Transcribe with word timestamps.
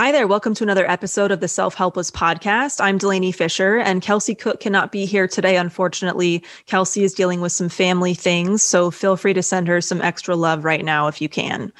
Hi 0.00 0.12
there. 0.12 0.26
Welcome 0.26 0.54
to 0.54 0.64
another 0.64 0.90
episode 0.90 1.30
of 1.30 1.40
the 1.40 1.46
Self 1.46 1.74
Helpless 1.74 2.10
podcast. 2.10 2.80
I'm 2.80 2.98
Delanie 2.98 3.34
Fischer, 3.34 3.76
and 3.76 4.00
Kelsey 4.00 4.34
Cook 4.34 4.58
cannot 4.58 4.92
be 4.92 5.04
here 5.04 5.28
today. 5.28 5.58
Unfortunately, 5.58 6.42
Kelsey 6.64 7.04
is 7.04 7.12
dealing 7.12 7.42
with 7.42 7.52
some 7.52 7.68
family 7.68 8.14
things, 8.14 8.62
so 8.62 8.90
feel 8.90 9.18
free 9.18 9.34
to 9.34 9.42
send 9.42 9.68
her 9.68 9.82
some 9.82 10.00
extra 10.00 10.34
love 10.34 10.64
right 10.64 10.86
now 10.86 11.06
if 11.06 11.20
you 11.20 11.28
can. 11.28 11.70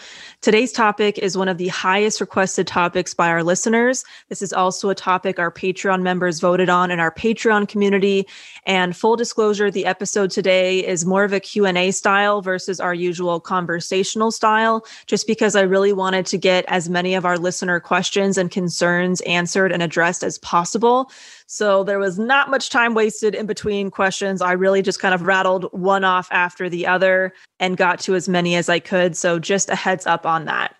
Today's 0.42 0.70
topic 0.70 1.16
is 1.16 1.34
one 1.34 1.48
of 1.48 1.56
the 1.56 1.68
highest 1.68 2.20
requested 2.20 2.66
topics 2.66 3.14
by 3.14 3.28
our 3.30 3.42
listeners. 3.42 4.04
This 4.28 4.42
is 4.42 4.52
also 4.52 4.90
a 4.90 4.94
topic 4.94 5.38
our 5.38 5.50
Patreon 5.50 6.02
members 6.02 6.40
voted 6.40 6.68
on 6.68 6.90
in 6.90 7.00
our 7.00 7.10
Patreon 7.10 7.68
community. 7.68 8.26
And 8.70 8.96
full 8.96 9.16
disclosure, 9.16 9.68
the 9.68 9.84
episode 9.84 10.30
today 10.30 10.86
is 10.86 11.04
more 11.04 11.24
of 11.24 11.32
a 11.32 11.40
Q&A 11.40 11.90
style 11.90 12.40
versus 12.40 12.78
our 12.78 12.94
usual 12.94 13.40
conversational 13.40 14.30
style, 14.30 14.86
just 15.06 15.26
because 15.26 15.56
I 15.56 15.62
really 15.62 15.92
wanted 15.92 16.24
to 16.26 16.38
get 16.38 16.64
as 16.68 16.88
many 16.88 17.16
of 17.16 17.24
our 17.24 17.36
listener 17.36 17.80
questions 17.80 18.38
and 18.38 18.48
concerns 18.48 19.22
answered 19.22 19.72
and 19.72 19.82
addressed 19.82 20.22
as 20.22 20.38
possible. 20.38 21.10
So 21.48 21.82
there 21.82 21.98
was 21.98 22.16
not 22.16 22.48
much 22.48 22.70
time 22.70 22.94
wasted 22.94 23.34
in 23.34 23.46
between 23.46 23.90
questions. 23.90 24.40
I 24.40 24.52
really 24.52 24.82
just 24.82 25.00
kind 25.00 25.14
of 25.14 25.22
rattled 25.22 25.64
one 25.72 26.04
off 26.04 26.28
after 26.30 26.68
the 26.68 26.86
other 26.86 27.32
and 27.58 27.76
got 27.76 27.98
to 28.02 28.14
as 28.14 28.28
many 28.28 28.54
as 28.54 28.68
I 28.68 28.78
could. 28.78 29.16
So 29.16 29.40
just 29.40 29.68
a 29.68 29.74
heads 29.74 30.06
up 30.06 30.24
on 30.24 30.44
that. 30.44 30.76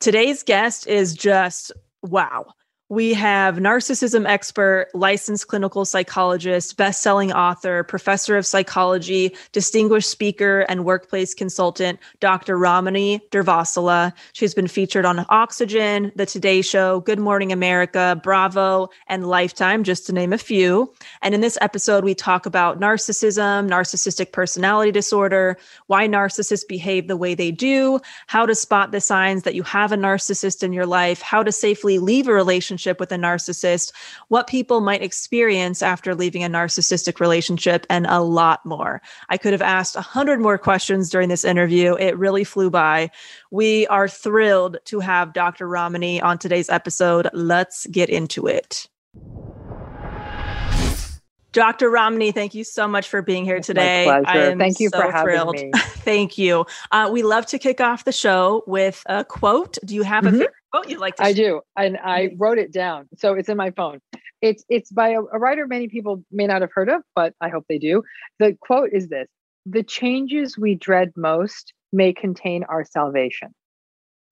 Today's 0.00 0.42
guest 0.42 0.86
is 0.86 1.12
just 1.12 1.70
wow. 2.00 2.46
We 2.88 3.14
have 3.14 3.56
narcissism 3.56 4.28
expert, 4.28 4.90
licensed 4.94 5.48
clinical 5.48 5.84
psychologist, 5.84 6.76
best-selling 6.76 7.32
author, 7.32 7.82
professor 7.82 8.36
of 8.36 8.46
psychology, 8.46 9.34
distinguished 9.50 10.08
speaker, 10.08 10.60
and 10.68 10.84
workplace 10.84 11.34
consultant, 11.34 11.98
Dr. 12.20 12.56
Ramani 12.56 13.18
Durvasula. 13.32 14.12
She's 14.34 14.54
been 14.54 14.68
featured 14.68 15.04
on 15.04 15.26
Oxygen, 15.30 16.12
The 16.14 16.26
Today 16.26 16.62
Show, 16.62 17.00
Good 17.00 17.18
Morning 17.18 17.50
America, 17.50 18.20
Bravo, 18.22 18.90
and 19.08 19.26
Lifetime, 19.26 19.82
just 19.82 20.06
to 20.06 20.12
name 20.12 20.32
a 20.32 20.38
few. 20.38 20.94
And 21.22 21.34
in 21.34 21.40
this 21.40 21.58
episode, 21.60 22.04
we 22.04 22.14
talk 22.14 22.46
about 22.46 22.78
narcissism, 22.78 23.68
narcissistic 23.68 24.30
personality 24.30 24.92
disorder, 24.92 25.58
why 25.88 26.06
narcissists 26.06 26.68
behave 26.68 27.08
the 27.08 27.16
way 27.16 27.34
they 27.34 27.50
do, 27.50 27.98
how 28.28 28.46
to 28.46 28.54
spot 28.54 28.92
the 28.92 29.00
signs 29.00 29.42
that 29.42 29.56
you 29.56 29.64
have 29.64 29.90
a 29.90 29.96
narcissist 29.96 30.62
in 30.62 30.72
your 30.72 30.86
life, 30.86 31.20
how 31.20 31.42
to 31.42 31.50
safely 31.50 31.98
leave 31.98 32.28
a 32.28 32.32
relationship 32.32 32.75
with 33.00 33.12
a 33.12 33.16
narcissist, 33.16 33.92
what 34.28 34.46
people 34.46 34.80
might 34.80 35.02
experience 35.02 35.82
after 35.82 36.14
leaving 36.14 36.44
a 36.44 36.48
narcissistic 36.48 37.20
relationship, 37.20 37.86
and 37.88 38.06
a 38.06 38.20
lot 38.20 38.64
more. 38.64 39.00
I 39.28 39.36
could 39.36 39.52
have 39.52 39.62
asked 39.62 39.96
a 39.96 40.00
hundred 40.00 40.40
more 40.40 40.58
questions 40.58 41.10
during 41.10 41.28
this 41.28 41.44
interview. 41.44 41.94
It 41.94 42.18
really 42.18 42.44
flew 42.44 42.70
by. 42.70 43.10
We 43.50 43.86
are 43.86 44.08
thrilled 44.08 44.78
to 44.86 45.00
have 45.00 45.32
Dr. 45.32 45.68
Ramani 45.68 46.20
on 46.20 46.38
today's 46.38 46.68
episode. 46.68 47.28
Let's 47.32 47.86
get 47.86 48.10
into 48.10 48.46
it. 48.46 48.88
Dr. 51.56 51.88
Ramani, 51.88 52.32
thank 52.32 52.54
you 52.54 52.64
so 52.64 52.86
much 52.86 53.08
for 53.08 53.22
being 53.22 53.46
here 53.46 53.60
today. 53.60 54.04
My 54.04 54.20
pleasure. 54.20 54.38
I 54.38 54.50
am 54.52 54.58
Thank 54.58 54.78
you 54.78 54.90
so 54.90 55.00
for 55.00 55.10
having 55.10 55.24
thrilled. 55.24 55.54
me. 55.54 55.70
thank 56.04 56.36
you. 56.36 56.66
Uh, 56.92 57.08
we 57.10 57.22
love 57.22 57.46
to 57.46 57.58
kick 57.58 57.80
off 57.80 58.04
the 58.04 58.12
show 58.12 58.62
with 58.66 59.02
a 59.06 59.24
quote. 59.24 59.78
Do 59.82 59.94
you 59.94 60.02
have 60.02 60.26
a 60.26 60.28
Mhm. 60.28 60.32
favorite 60.32 60.54
quote 60.70 60.90
you'd 60.90 61.00
like 61.00 61.16
to 61.16 61.22
I 61.24 61.32
share? 61.32 61.52
do, 61.52 61.60
and 61.74 61.96
I 61.96 62.34
wrote 62.36 62.58
it 62.58 62.74
down, 62.74 63.08
so 63.16 63.32
it's 63.32 63.48
in 63.48 63.56
my 63.56 63.70
phone. 63.70 64.00
It's 64.42 64.66
it's 64.68 64.90
by 64.92 65.08
a, 65.12 65.22
a 65.22 65.38
writer 65.38 65.66
many 65.66 65.88
people 65.88 66.22
may 66.30 66.46
not 66.46 66.60
have 66.60 66.72
heard 66.74 66.90
of, 66.90 67.00
but 67.14 67.32
I 67.40 67.48
hope 67.48 67.64
they 67.70 67.78
do. 67.78 68.02
The 68.38 68.54
quote 68.60 68.90
is 68.92 69.08
this: 69.08 69.26
"The 69.64 69.82
changes 69.82 70.58
we 70.58 70.74
dread 70.74 71.12
most 71.16 71.72
may 71.90 72.12
contain 72.12 72.64
our 72.64 72.84
salvation." 72.84 73.54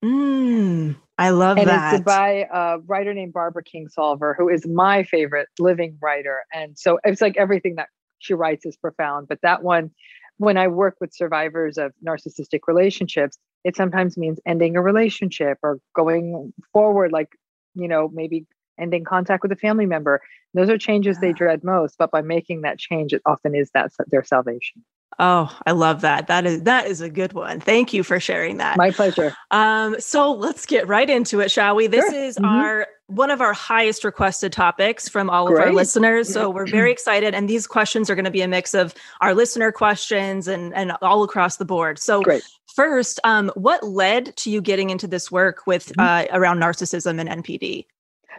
Mm, 0.04 0.96
I 1.18 1.30
love 1.30 1.58
and 1.58 1.68
that. 1.68 1.94
it's 1.94 2.04
by 2.04 2.46
a 2.52 2.78
writer 2.80 3.14
named 3.14 3.32
Barbara 3.32 3.62
Kingsolver, 3.62 4.34
who 4.36 4.48
is 4.48 4.66
my 4.66 5.04
favorite 5.04 5.48
living 5.58 5.96
writer. 6.02 6.40
And 6.52 6.76
so 6.78 6.98
it's 7.04 7.20
like 7.20 7.36
everything 7.36 7.76
that 7.76 7.88
she 8.18 8.34
writes 8.34 8.66
is 8.66 8.76
profound. 8.76 9.28
But 9.28 9.38
that 9.42 9.62
one, 9.62 9.90
when 10.38 10.56
I 10.56 10.66
work 10.66 10.96
with 11.00 11.14
survivors 11.14 11.78
of 11.78 11.92
narcissistic 12.04 12.60
relationships, 12.66 13.38
it 13.62 13.76
sometimes 13.76 14.16
means 14.16 14.40
ending 14.44 14.76
a 14.76 14.82
relationship 14.82 15.58
or 15.62 15.78
going 15.94 16.52
forward, 16.72 17.12
like, 17.12 17.28
you 17.74 17.86
know, 17.86 18.10
maybe 18.12 18.46
ending 18.78 19.04
contact 19.04 19.42
with 19.42 19.52
a 19.52 19.56
family 19.56 19.86
member. 19.86 20.20
Those 20.52 20.68
are 20.68 20.78
changes 20.78 21.18
they 21.18 21.32
dread 21.32 21.62
most. 21.62 21.96
But 21.96 22.10
by 22.10 22.22
making 22.22 22.62
that 22.62 22.78
change, 22.78 23.12
it 23.12 23.22
often 23.24 23.54
is 23.54 23.70
that 23.74 23.92
their 24.08 24.24
salvation. 24.24 24.84
Oh, 25.18 25.56
I 25.66 25.72
love 25.72 26.00
that. 26.02 26.26
That 26.26 26.46
is 26.46 26.62
that 26.62 26.86
is 26.86 27.00
a 27.00 27.08
good 27.10 27.32
one. 27.32 27.60
Thank 27.60 27.92
you 27.92 28.02
for 28.02 28.18
sharing 28.20 28.56
that. 28.58 28.76
My 28.76 28.90
pleasure. 28.90 29.34
Um, 29.50 29.96
so 30.00 30.32
let's 30.32 30.66
get 30.66 30.86
right 30.88 31.08
into 31.08 31.40
it, 31.40 31.50
shall 31.50 31.74
we? 31.76 31.86
This 31.86 32.04
Sure. 32.10 32.14
is 32.14 32.36
Mhm. 32.36 32.46
our 32.46 32.86
one 33.08 33.30
of 33.30 33.42
our 33.42 33.52
highest 33.52 34.02
requested 34.02 34.50
topics 34.50 35.10
from 35.10 35.28
all 35.28 35.46
of 35.46 35.52
our 35.60 35.72
listeners. 35.74 36.26
So 36.32 36.48
we're 36.48 36.66
very 36.66 36.90
excited. 36.90 37.34
And 37.34 37.46
these 37.50 37.66
questions 37.66 38.08
are 38.08 38.14
going 38.14 38.24
to 38.24 38.30
be 38.30 38.40
a 38.40 38.48
mix 38.48 38.72
of 38.72 38.94
our 39.20 39.34
listener 39.34 39.70
questions 39.72 40.48
and, 40.48 40.72
and 40.74 40.92
all 41.02 41.22
across 41.22 41.58
the 41.58 41.66
board. 41.66 41.98
So 41.98 42.22
Great. 42.22 42.42
first, 42.74 43.20
um, 43.22 43.52
what 43.56 43.82
led 43.84 44.34
to 44.38 44.50
you 44.50 44.62
getting 44.62 44.88
into 44.88 45.06
this 45.06 45.30
work 45.30 45.66
with 45.66 45.92
Mhm. 45.98 46.02
uh, 46.02 46.26
around 46.34 46.60
narcissism 46.60 47.20
and 47.20 47.28
NPD? 47.28 47.86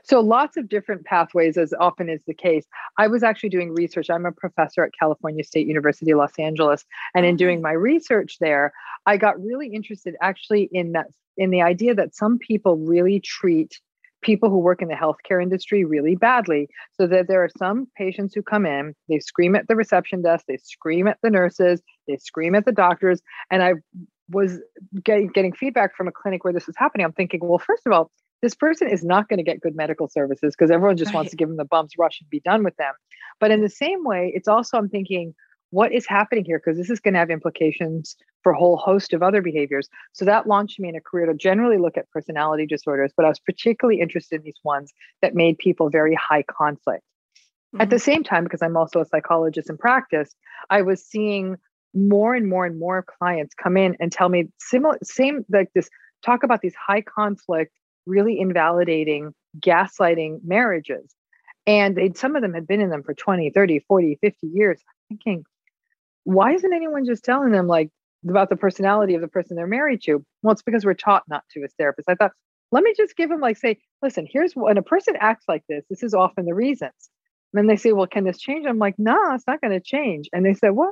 So 0.06 0.20
lots 0.20 0.56
of 0.56 0.70
different 0.70 1.04
pathways, 1.06 1.58
as 1.58 1.74
often 1.80 2.10
is 2.10 2.22
the 2.28 2.34
case. 2.34 2.66
I 2.98 3.08
was 3.08 3.24
actually 3.24 3.50
doing 3.50 3.74
research. 3.74 4.10
I'm 4.10 4.26
a 4.26 4.32
professor 4.32 4.84
at 4.84 4.92
California 4.98 5.44
State 5.44 5.68
University, 5.68 6.14
Los 6.14 6.38
Angeles, 6.38 6.86
and 7.16 7.26
in 7.26 7.36
doing 7.36 7.58
mm-hmm. 7.58 7.64
my 7.64 7.72
research 7.72 8.38
there, 8.40 8.72
I 9.06 9.18
got 9.18 9.42
really 9.42 9.68
interested 9.68 10.16
actually 10.22 10.70
in 10.72 10.92
that 10.92 11.08
in 11.38 11.50
the 11.50 11.62
idea 11.62 11.94
that 11.96 12.16
some 12.16 12.38
people 12.38 12.78
really 12.78 13.20
treat 13.20 13.80
people 14.22 14.50
who 14.50 14.58
work 14.58 14.82
in 14.82 14.88
the 14.88 14.96
healthcare 14.96 15.42
industry 15.42 15.84
really 15.84 16.16
badly. 16.16 16.68
So 17.00 17.08
that 17.08 17.28
there 17.28 17.44
are 17.44 17.50
some 17.58 17.88
patients 17.98 18.34
who 18.34 18.42
come 18.42 18.66
in, 18.66 18.96
they 19.10 19.20
scream 19.20 19.56
at 19.56 19.68
the 19.68 19.76
reception 19.76 20.22
desk, 20.22 20.46
they 20.48 20.58
scream 20.58 21.08
at 21.08 21.18
the 21.22 21.30
nurses, 21.30 21.82
they 22.08 22.18
scream 22.18 22.56
at 22.56 22.66
the 22.66 22.72
doctors, 22.72 23.22
and 23.52 23.64
I 23.64 23.74
was 24.30 24.60
getting, 25.04 25.28
getting 25.28 25.54
feedback 25.54 25.96
from 25.96 26.08
a 26.08 26.12
clinic 26.12 26.44
where 26.44 26.54
this 26.54 26.68
was 26.68 26.76
happening. 26.78 27.06
I'm 27.06 27.14
thinking, 27.14 27.42
well, 27.44 27.60
first 27.60 27.84
of 27.86 27.92
all, 27.92 28.12
this 28.42 28.56
person 28.56 28.90
is 28.90 29.04
not 29.04 29.30
going 29.30 29.38
to 29.38 29.44
get 29.44 29.62
good 29.62 29.76
medical 29.76 30.08
services 30.08 30.56
because 30.56 30.72
everyone 30.72 30.98
just 30.98 31.14
wants 31.14 31.32
to 31.32 31.38
give 31.38 31.48
them 31.48 31.58
the 31.58 31.66
bumps 31.66 31.98
rush 31.98 32.20
and 32.22 32.30
be 32.30 32.42
done 32.42 32.64
with 32.64 32.76
them. 32.78 32.94
But 33.40 33.52
in 33.52 33.62
the 33.62 33.70
same 33.70 34.04
way, 34.04 34.32
it's 34.36 34.48
also 34.48 34.78
I'm 34.78 34.90
thinking, 34.90 35.34
what 35.72 35.92
is 35.92 36.06
happening 36.06 36.46
here? 36.46 36.62
Because 36.64 36.78
this 36.78 36.90
is 36.90 37.00
going 37.00 37.14
to 37.16 37.20
have 37.20 37.30
implications 37.30 38.16
for 38.44 38.52
a 38.52 38.58
whole 38.58 38.78
host 38.78 39.14
of 39.14 39.24
other 39.24 39.42
behaviors. 39.42 39.90
So 40.14 40.24
that 40.26 40.48
launched 40.48 40.80
me 40.80 40.90
in 40.90 40.96
a 40.96 41.02
career 41.02 41.26
to 41.26 41.34
generally 41.34 41.78
look 41.78 41.98
at 41.98 42.10
personality 42.12 42.66
disorders, 42.66 43.12
but 43.16 43.26
I 43.26 43.30
was 43.30 43.40
particularly 43.40 44.00
interested 44.00 44.38
in 44.38 44.44
these 44.44 44.60
ones 44.64 44.94
that 45.22 45.36
made 45.36 45.58
people 45.58 45.90
very 45.90 46.16
high 46.16 46.44
conflict. 46.44 47.04
At 47.78 47.90
the 47.90 47.98
mm-hmm. 47.98 48.04
same 48.04 48.24
time, 48.24 48.46
because 48.46 48.62
I'm 48.62 48.78
also 48.78 49.02
a 49.02 49.06
psychologist 49.06 49.70
in 49.70 49.78
practice, 49.78 50.34
I 50.70 50.82
was 50.82 51.04
seeing 51.04 51.58
more 51.94 52.36
and 52.36 52.48
more 52.48 52.66
and 52.66 52.80
more 52.80 53.04
clients 53.04 53.54
come 53.54 53.76
in 53.76 53.98
and 54.00 54.12
tell 54.12 54.30
me 54.30 54.48
similar, 54.60 54.98
same 55.04 55.46
like 55.50 55.72
this, 55.74 55.90
talk 56.24 56.44
about 56.44 56.62
these 56.62 56.76
high 56.76 57.02
conflict, 57.02 57.74
really 58.06 58.40
invalidating, 58.40 59.34
gaslighting 59.60 60.40
marriages. 60.44 61.14
And 61.68 62.16
some 62.16 62.36
of 62.36 62.42
them 62.42 62.54
had 62.54 62.68
been 62.68 62.82
in 62.82 62.90
them 62.90 63.04
for 63.04 63.14
20, 63.14 63.50
30, 63.50 63.80
40, 63.88 64.20
50 64.22 64.48
years. 64.48 64.82
I'm 64.88 65.18
thinking, 65.18 65.46
why 66.24 66.54
isn't 66.54 66.74
anyone 66.74 67.06
just 67.06 67.24
telling 67.24 67.52
them 67.52 67.68
like 67.68 67.90
about 68.28 68.50
the 68.50 68.56
personality 68.56 69.16
of 69.16 69.22
the 69.22 69.28
person 69.28 69.56
they're 69.56 69.68
married 69.68 70.02
to? 70.04 70.24
Well, 70.44 70.54
it's 70.54 70.62
because 70.62 70.86
we're 70.86 70.94
taught 70.94 71.24
not 71.28 71.44
to 71.52 71.64
as 71.64 71.74
therapists. 71.80 72.06
I 72.08 72.16
thought, 72.16 72.32
let 72.72 72.84
me 72.84 72.94
just 72.98 73.16
give 73.16 73.30
them 73.30 73.42
like 73.42 73.58
say, 73.58 73.78
listen, 74.02 74.28
here's 74.30 74.54
when 74.56 74.78
a 74.78 74.84
person 74.84 75.16
acts 75.20 75.46
like 75.48 75.64
this, 75.70 75.86
this 75.90 76.04
is 76.04 76.14
often 76.14 76.46
the 76.46 76.54
reasons. 76.54 77.10
And 77.54 77.70
they 77.70 77.78
say, 77.78 77.94
well, 77.94 78.08
can 78.08 78.26
this 78.26 78.40
change? 78.40 78.66
I'm 78.68 78.80
like, 78.80 78.96
no, 78.98 79.34
it's 79.34 79.48
not 79.48 79.62
going 79.62 79.72
to 79.72 79.80
change. 79.80 80.28
And 80.34 80.46
they 80.46 80.54
said, 80.54 80.72
what? 80.72 80.92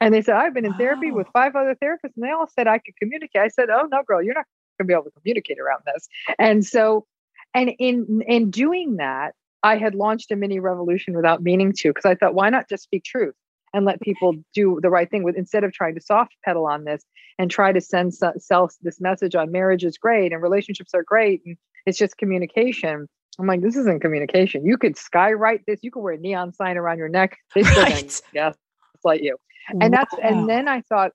And 0.00 0.12
they 0.12 0.20
said, 0.20 0.34
I've 0.34 0.52
been 0.52 0.64
in 0.64 0.74
therapy 0.74 1.12
with 1.12 1.28
five 1.32 1.54
other 1.54 1.76
therapists, 1.82 2.16
and 2.16 2.24
they 2.24 2.30
all 2.30 2.48
said 2.48 2.66
I 2.66 2.78
could 2.78 2.96
communicate. 2.96 3.40
I 3.40 3.48
said, 3.48 3.68
oh 3.70 3.86
no, 3.90 4.02
girl, 4.04 4.22
you're 4.22 4.34
not 4.34 4.46
going 4.78 4.86
to 4.86 4.90
be 4.90 4.94
able 4.94 5.04
to 5.04 5.10
communicate 5.20 5.58
around 5.58 5.82
this. 5.86 6.08
And 6.38 6.64
so, 6.64 7.06
and 7.54 7.70
in 7.78 8.22
in 8.26 8.50
doing 8.50 8.96
that, 8.96 9.34
I 9.62 9.76
had 9.76 9.94
launched 9.94 10.30
a 10.30 10.36
mini 10.36 10.60
revolution 10.60 11.14
without 11.14 11.42
meaning 11.42 11.72
to, 11.78 11.90
because 11.90 12.04
I 12.04 12.14
thought, 12.14 12.34
why 12.34 12.50
not 12.50 12.68
just 12.68 12.84
speak 12.84 13.04
truth 13.04 13.34
and 13.74 13.84
let 13.86 14.00
people 14.00 14.34
do 14.54 14.78
the 14.82 14.90
right 14.90 15.10
thing 15.10 15.22
with 15.22 15.36
instead 15.36 15.64
of 15.64 15.72
trying 15.72 15.94
to 15.94 16.00
soft 16.00 16.34
pedal 16.44 16.66
on 16.66 16.84
this 16.84 17.04
and 17.38 17.50
try 17.50 17.72
to 17.72 17.80
send 17.80 18.12
sell 18.14 18.70
this 18.82 19.00
message 19.00 19.34
on 19.34 19.50
marriage 19.50 19.84
is 19.84 19.96
great 19.96 20.32
and 20.32 20.42
relationships 20.42 20.92
are 20.94 21.02
great 21.02 21.40
and 21.46 21.56
it's 21.86 21.98
just 21.98 22.16
communication. 22.18 23.06
I'm 23.38 23.46
like, 23.46 23.62
this 23.62 23.76
isn't 23.76 24.00
communication. 24.02 24.64
You 24.66 24.76
could 24.76 24.96
skywrite 24.96 25.64
this. 25.66 25.80
You 25.82 25.90
could 25.90 26.00
wear 26.00 26.12
a 26.14 26.18
neon 26.18 26.52
sign 26.52 26.76
around 26.76 26.98
your 26.98 27.08
neck. 27.08 27.38
This 27.54 27.66
Right. 27.76 27.90
doesn't 27.90 28.22
gaslight 28.34 29.22
you. 29.22 29.36
And 29.80 29.92
that's 29.92 30.14
and 30.22 30.48
then 30.48 30.68
I 30.68 30.82
thought 30.82 31.12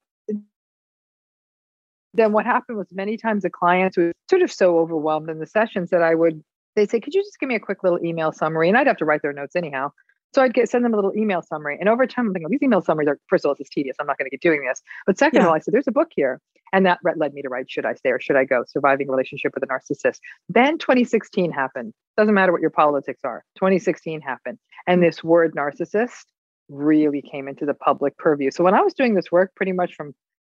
then 2.13 2.31
what 2.31 2.45
happened 2.45 2.77
was 2.77 2.87
many 2.91 3.17
times 3.17 3.43
the 3.43 3.49
clients 3.49 3.97
were 3.97 4.13
sort 4.29 4.41
of 4.41 4.51
so 4.51 4.79
overwhelmed 4.79 5.29
in 5.29 5.39
the 5.39 5.47
sessions 5.47 5.89
that 5.89 6.01
I 6.01 6.15
would 6.15 6.43
they'd 6.77 6.89
say, 6.89 7.01
Could 7.01 7.13
you 7.13 7.21
just 7.21 7.39
give 7.39 7.49
me 7.49 7.55
a 7.55 7.59
quick 7.59 7.83
little 7.83 7.99
email 8.03 8.31
summary? 8.31 8.69
And 8.69 8.77
I'd 8.77 8.87
have 8.87 8.97
to 8.97 9.05
write 9.05 9.21
their 9.21 9.33
notes 9.33 9.55
anyhow. 9.55 9.91
So 10.33 10.41
I'd 10.41 10.53
get 10.53 10.69
send 10.69 10.85
them 10.85 10.93
a 10.93 10.95
little 10.95 11.15
email 11.15 11.41
summary. 11.41 11.77
And 11.79 11.89
over 11.89 12.05
time, 12.05 12.27
I'm 12.27 12.33
thinking, 12.33 12.47
oh, 12.47 12.51
these 12.51 12.63
email 12.63 12.81
summaries 12.81 13.09
are 13.09 13.19
first 13.27 13.43
of 13.43 13.49
all, 13.49 13.55
this 13.55 13.65
is 13.65 13.69
tedious. 13.69 13.97
I'm 13.99 14.07
not 14.07 14.17
going 14.17 14.27
to 14.27 14.29
keep 14.29 14.41
doing 14.41 14.63
this. 14.65 14.81
But 15.05 15.17
second 15.17 15.41
of 15.41 15.47
all, 15.47 15.53
I 15.53 15.59
said, 15.59 15.73
there's 15.73 15.87
a 15.87 15.91
book 15.91 16.09
here. 16.15 16.39
And 16.73 16.85
that 16.85 16.99
led 17.15 17.33
me 17.33 17.41
to 17.41 17.49
write 17.49 17.71
Should 17.71 17.85
I 17.85 17.93
Stay 17.93 18.09
or 18.09 18.19
Should 18.19 18.35
I 18.35 18.43
Go? 18.43 18.63
Surviving 18.67 19.07
a 19.07 19.11
Relationship 19.11 19.53
with 19.55 19.63
a 19.63 19.67
Narcissist. 19.67 20.19
Then 20.49 20.77
2016 20.77 21.51
happened. 21.51 21.93
Doesn't 22.17 22.33
matter 22.33 22.51
what 22.51 22.61
your 22.61 22.69
politics 22.69 23.21
are. 23.23 23.43
2016 23.55 24.21
happened. 24.21 24.59
And 24.85 25.01
this 25.01 25.23
word 25.23 25.55
narcissist 25.55 26.25
really 26.69 27.21
came 27.21 27.47
into 27.47 27.65
the 27.65 27.73
public 27.73 28.17
purview. 28.17 28.51
So 28.51 28.63
when 28.63 28.73
I 28.73 28.81
was 28.81 28.93
doing 28.93 29.15
this 29.15 29.31
work 29.31 29.55
pretty 29.55 29.71
much 29.71 29.95
from 29.95 30.13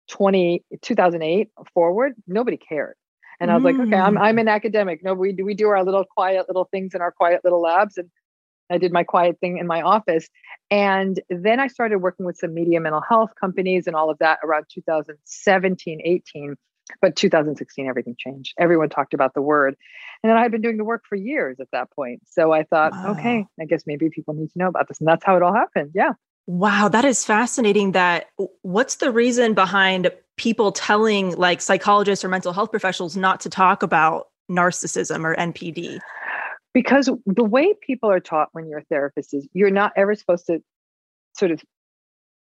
20, 0.09 0.63
2008 0.81 1.49
forward, 1.73 2.13
nobody 2.27 2.57
cared. 2.57 2.95
And 3.39 3.49
I 3.51 3.55
was 3.55 3.63
like, 3.63 3.75
okay, 3.79 3.95
I'm, 3.95 4.15
Mm. 4.15 4.21
I'm 4.21 4.37
an 4.37 4.47
academic. 4.49 5.01
No, 5.03 5.13
we 5.13 5.31
do, 5.31 5.45
we 5.45 5.53
do 5.53 5.69
our 5.69 5.83
little 5.83 6.03
quiet 6.03 6.47
little 6.49 6.65
things 6.71 6.93
in 6.93 7.01
our 7.01 7.11
quiet 7.11 7.41
little 7.45 7.61
labs. 7.61 7.97
And 7.97 8.09
I 8.69 8.77
did 8.77 8.91
my 8.91 9.03
quiet 9.05 9.39
thing 9.39 9.57
in 9.59 9.65
my 9.65 9.81
office. 9.81 10.27
And 10.69 11.21
then 11.29 11.59
I 11.59 11.67
started 11.67 11.99
working 11.99 12.25
with 12.25 12.37
some 12.37 12.53
media 12.53 12.79
mental 12.81 13.01
health 13.01 13.31
companies 13.39 13.87
and 13.87 13.95
all 13.95 14.09
of 14.09 14.17
that 14.19 14.39
around 14.43 14.65
2017, 14.73 16.01
18. 16.03 16.55
But 17.01 17.15
2016, 17.15 17.87
everything 17.87 18.15
changed. 18.17 18.55
Everyone 18.59 18.89
talked 18.89 19.13
about 19.13 19.33
the 19.35 19.41
word. 19.43 19.75
And 20.23 20.29
then 20.29 20.37
I 20.37 20.41
had 20.41 20.51
been 20.51 20.61
doing 20.61 20.77
the 20.77 20.83
work 20.83 21.03
for 21.07 21.15
years 21.15 21.59
at 21.59 21.67
that 21.71 21.91
point. 21.91 22.21
So 22.25 22.51
I 22.51 22.63
thought, 22.63 22.91
Wow. 22.91 23.11
okay, 23.11 23.45
I 23.59 23.65
guess 23.65 23.83
maybe 23.85 24.09
people 24.09 24.33
need 24.33 24.51
to 24.51 24.57
know 24.59 24.67
about 24.67 24.87
this. 24.87 24.99
And 24.99 25.07
that's 25.07 25.23
how 25.23 25.37
it 25.37 25.43
all 25.43 25.53
happened. 25.53 25.91
Yeah. 25.93 26.13
Wow, 26.49 26.89
that 26.89 27.05
is 27.05 27.23
fascinating. 27.23 27.91
That 27.91 28.27
what's 28.63 28.95
the 28.95 29.11
reason 29.11 29.53
behind 29.53 30.11
people 30.35 30.71
telling 30.71 31.35
like 31.35 31.61
psychologists 31.61 32.25
or 32.25 32.29
mental 32.29 32.53
health 32.53 32.71
professionals 32.71 33.15
not 33.15 33.39
to 33.41 33.49
talk 33.49 33.83
about 33.83 34.29
narcissism 34.49 35.23
or 35.25 35.35
NPD? 35.35 35.99
because 36.73 37.09
the 37.25 37.43
way 37.43 37.73
people 37.81 38.09
are 38.09 38.19
taught 38.19 38.49
when 38.51 38.67
you're 38.67 38.79
a 38.79 38.85
therapist 38.85 39.33
is 39.33 39.47
you're 39.53 39.71
not 39.71 39.91
ever 39.95 40.15
supposed 40.15 40.45
to 40.47 40.61
sort 41.37 41.51
of 41.51 41.61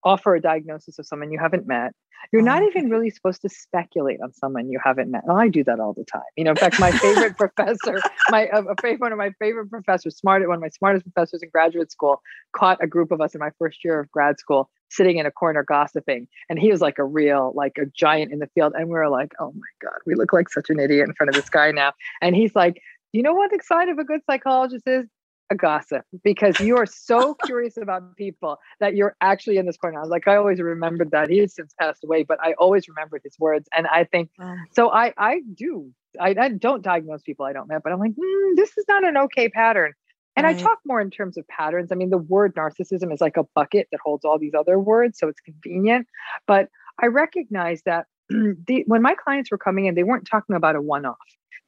offer 0.05 0.35
a 0.35 0.41
diagnosis 0.41 0.99
of 0.99 1.07
someone 1.07 1.31
you 1.31 1.39
haven't 1.39 1.67
met. 1.67 1.93
You're 2.33 2.43
not 2.43 2.63
even 2.63 2.91
really 2.91 3.11
supposed 3.11 3.41
to 3.43 3.49
speculate 3.49 4.21
on 4.23 4.33
someone 4.33 4.71
you 4.71 4.79
haven't 4.83 5.11
met. 5.11 5.23
Oh, 5.29 5.37
I 5.37 5.49
do 5.49 5.65
that 5.65 5.81
all 5.81 5.95
the 5.95 6.05
time. 6.05 6.23
You 6.37 6.45
know, 6.45 6.51
in 6.51 6.57
fact, 6.57 6.79
my 6.79 6.93
favorite 6.93 7.37
professor, 7.39 7.99
my 8.29 8.49
uh, 8.49 8.63
a 8.65 8.75
favorite, 8.81 9.01
one 9.01 9.13
of 9.13 9.19
my 9.19 9.31
favorite 9.39 9.71
professors, 9.71 10.17
smart 10.17 10.47
one 10.47 10.57
of 10.57 10.61
my 10.61 10.69
smartest 10.69 11.05
professors 11.05 11.43
in 11.43 11.49
graduate 11.49 11.91
school, 11.91 12.21
caught 12.53 12.79
a 12.83 12.87
group 12.87 13.11
of 13.11 13.21
us 13.21 13.35
in 13.35 13.39
my 13.39 13.51
first 13.59 13.83
year 13.85 14.01
of 14.01 14.11
grad 14.11 14.39
school 14.39 14.69
sitting 14.91 15.19
in 15.19 15.25
a 15.25 15.31
corner 15.31 15.63
gossiping, 15.63 16.27
and 16.49 16.59
he 16.59 16.71
was 16.71 16.81
like 16.81 16.99
a 16.99 17.05
real, 17.05 17.53
like 17.55 17.79
a 17.79 17.87
giant 17.87 18.33
in 18.33 18.39
the 18.41 18.49
field, 18.55 18.75
and 18.77 18.89
we 18.89 18.95
were 18.95 19.09
like, 19.09 19.33
oh 19.41 19.53
my 19.53 19.89
god, 19.89 19.99
we 20.05 20.15
look 20.15 20.33
like 20.33 20.49
such 20.49 20.69
an 20.69 20.79
idiot 20.79 21.09
in 21.09 21.15
front 21.15 21.31
of 21.31 21.35
this 21.35 21.49
guy 21.49 21.71
now, 21.71 21.93
and 22.21 22.37
he's 22.37 22.55
like, 22.55 22.83
you 23.13 23.23
know 23.23 23.33
what 23.33 23.51
the 23.51 23.61
sign 23.65 23.89
of 23.89 23.99
a 23.99 24.05
good 24.05 24.21
psychologist 24.27 24.87
is? 24.87 25.07
A 25.51 25.57
gossip, 25.57 26.05
because 26.23 26.61
you 26.61 26.77
are 26.77 26.87
so 26.87 27.35
curious 27.45 27.77
about 27.77 28.17
people 28.17 28.59
that 28.79 28.95
you're 28.95 29.17
actually 29.21 29.57
in 29.57 29.67
this 29.67 29.77
corner. 29.77 29.99
I 29.99 30.03
was 30.03 30.11
like, 30.11 30.29
I 30.29 30.37
always 30.37 30.61
remembered 30.61 31.11
that. 31.11 31.29
He 31.29 31.39
has 31.39 31.55
since 31.55 31.75
passed 31.79 32.05
away, 32.05 32.23
but 32.23 32.39
I 32.41 32.53
always 32.53 32.89
remembered 32.89 33.23
his 33.25 33.37
words. 33.39 33.69
And 33.77 33.87
I 33.89 34.05
think 34.05 34.31
so. 34.73 34.91
I 34.93 35.13
I 35.17 35.41
do. 35.55 35.91
I, 36.21 36.35
I 36.39 36.49
don't 36.51 36.83
diagnose 36.83 37.23
people 37.23 37.47
I 37.47 37.53
don't 37.53 37.69
met, 37.69 37.83
but 37.83 37.93
I'm 37.93 37.99
like, 37.99 38.13
"Hmm, 38.21 38.55
this 38.57 38.77
is 38.79 38.85
not 38.89 39.05
an 39.05 39.17
okay 39.17 39.49
pattern. 39.49 39.93
And 40.37 40.47
I 40.47 40.55
talk 40.55 40.79
more 40.87 41.01
in 41.01 41.11
terms 41.11 41.37
of 41.37 41.47
patterns. 41.49 41.93
I 41.93 41.97
mean, 41.97 42.11
the 42.11 42.19
word 42.19 42.55
narcissism 42.55 43.13
is 43.13 43.21
like 43.21 43.37
a 43.37 43.45
bucket 43.55 43.89
that 43.91 44.01
holds 44.03 44.25
all 44.25 44.39
these 44.39 44.55
other 44.55 44.79
words, 44.79 45.19
so 45.19 45.29
it's 45.29 45.41
convenient. 45.41 46.07
But 46.47 46.69
I 46.99 47.07
recognize 47.07 47.83
that 47.85 48.07
the, 48.29 48.85
when 48.87 49.03
my 49.03 49.15
clients 49.15 49.51
were 49.51 49.59
coming 49.59 49.87
in, 49.87 49.95
they 49.95 50.03
weren't 50.03 50.27
talking 50.31 50.57
about 50.57 50.77
a 50.77 50.81
one-off. 50.81 51.17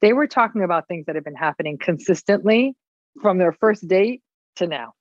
They 0.01 0.13
were 0.13 0.27
talking 0.27 0.63
about 0.63 0.87
things 0.87 1.05
that 1.05 1.15
have 1.15 1.23
been 1.23 1.35
happening 1.35 1.77
consistently 1.77 2.75
from 3.21 3.37
their 3.37 3.51
first 3.51 3.87
date 3.87 4.21
to 4.57 4.67
now. 4.67 4.93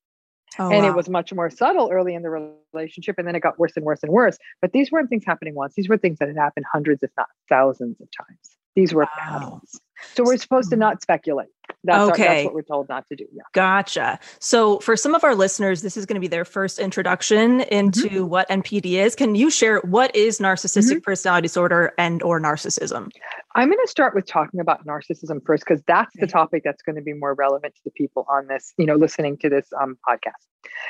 Oh, 0.59 0.71
and 0.71 0.83
wow. 0.83 0.91
it 0.91 0.95
was 0.95 1.09
much 1.09 1.33
more 1.33 1.49
subtle 1.49 1.91
early 1.91 2.15
in 2.15 2.23
the 2.23 2.29
relationship 2.75 3.15
and 3.17 3.27
then 3.27 3.35
it 3.35 3.41
got 3.41 3.59
worse 3.59 3.73
and 3.77 3.85
worse 3.85 4.03
and 4.03 4.13
worse. 4.13 4.37
But 4.61 4.73
these 4.73 4.93
weren't 4.93 5.09
things 5.09 5.25
happening 5.27 5.55
once. 5.55 5.75
These 5.75 5.89
were 5.89 5.97
things 5.97 6.19
that 6.19 6.29
had 6.29 6.37
happened 6.37 6.67
hundreds 6.71 7.03
if 7.03 7.11
not 7.17 7.29
thousands 7.49 8.01
of 8.01 8.09
times. 8.17 8.57
These 8.77 8.93
were 8.93 9.05
Wow. 9.05 9.09
patterns. 9.19 9.81
So 10.15 10.25
we're 10.25 10.37
supposed 10.37 10.71
to 10.71 10.77
hmm. 10.77 10.81
not 10.81 11.03
speculate 11.03 11.49
that's, 11.85 11.99
our, 11.99 12.11
Okay. 12.11 12.23
that's 12.23 12.45
what 12.47 12.55
we're 12.55 12.63
told 12.63 12.89
not 12.89 13.09
to 13.09 13.17
do 13.17 13.27
yeah 13.33 13.43
Gotcha. 13.53 14.19
So, 14.39 14.79
for 14.81 14.97
some 14.97 15.15
of 15.15 15.25
our 15.25 15.35
listeners, 15.35 15.83
this 15.83 15.97
is 15.97 16.07
going 16.07 16.15
to 16.15 16.21
be 16.21 16.29
their 16.29 16.45
first 16.45 16.79
introduction 16.79 17.61
into 17.63 18.09
Mm-hmm. 18.09 18.29
what 18.29 18.49
NPD 18.49 18.95
is. 19.05 19.15
Can 19.15 19.35
you 19.35 19.51
share 19.51 19.79
what 19.81 20.15
is 20.17 20.39
narcissistic 20.39 21.03
personality 21.03 21.47
disorder 21.47 21.93
and 21.99 22.23
or 22.23 22.41
narcissism? 22.41 23.11
i'm 23.55 23.69
going 23.69 23.79
to 23.85 23.91
start 23.91 24.15
with 24.15 24.27
talking 24.27 24.61
about 24.61 24.87
narcissism 24.87 25.45
first 25.45 25.63
because 25.67 25.83
that's 25.87 26.15
the 26.19 26.27
topic 26.27 26.63
that's 26.65 26.81
going 26.83 26.97
to 26.97 27.03
be 27.03 27.13
more 27.13 27.35
relevant 27.35 27.75
to 27.75 27.81
the 27.85 27.91
people 27.91 28.25
on 28.31 28.47
this 28.47 28.73
you 28.79 28.87
know 28.87 28.95
listening 28.97 29.37
to 29.37 29.49
this 29.51 29.67
um, 29.81 29.97
podcast 30.09 30.47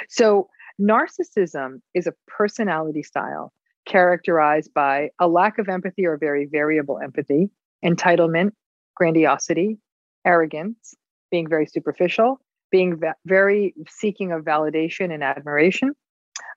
so 0.09 0.49
narcissism 0.81 1.81
is 1.95 2.07
a 2.07 2.13
personality 2.29 3.03
style 3.03 3.53
characterized 3.87 4.73
by 4.75 5.09
a 5.19 5.27
lack 5.27 5.59
of 5.59 5.69
empathy 5.69 6.07
or 6.07 6.17
very 6.17 6.47
variable 6.47 7.01
empathy 7.03 7.51
entitlement 7.85 8.53
grandiosity 8.95 9.79
arrogance 10.25 10.95
being 11.31 11.49
very 11.49 11.67
superficial 11.67 12.41
being 12.71 12.99
ve- 12.99 13.09
very 13.27 13.75
seeking 13.89 14.33
of 14.33 14.43
validation 14.45 15.13
and 15.13 15.23
admiration 15.23 15.93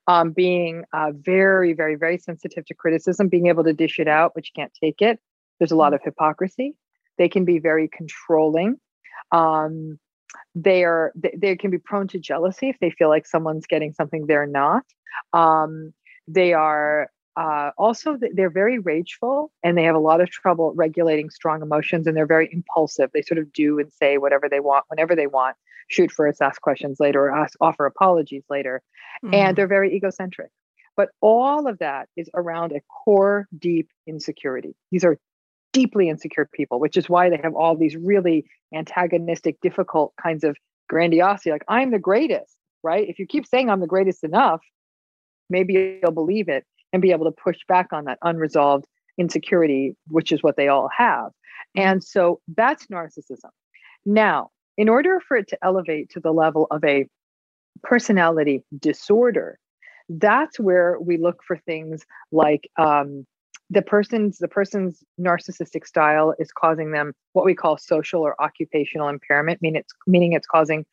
um, 0.08 0.32
being 0.32 0.84
uh, 0.94 1.12
very 1.16 1.74
very 1.74 1.96
very 1.96 2.18
sensitive 2.18 2.66
to 2.66 2.74
criticism 2.74 3.28
being 3.28 3.48
able 3.48 3.64
to 3.64 3.74
dish 3.74 4.00
it 4.00 4.08
out 4.08 4.32
but 4.36 4.46
you 4.46 4.52
can't 4.56 4.74
take 4.82 5.02
it. 5.02 5.20
There's 5.60 5.72
a 5.72 5.76
lot 5.76 5.94
of 5.94 6.02
hypocrisy. 6.04 6.76
They 7.18 7.30
can 7.30 7.46
be 7.46 7.60
very 7.60 7.88
controlling. 7.88 8.78
Um, 9.32 10.00
they 10.54 10.84
are 10.84 11.12
they, 11.16 11.34
they 11.38 11.56
can 11.56 11.72
be 11.72 11.78
prone 11.78 12.08
to 12.10 12.20
jealousy 12.20 12.70
if 12.70 12.78
they 12.80 12.92
feel 12.92 13.10
like 13.10 13.26
someone's 13.26 13.68
getting 13.68 13.94
something 13.94 14.28
they're 14.28 14.48
not. 14.48 14.84
Um, 15.34 15.94
they 16.28 16.54
are 16.54 17.10
uh, 17.36 17.72
also 17.78 18.18
they're 18.34 18.50
very 18.50 18.80
rageful 18.80 19.52
and 19.64 19.78
they 19.78 19.84
have 19.84 19.96
a 19.96 20.00
lot 20.00 20.22
of 20.22 20.30
trouble 20.30 20.74
regulating 20.74 21.30
strong 21.30 21.62
emotions 21.62 22.08
and 22.08 22.16
they're 22.16 22.26
very 22.26 22.50
impulsive. 22.52 23.12
They 23.14 23.22
sort 23.22 23.40
of 23.40 23.52
do 23.52 23.80
and 23.80 23.92
say 23.92 24.18
whatever 24.18 24.48
they 24.50 24.60
want 24.60 24.86
whenever 24.88 25.16
they 25.16 25.28
want. 25.28 25.56
Shoot 25.88 26.12
first, 26.12 26.42
ask 26.42 26.62
questions 26.62 27.00
later, 27.00 27.26
or 27.26 27.36
ask, 27.36 27.56
offer 27.62 27.86
apologies 27.86 28.44
later, 28.50 28.82
Mm. 29.24 29.34
and 29.34 29.56
they're 29.56 29.68
very 29.68 29.96
egocentric. 29.96 30.50
But 30.98 31.10
all 31.22 31.68
of 31.68 31.80
that 31.80 32.10
is 32.16 32.30
around 32.34 32.72
a 32.72 32.82
core, 32.82 33.48
deep 33.58 33.90
insecurity. 34.08 34.76
These 34.92 35.04
are 35.04 35.18
deeply 35.74 36.10
insecure 36.10 36.50
people, 36.52 36.80
which 36.80 36.98
is 36.98 37.10
why 37.10 37.30
they 37.30 37.38
have 37.38 37.54
all 37.54 37.76
these 37.76 37.96
really 37.96 38.46
antagonistic, 38.74 39.60
difficult 39.62 40.14
kinds 40.22 40.44
of 40.44 40.58
grandiosity. 40.88 41.52
Like, 41.52 41.66
I'm 41.68 41.92
the 41.92 42.00
greatest, 42.00 42.56
right? 42.82 43.08
If 43.08 43.20
you 43.20 43.26
keep 43.28 43.46
saying 43.46 43.70
I'm 43.70 43.82
the 43.82 43.88
greatest 43.88 44.24
enough, 44.24 44.62
maybe 45.50 46.00
you'll 46.02 46.12
believe 46.12 46.50
it 46.50 46.66
and 46.96 47.02
be 47.02 47.12
able 47.12 47.26
to 47.26 47.32
push 47.32 47.58
back 47.68 47.92
on 47.92 48.06
that 48.06 48.18
unresolved 48.22 48.86
insecurity, 49.18 49.98
which 50.08 50.32
is 50.32 50.42
what 50.42 50.56
they 50.56 50.70
all 50.70 50.90
have. 50.98 51.30
And 51.76 52.02
so 52.02 52.40
that's 52.56 52.88
narcissism. 52.88 53.50
Now, 54.06 54.52
in 54.78 54.88
order 54.88 55.20
for 55.20 55.36
it 55.36 55.50
to 55.50 55.58
elevate 55.62 56.10
to 56.12 56.22
the 56.22 56.32
level 56.32 56.68
of 56.72 56.86
a 56.86 57.06
personality 57.84 58.64
disorder, 58.80 59.60
that's 60.08 60.58
where 60.58 60.98
we 61.02 61.18
look 61.18 61.42
for 61.46 61.58
things 61.58 62.06
like 62.32 62.70
um, 62.78 63.26
the 63.70 63.82
person's 63.82 64.38
the 64.38 64.48
person's 64.48 65.04
narcissistic 65.20 65.86
style 65.86 66.34
is 66.40 66.54
causing 66.54 66.92
them 66.92 67.12
what 67.34 67.44
we 67.44 67.56
call 67.56 67.78
social 67.78 68.22
or 68.22 68.42
occupational 68.42 69.10
impairment, 69.10 69.62
meaning 69.62 69.82
it's 69.82 69.94
meaning 70.08 70.32
it's 70.32 70.48
causing 70.48 70.86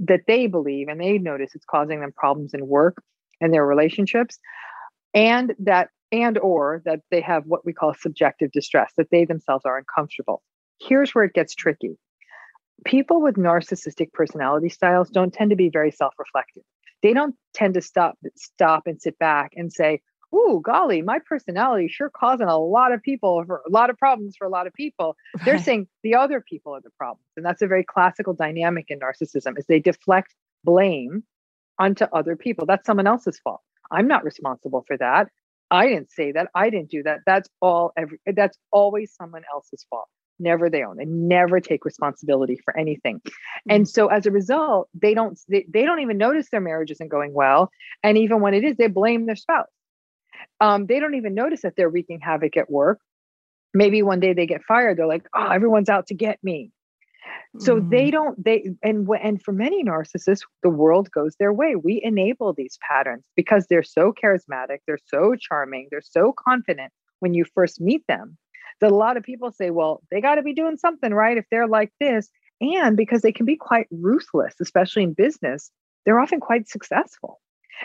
that 0.00 0.20
they 0.26 0.48
believe 0.48 0.88
and 0.88 1.00
they 1.00 1.16
notice 1.16 1.54
it's 1.54 1.64
causing 1.64 2.00
them 2.00 2.12
problems 2.12 2.52
in 2.52 2.66
work 2.66 3.02
and 3.40 3.54
their 3.54 3.64
relationships, 3.64 4.38
and 5.16 5.54
that 5.58 5.88
and 6.12 6.38
or 6.38 6.82
that 6.84 7.00
they 7.10 7.20
have 7.20 7.44
what 7.46 7.64
we 7.64 7.72
call 7.72 7.94
subjective 7.94 8.52
distress, 8.52 8.92
that 8.96 9.10
they 9.10 9.24
themselves 9.24 9.64
are 9.64 9.78
uncomfortable. 9.78 10.42
Here's 10.78 11.14
where 11.14 11.24
it 11.24 11.32
gets 11.32 11.54
tricky. 11.54 11.98
People 12.84 13.20
with 13.22 13.36
narcissistic 13.36 14.12
personality 14.12 14.68
styles 14.68 15.08
don't 15.10 15.32
tend 15.32 15.50
to 15.50 15.56
be 15.56 15.70
very 15.70 15.90
self-reflective. 15.90 16.62
They 17.02 17.12
don't 17.12 17.34
tend 17.54 17.74
to 17.74 17.80
stop 17.80 18.18
stop 18.36 18.86
and 18.86 19.00
sit 19.00 19.18
back 19.18 19.52
and 19.56 19.72
say, 19.72 20.00
"Ooh, 20.34 20.60
golly, 20.62 21.00
my 21.02 21.18
personality 21.18 21.88
sure 21.88 22.10
causing 22.10 22.46
a 22.46 22.58
lot 22.58 22.92
of 22.92 23.02
people 23.02 23.42
for 23.46 23.62
a 23.66 23.70
lot 23.70 23.90
of 23.90 23.96
problems 23.96 24.36
for 24.36 24.46
a 24.46 24.50
lot 24.50 24.66
of 24.66 24.74
people." 24.74 25.16
They're 25.44 25.58
saying 25.58 25.88
the 26.02 26.14
other 26.14 26.40
people 26.40 26.74
are 26.74 26.80
the 26.82 26.90
problems, 26.98 27.26
and 27.36 27.44
that's 27.44 27.62
a 27.62 27.66
very 27.66 27.84
classical 27.84 28.34
dynamic 28.34 28.86
in 28.90 29.00
narcissism. 29.00 29.58
Is 29.58 29.66
they 29.66 29.80
deflect 29.80 30.34
blame 30.62 31.24
onto 31.78 32.04
other 32.12 32.36
people. 32.36 32.66
That's 32.66 32.86
someone 32.86 33.06
else's 33.06 33.38
fault. 33.38 33.62
I'm 33.90 34.08
not 34.08 34.24
responsible 34.24 34.84
for 34.86 34.96
that. 34.98 35.28
I 35.70 35.88
didn't 35.88 36.10
say 36.10 36.32
that. 36.32 36.48
I 36.54 36.70
didn't 36.70 36.90
do 36.90 37.02
that. 37.02 37.20
That's 37.26 37.48
all. 37.60 37.92
Every 37.96 38.18
that's 38.26 38.58
always 38.70 39.12
someone 39.14 39.42
else's 39.52 39.84
fault. 39.90 40.06
Never 40.38 40.68
their 40.68 40.88
own. 40.88 40.96
They 40.98 41.06
never 41.06 41.60
take 41.60 41.84
responsibility 41.84 42.60
for 42.62 42.76
anything. 42.76 43.22
And 43.68 43.88
so 43.88 44.08
as 44.08 44.26
a 44.26 44.30
result, 44.30 44.88
they 44.94 45.14
don't 45.14 45.38
they, 45.48 45.66
they 45.68 45.84
don't 45.84 46.00
even 46.00 46.18
notice 46.18 46.50
their 46.50 46.60
marriage 46.60 46.90
isn't 46.90 47.08
going 47.08 47.32
well. 47.32 47.70
And 48.02 48.18
even 48.18 48.40
when 48.40 48.54
it 48.54 48.62
is, 48.62 48.76
they 48.76 48.88
blame 48.88 49.26
their 49.26 49.36
spouse. 49.36 49.66
Um, 50.60 50.86
they 50.86 51.00
don't 51.00 51.14
even 51.14 51.34
notice 51.34 51.62
that 51.62 51.74
they're 51.76 51.88
wreaking 51.88 52.20
havoc 52.20 52.56
at 52.56 52.70
work. 52.70 53.00
Maybe 53.74 54.02
one 54.02 54.20
day 54.20 54.32
they 54.32 54.46
get 54.46 54.62
fired. 54.62 54.98
They're 54.98 55.06
like, 55.06 55.26
oh, 55.34 55.48
everyone's 55.48 55.88
out 55.88 56.06
to 56.08 56.14
get 56.14 56.38
me. 56.42 56.70
So 57.58 57.80
Mm. 57.80 57.90
they 57.90 58.10
don't 58.10 58.42
they 58.44 58.70
and 58.82 59.08
and 59.22 59.42
for 59.42 59.52
many 59.52 59.82
narcissists, 59.84 60.42
the 60.62 60.70
world 60.70 61.10
goes 61.10 61.36
their 61.38 61.52
way. 61.52 61.76
We 61.76 62.00
enable 62.02 62.52
these 62.52 62.78
patterns 62.88 63.24
because 63.36 63.66
they're 63.68 63.82
so 63.82 64.12
charismatic, 64.12 64.78
they're 64.86 64.98
so 65.06 65.34
charming, 65.36 65.88
they're 65.90 66.02
so 66.02 66.32
confident 66.32 66.92
when 67.20 67.34
you 67.34 67.44
first 67.54 67.80
meet 67.80 68.06
them. 68.08 68.36
That 68.80 68.92
a 68.92 68.94
lot 68.96 69.16
of 69.16 69.22
people 69.22 69.52
say, 69.52 69.70
well, 69.70 70.02
they 70.10 70.20
got 70.20 70.34
to 70.34 70.42
be 70.42 70.52
doing 70.54 70.76
something 70.76 71.14
right 71.14 71.38
if 71.38 71.46
they're 71.50 71.68
like 71.68 71.92
this. 72.00 72.28
And 72.60 72.96
because 72.96 73.22
they 73.22 73.32
can 73.32 73.46
be 73.46 73.56
quite 73.56 73.86
ruthless, 73.90 74.54
especially 74.60 75.02
in 75.04 75.14
business, 75.14 75.70
they're 76.04 76.20
often 76.20 76.40
quite 76.40 76.68
successful. 76.68 77.40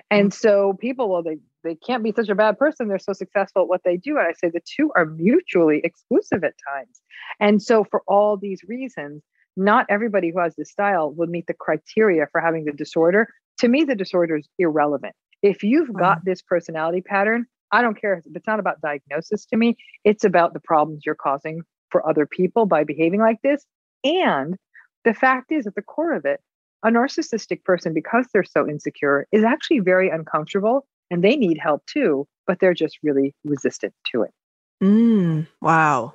And 0.09 0.33
so 0.33 0.73
people, 0.79 1.09
well, 1.09 1.23
they 1.23 1.37
they 1.63 1.75
can't 1.75 2.03
be 2.03 2.11
such 2.13 2.29
a 2.29 2.35
bad 2.35 2.57
person. 2.57 2.87
They're 2.87 2.99
so 2.99 3.13
successful 3.13 3.63
at 3.63 3.67
what 3.69 3.81
they 3.85 3.97
do. 3.97 4.17
And 4.17 4.27
I 4.27 4.33
say 4.33 4.49
the 4.49 4.61
two 4.65 4.91
are 4.95 5.05
mutually 5.05 5.81
exclusive 5.83 6.43
at 6.43 6.53
times. 6.67 7.01
And 7.39 7.61
so 7.61 7.83
for 7.83 8.01
all 8.07 8.37
these 8.37 8.61
reasons, 8.67 9.21
not 9.57 9.85
everybody 9.89 10.31
who 10.31 10.39
has 10.39 10.55
this 10.55 10.71
style 10.71 11.11
would 11.13 11.29
meet 11.29 11.47
the 11.47 11.53
criteria 11.53 12.27
for 12.31 12.41
having 12.41 12.65
the 12.65 12.71
disorder. 12.71 13.27
To 13.59 13.67
me, 13.67 13.83
the 13.83 13.95
disorder 13.95 14.37
is 14.37 14.47
irrelevant. 14.57 15.13
If 15.41 15.63
you've 15.63 15.93
got 15.93 16.23
this 16.23 16.41
personality 16.41 17.01
pattern, 17.01 17.45
I 17.71 17.81
don't 17.81 17.99
care. 17.99 18.21
It's 18.33 18.47
not 18.47 18.59
about 18.59 18.81
diagnosis 18.81 19.45
to 19.47 19.57
me. 19.57 19.77
It's 20.03 20.23
about 20.23 20.53
the 20.53 20.59
problems 20.59 21.03
you're 21.05 21.15
causing 21.15 21.61
for 21.89 22.07
other 22.07 22.25
people 22.25 22.65
by 22.65 22.83
behaving 22.83 23.19
like 23.19 23.41
this. 23.43 23.65
And 24.03 24.55
the 25.03 25.13
fact 25.13 25.51
is, 25.51 25.67
at 25.67 25.75
the 25.75 25.81
core 25.81 26.13
of 26.13 26.25
it, 26.25 26.39
a 26.83 26.89
narcissistic 26.89 27.63
person, 27.63 27.93
because 27.93 28.27
they're 28.33 28.43
so 28.43 28.67
insecure, 28.67 29.27
is 29.31 29.43
actually 29.43 29.79
very 29.79 30.09
uncomfortable 30.09 30.87
and 31.09 31.23
they 31.23 31.35
need 31.35 31.59
help 31.61 31.85
too, 31.85 32.27
but 32.47 32.59
they're 32.59 32.73
just 32.73 32.97
really 33.03 33.35
resistant 33.43 33.93
to 34.11 34.23
it. 34.23 34.31
Mm, 34.83 35.47
wow. 35.61 36.13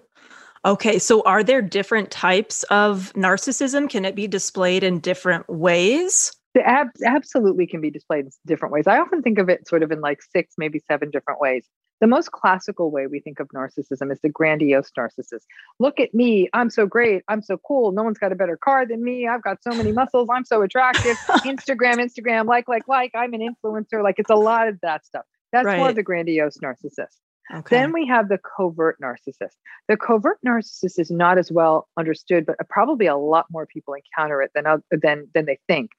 Okay, 0.67 0.99
so 0.99 1.23
are 1.23 1.45
there 1.45 1.63
different 1.63 2.11
types 2.11 2.65
of 2.65 3.13
narcissism? 3.15 3.89
Can 3.89 4.05
it 4.05 4.17
be 4.17 4.27
displayed 4.27 4.83
in 4.83 4.99
different 4.99 5.49
ways? 5.49 6.33
Ab- 6.59 6.89
absolutely 7.05 7.69
can 7.69 7.81
be 7.81 7.91
displayed 7.91 8.25
in 8.25 8.31
different 8.47 8.73
ways. 8.73 8.89
I 8.89 8.99
often 8.99 9.23
think 9.23 9.39
of 9.39 9.49
it 9.49 9.69
sort 9.69 9.85
of 9.85 9.93
in 9.93 10.01
like 10.01 10.21
six, 10.23 10.55
maybe 10.59 10.81
seven 10.91 11.11
different 11.11 11.41
ways. 11.41 11.69
The 12.01 12.09
most 12.09 12.33
classical 12.33 12.91
way 12.91 13.07
we 13.07 13.21
think 13.21 13.39
of 13.39 13.49
narcissism 13.55 14.11
is 14.11 14.19
the 14.23 14.29
grandiose 14.29 14.91
narcissist. 14.99 15.45
Look 15.79 16.01
at 16.01 16.13
me. 16.13 16.49
I'm 16.53 16.69
so 16.69 16.85
great. 16.85 17.23
I'm 17.29 17.43
so 17.43 17.59
cool. 17.59 17.93
No 17.93 18.03
one's 18.03 18.19
got 18.19 18.33
a 18.33 18.35
better 18.35 18.57
car 18.57 18.85
than 18.87 19.05
me. 19.05 19.29
I've 19.29 19.43
got 19.43 19.63
so 19.63 19.71
many 19.71 19.93
muscles. 19.93 20.29
I'm 20.33 20.45
so 20.45 20.63
attractive. 20.63 21.17
Instagram, 21.45 21.97
Instagram, 21.97 22.47
like, 22.47 22.67
like, 22.69 22.89
like. 22.89 23.13
I'm 23.15 23.33
an 23.35 23.41
influencer. 23.41 24.03
Like, 24.03 24.17
it's 24.19 24.31
a 24.31 24.35
lot 24.35 24.67
of 24.67 24.81
that 24.83 25.07
stuff. 25.07 25.25
That's 25.53 25.65
more 25.65 25.75
Right. 25.75 25.91
of 25.91 25.95
the 25.97 26.03
grandiose 26.03 26.59
narcissist. 26.59 27.19
Okay. 27.55 27.77
Then 27.77 27.93
we 27.93 28.07
have 28.07 28.29
the 28.29 28.39
covert 28.39 28.99
narcissist. 29.01 29.55
The 29.89 29.97
covert 29.97 30.39
narcissist 30.45 30.99
is 30.99 31.11
not 31.11 31.39
as 31.39 31.53
well 31.53 31.89
understood, 31.97 32.45
but 32.45 32.57
probably 32.69 33.07
a 33.07 33.17
lot 33.17 33.47
more 33.51 33.67
people 33.67 33.95
encounter 33.95 34.43
it 34.43 34.51
than 34.55 34.65
than 34.91 35.29
than 35.33 35.47
they 35.47 35.59
think. 35.69 35.91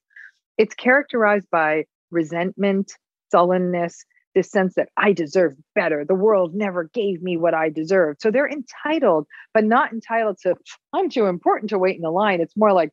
It's 0.58 0.76
characterized 0.76 1.48
by 1.50 1.86
resentment, 2.12 2.94
sullenness, 3.32 4.04
this 4.36 4.52
sense 4.52 4.76
that 4.76 4.90
I 4.98 5.14
deserve 5.14 5.56
better. 5.74 6.06
The 6.06 6.16
world 6.16 6.54
never 6.54 6.86
gave 6.94 7.22
me 7.24 7.38
what 7.38 7.54
I 7.54 7.70
deserved. 7.70 8.22
So 8.22 8.30
they're 8.30 8.50
entitled, 8.50 9.26
but 9.54 9.64
not 9.64 9.94
entitled 9.94 10.38
to 10.44 10.56
I'm 10.94 11.10
too 11.10 11.26
important 11.26 11.70
to 11.70 11.80
wait 11.80 11.96
in 11.96 12.02
the 12.02 12.12
line. 12.12 12.42
It's 12.42 12.58
more 12.58 12.74
like, 12.74 12.92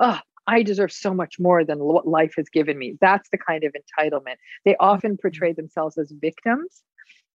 oh, 0.00 0.18
I 0.46 0.62
deserve 0.62 0.92
so 0.92 1.14
much 1.14 1.36
more 1.38 1.64
than 1.64 1.78
what 1.78 2.06
life 2.06 2.34
has 2.36 2.48
given 2.50 2.76
me. 2.76 2.98
That's 3.00 3.28
the 3.30 3.38
kind 3.38 3.64
of 3.64 3.72
entitlement. 3.72 4.36
They 4.64 4.76
often 4.78 5.12
mm-hmm. 5.12 5.22
portray 5.22 5.52
themselves 5.52 5.96
as 5.96 6.12
victims 6.20 6.82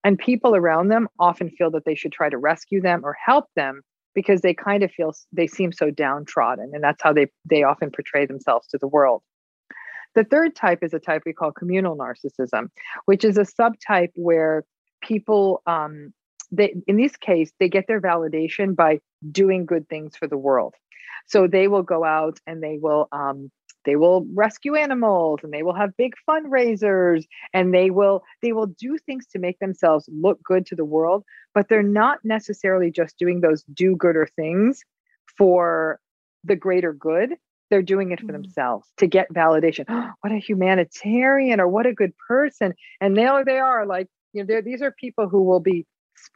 and 0.04 0.18
people 0.18 0.54
around 0.54 0.88
them 0.88 1.08
often 1.18 1.50
feel 1.50 1.70
that 1.72 1.84
they 1.84 1.94
should 1.94 2.12
try 2.12 2.28
to 2.28 2.38
rescue 2.38 2.80
them 2.80 3.04
or 3.04 3.12
help 3.12 3.46
them 3.56 3.82
because 4.14 4.40
they 4.40 4.54
kind 4.54 4.82
of 4.82 4.90
feel 4.90 5.12
they 5.32 5.46
seem 5.46 5.72
so 5.72 5.90
downtrodden 5.90 6.70
and 6.72 6.82
that's 6.82 7.02
how 7.02 7.12
they 7.12 7.26
they 7.44 7.62
often 7.62 7.90
portray 7.90 8.26
themselves 8.26 8.66
to 8.68 8.78
the 8.78 8.88
world. 8.88 9.22
The 10.14 10.24
third 10.24 10.56
type 10.56 10.82
is 10.82 10.94
a 10.94 10.98
type 10.98 11.22
we 11.24 11.32
call 11.32 11.52
communal 11.52 11.96
narcissism 11.96 12.68
which 13.04 13.24
is 13.24 13.36
a 13.36 13.42
subtype 13.42 14.12
where 14.14 14.64
people 15.02 15.62
um 15.66 16.12
they 16.50 16.74
in 16.86 16.96
this 16.96 17.16
case 17.16 17.52
they 17.60 17.68
get 17.68 17.86
their 17.86 18.00
validation 18.00 18.74
by 18.74 19.00
doing 19.30 19.66
good 19.66 19.88
things 19.88 20.16
for 20.16 20.26
the 20.26 20.38
world. 20.38 20.74
So 21.26 21.46
they 21.46 21.68
will 21.68 21.82
go 21.82 22.04
out 22.04 22.38
and 22.46 22.62
they 22.62 22.78
will 22.80 23.08
um 23.12 23.50
they 23.88 23.96
will 23.96 24.26
rescue 24.34 24.74
animals 24.76 25.40
and 25.42 25.52
they 25.52 25.62
will 25.64 25.74
have 25.74 25.96
big 25.96 26.14
fundraisers 26.28 27.24
and 27.54 27.74
they 27.74 27.90
will 27.90 28.22
they 28.42 28.52
will 28.52 28.66
do 28.66 28.98
things 29.06 29.26
to 29.32 29.38
make 29.38 29.58
themselves 29.60 30.08
look 30.12 30.42
good 30.42 30.66
to 30.66 30.76
the 30.76 30.84
world 30.84 31.24
but 31.54 31.68
they're 31.68 31.82
not 31.82 32.18
necessarily 32.24 32.90
just 32.90 33.18
doing 33.18 33.40
those 33.40 33.64
do-gooder 33.74 34.28
things 34.36 34.82
for 35.36 36.00
the 36.44 36.56
greater 36.56 36.92
good. 36.92 37.30
They're 37.70 37.82
doing 37.82 38.12
it 38.12 38.20
for 38.20 38.32
Mm. 38.32 38.42
themselves 38.42 38.88
to 38.98 39.06
get 39.06 39.32
validation. 39.32 39.84
What 40.22 40.32
a 40.32 40.38
humanitarian 40.38 41.60
or 41.60 41.68
what 41.68 41.86
a 41.86 41.94
good 41.94 42.12
person. 42.28 42.74
And 43.00 43.16
there 43.16 43.44
they 43.44 43.58
are 43.58 43.86
like 43.86 44.08
you 44.32 44.44
know 44.44 44.60
these 44.60 44.82
are 44.82 44.92
people 44.92 45.28
who 45.28 45.42
will 45.42 45.60
be 45.60 45.86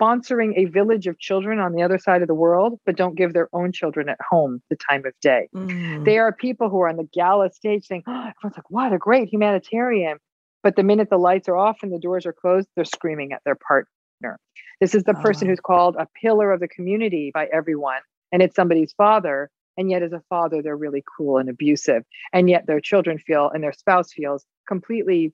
sponsoring 0.00 0.52
a 0.56 0.64
village 0.66 1.06
of 1.06 1.18
children 1.18 1.58
on 1.58 1.72
the 1.72 1.82
other 1.82 1.98
side 1.98 2.22
of 2.22 2.28
the 2.28 2.34
world 2.34 2.78
but 2.86 2.96
don't 2.96 3.14
give 3.16 3.32
their 3.32 3.48
own 3.52 3.72
children 3.72 4.08
at 4.08 4.18
home 4.30 4.62
the 4.70 4.76
time 4.76 5.04
of 5.06 5.12
day 5.20 5.48
Mm. 5.54 6.04
they 6.04 6.18
are 6.18 6.32
people 6.32 6.68
who 6.70 6.80
are 6.80 6.88
on 6.88 6.96
the 6.96 7.08
gala 7.12 7.50
stage 7.52 7.84
saying, 7.86 8.02
oh, 8.06 8.12
everyone's 8.30 8.56
like, 8.56 8.70
what 8.70 8.92
a 8.92 8.98
great 8.98 9.28
humanitarian. 9.28 10.18
But 10.62 10.76
the 10.76 10.82
minute 10.84 11.10
the 11.10 11.18
lights 11.18 11.48
are 11.48 11.56
off 11.56 11.78
and 11.82 11.92
the 11.92 11.98
doors 11.98 12.24
are 12.26 12.32
closed, 12.32 12.68
they're 12.76 12.84
screaming 12.84 13.32
at 13.32 13.42
their 13.44 13.56
partner. 13.56 14.38
This 14.80 14.94
is 14.94 15.02
the 15.04 15.14
person 15.14 15.46
Oh. 15.46 15.50
who's 15.50 15.60
called 15.60 15.96
a 15.96 16.06
pillar 16.20 16.52
of 16.52 16.60
the 16.60 16.68
community 16.68 17.30
by 17.34 17.46
everyone, 17.52 18.00
and 18.30 18.42
it's 18.42 18.54
somebody's 18.56 18.92
father. 18.92 19.50
and 19.78 19.90
yet 19.90 20.02
as 20.02 20.12
a 20.12 20.20
father 20.28 20.60
they're 20.62 20.76
really 20.86 21.02
cruel 21.12 21.38
and 21.38 21.48
abusive 21.48 22.02
and 22.34 22.50
yet 22.50 22.66
their 22.66 22.78
children 22.80 23.16
feel 23.18 23.48
and 23.52 23.62
their 23.64 23.72
spouse 23.72 24.12
feels 24.12 24.44
completely 24.68 25.32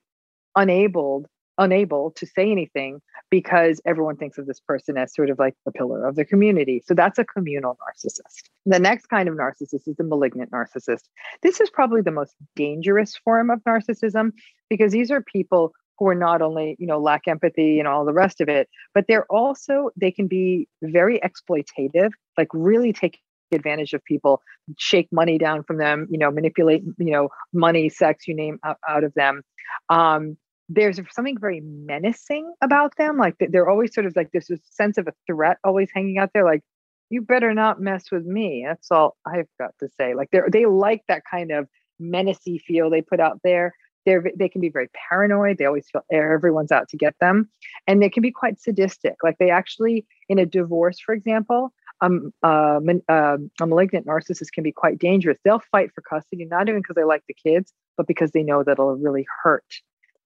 unable 0.56 1.26
unable 1.58 2.12
to 2.12 2.26
say 2.26 2.50
anything 2.50 3.00
because 3.30 3.80
everyone 3.84 4.16
thinks 4.16 4.38
of 4.38 4.46
this 4.46 4.60
person 4.60 4.96
as 4.96 5.14
sort 5.14 5.28
of 5.28 5.38
like 5.38 5.54
the 5.66 5.72
pillar 5.72 6.06
of 6.06 6.14
the 6.16 6.24
community. 6.24 6.82
So 6.86 6.94
that's 6.94 7.18
a 7.18 7.24
communal 7.24 7.76
narcissist. 7.76 8.48
The 8.64 8.78
next 8.78 9.06
kind 9.06 9.28
of 9.28 9.34
narcissist 9.34 9.86
is 9.86 9.96
the 9.96 10.04
malignant 10.04 10.50
narcissist. 10.50 11.02
This 11.42 11.60
is 11.60 11.68
probably 11.70 12.00
the 12.00 12.10
most 12.10 12.34
dangerous 12.56 13.16
form 13.16 13.50
of 13.50 13.60
narcissism 13.64 14.32
because 14.70 14.92
these 14.92 15.10
are 15.10 15.20
people 15.20 15.72
who 15.98 16.06
are 16.06 16.14
not 16.14 16.40
only, 16.40 16.76
you 16.78 16.86
know, 16.86 16.98
lack 16.98 17.22
empathy 17.26 17.78
and 17.78 17.88
all 17.88 18.04
the 18.04 18.12
rest 18.12 18.40
of 18.40 18.48
it, 18.48 18.68
but 18.94 19.06
they're 19.08 19.26
also 19.26 19.90
they 19.96 20.12
can 20.12 20.28
be 20.28 20.68
very 20.82 21.20
exploitative, 21.20 22.10
like 22.36 22.48
really 22.52 22.92
take 22.92 23.18
advantage 23.50 23.94
of 23.94 24.04
people, 24.04 24.40
shake 24.78 25.08
money 25.10 25.38
down 25.38 25.62
from 25.64 25.78
them, 25.78 26.06
you 26.10 26.18
know, 26.18 26.30
manipulate, 26.30 26.82
you 26.98 27.10
know, 27.10 27.28
money, 27.52 27.88
sex, 27.88 28.28
you 28.28 28.34
name 28.34 28.58
out, 28.64 28.76
out 28.88 29.04
of 29.04 29.12
them. 29.14 29.42
Um, 29.88 30.36
there's 30.68 31.00
something 31.10 31.38
very 31.38 31.60
menacing 31.60 32.52
about 32.62 32.96
them. 32.96 33.16
Like 33.16 33.36
they're 33.38 33.68
always 33.68 33.94
sort 33.94 34.06
of 34.06 34.14
like 34.16 34.30
this 34.32 34.50
sense 34.70 34.98
of 34.98 35.08
a 35.08 35.14
threat 35.26 35.58
always 35.64 35.88
hanging 35.94 36.18
out 36.18 36.30
there. 36.34 36.44
Like 36.44 36.62
you 37.10 37.22
better 37.22 37.54
not 37.54 37.80
mess 37.80 38.10
with 38.12 38.24
me. 38.24 38.64
That's 38.66 38.90
all 38.90 39.16
I've 39.26 39.48
got 39.58 39.72
to 39.80 39.88
say. 39.98 40.14
Like 40.14 40.30
they 40.30 40.40
they 40.52 40.66
like 40.66 41.02
that 41.08 41.22
kind 41.30 41.52
of 41.52 41.68
menacing 41.98 42.58
feel 42.58 42.90
they 42.90 43.02
put 43.02 43.20
out 43.20 43.40
there. 43.42 43.74
They're 44.04 44.30
they 44.36 44.48
can 44.48 44.60
be 44.60 44.68
very 44.68 44.88
paranoid. 45.08 45.58
They 45.58 45.64
always 45.64 45.88
feel 45.90 46.02
everyone's 46.12 46.72
out 46.72 46.88
to 46.90 46.96
get 46.96 47.14
them, 47.20 47.48
and 47.86 48.02
they 48.02 48.10
can 48.10 48.22
be 48.22 48.30
quite 48.30 48.60
sadistic. 48.60 49.14
Like 49.22 49.38
they 49.38 49.50
actually 49.50 50.06
in 50.28 50.38
a 50.38 50.46
divorce, 50.46 51.00
for 51.00 51.14
example, 51.14 51.72
um, 52.02 52.32
uh, 52.42 52.78
uh, 53.08 53.38
a 53.60 53.66
malignant 53.66 54.06
narcissist 54.06 54.52
can 54.52 54.64
be 54.64 54.72
quite 54.72 54.98
dangerous. 54.98 55.38
They'll 55.44 55.62
fight 55.72 55.90
for 55.94 56.02
custody, 56.02 56.44
not 56.44 56.68
even 56.68 56.82
because 56.82 56.94
they 56.94 57.04
like 57.04 57.24
the 57.26 57.34
kids, 57.34 57.72
but 57.96 58.06
because 58.06 58.32
they 58.32 58.42
know 58.42 58.62
that 58.62 58.72
it'll 58.72 58.96
really 58.96 59.26
hurt 59.42 59.64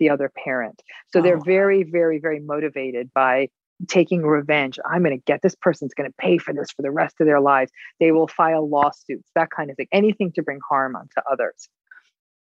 the 0.02 0.10
other 0.10 0.30
parent. 0.44 0.82
So 1.12 1.20
oh. 1.20 1.22
they're 1.22 1.40
very, 1.44 1.84
very, 1.84 2.18
very 2.18 2.40
motivated 2.40 3.10
by 3.14 3.48
taking 3.88 4.22
revenge. 4.22 4.78
I'm 4.84 5.02
going 5.02 5.16
to 5.16 5.22
get 5.24 5.40
this 5.42 5.54
person's 5.54 5.94
going 5.94 6.10
to 6.10 6.14
pay 6.18 6.38
for 6.38 6.52
this 6.52 6.70
for 6.72 6.82
the 6.82 6.90
rest 6.90 7.16
of 7.20 7.26
their 7.26 7.40
lives. 7.40 7.70
They 8.00 8.10
will 8.10 8.28
file 8.28 8.68
lawsuits, 8.68 9.28
that 9.34 9.50
kind 9.54 9.70
of 9.70 9.76
thing, 9.76 9.86
anything 9.92 10.32
to 10.32 10.42
bring 10.42 10.58
harm 10.68 10.96
onto 10.96 11.20
others. 11.30 11.68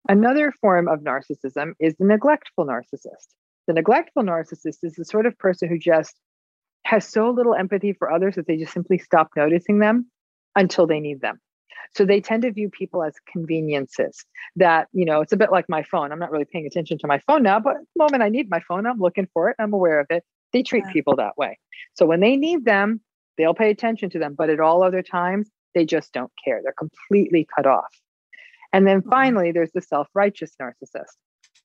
Another 0.07 0.51
form 0.61 0.87
of 0.87 0.99
narcissism 0.99 1.73
is 1.79 1.95
the 1.97 2.05
neglectful 2.05 2.65
narcissist. 2.65 3.27
The 3.67 3.73
neglectful 3.73 4.23
narcissist 4.23 4.79
is 4.83 4.93
the 4.95 5.05
sort 5.05 5.25
of 5.25 5.37
person 5.37 5.69
who 5.69 5.79
just 5.79 6.15
has 6.85 7.07
so 7.07 7.31
little 7.31 7.55
empathy 7.55 7.93
for 7.93 8.11
others 8.11 8.35
that 8.35 8.45
they 8.47 8.57
just 8.57 8.73
simply 8.73 8.99
stop 8.99 9.29
noticing 9.35 9.79
them 9.79 10.11
until 10.55 10.85
they 10.85 10.99
need 10.99 11.21
them. 11.21 11.39
So 11.93 12.05
they 12.05 12.21
tend 12.21 12.43
to 12.43 12.51
view 12.51 12.69
people 12.69 13.03
as 13.03 13.13
conveniences 13.31 14.25
that, 14.55 14.87
you 14.93 15.05
know, 15.05 15.21
it's 15.21 15.33
a 15.33 15.37
bit 15.37 15.51
like 15.51 15.69
my 15.69 15.83
phone. 15.83 16.11
I'm 16.11 16.19
not 16.19 16.31
really 16.31 16.45
paying 16.45 16.65
attention 16.65 16.97
to 16.99 17.07
my 17.07 17.19
phone 17.19 17.43
now, 17.43 17.59
but 17.59 17.75
the 17.95 18.03
moment 18.03 18.23
I 18.23 18.29
need 18.29 18.49
my 18.49 18.59
phone, 18.59 18.85
I'm 18.85 18.99
looking 18.99 19.27
for 19.33 19.49
it. 19.49 19.55
I'm 19.59 19.73
aware 19.73 19.99
of 19.99 20.07
it. 20.09 20.23
They 20.53 20.63
treat 20.63 20.83
yeah. 20.87 20.93
people 20.93 21.15
that 21.17 21.37
way. 21.37 21.57
So 21.93 22.05
when 22.05 22.19
they 22.19 22.35
need 22.35 22.65
them, 22.65 23.01
they'll 23.37 23.53
pay 23.53 23.69
attention 23.69 24.09
to 24.11 24.19
them. 24.19 24.35
But 24.37 24.49
at 24.49 24.59
all 24.59 24.83
other 24.83 25.01
times, 25.01 25.49
they 25.73 25.85
just 25.85 26.13
don't 26.13 26.31
care. 26.43 26.61
They're 26.63 26.73
completely 26.73 27.47
cut 27.55 27.65
off. 27.65 27.93
And 28.73 28.85
then 28.87 29.01
mm-hmm. 29.01 29.09
finally, 29.09 29.51
there's 29.51 29.71
the 29.73 29.81
self 29.81 30.07
righteous 30.13 30.51
narcissist. 30.61 31.15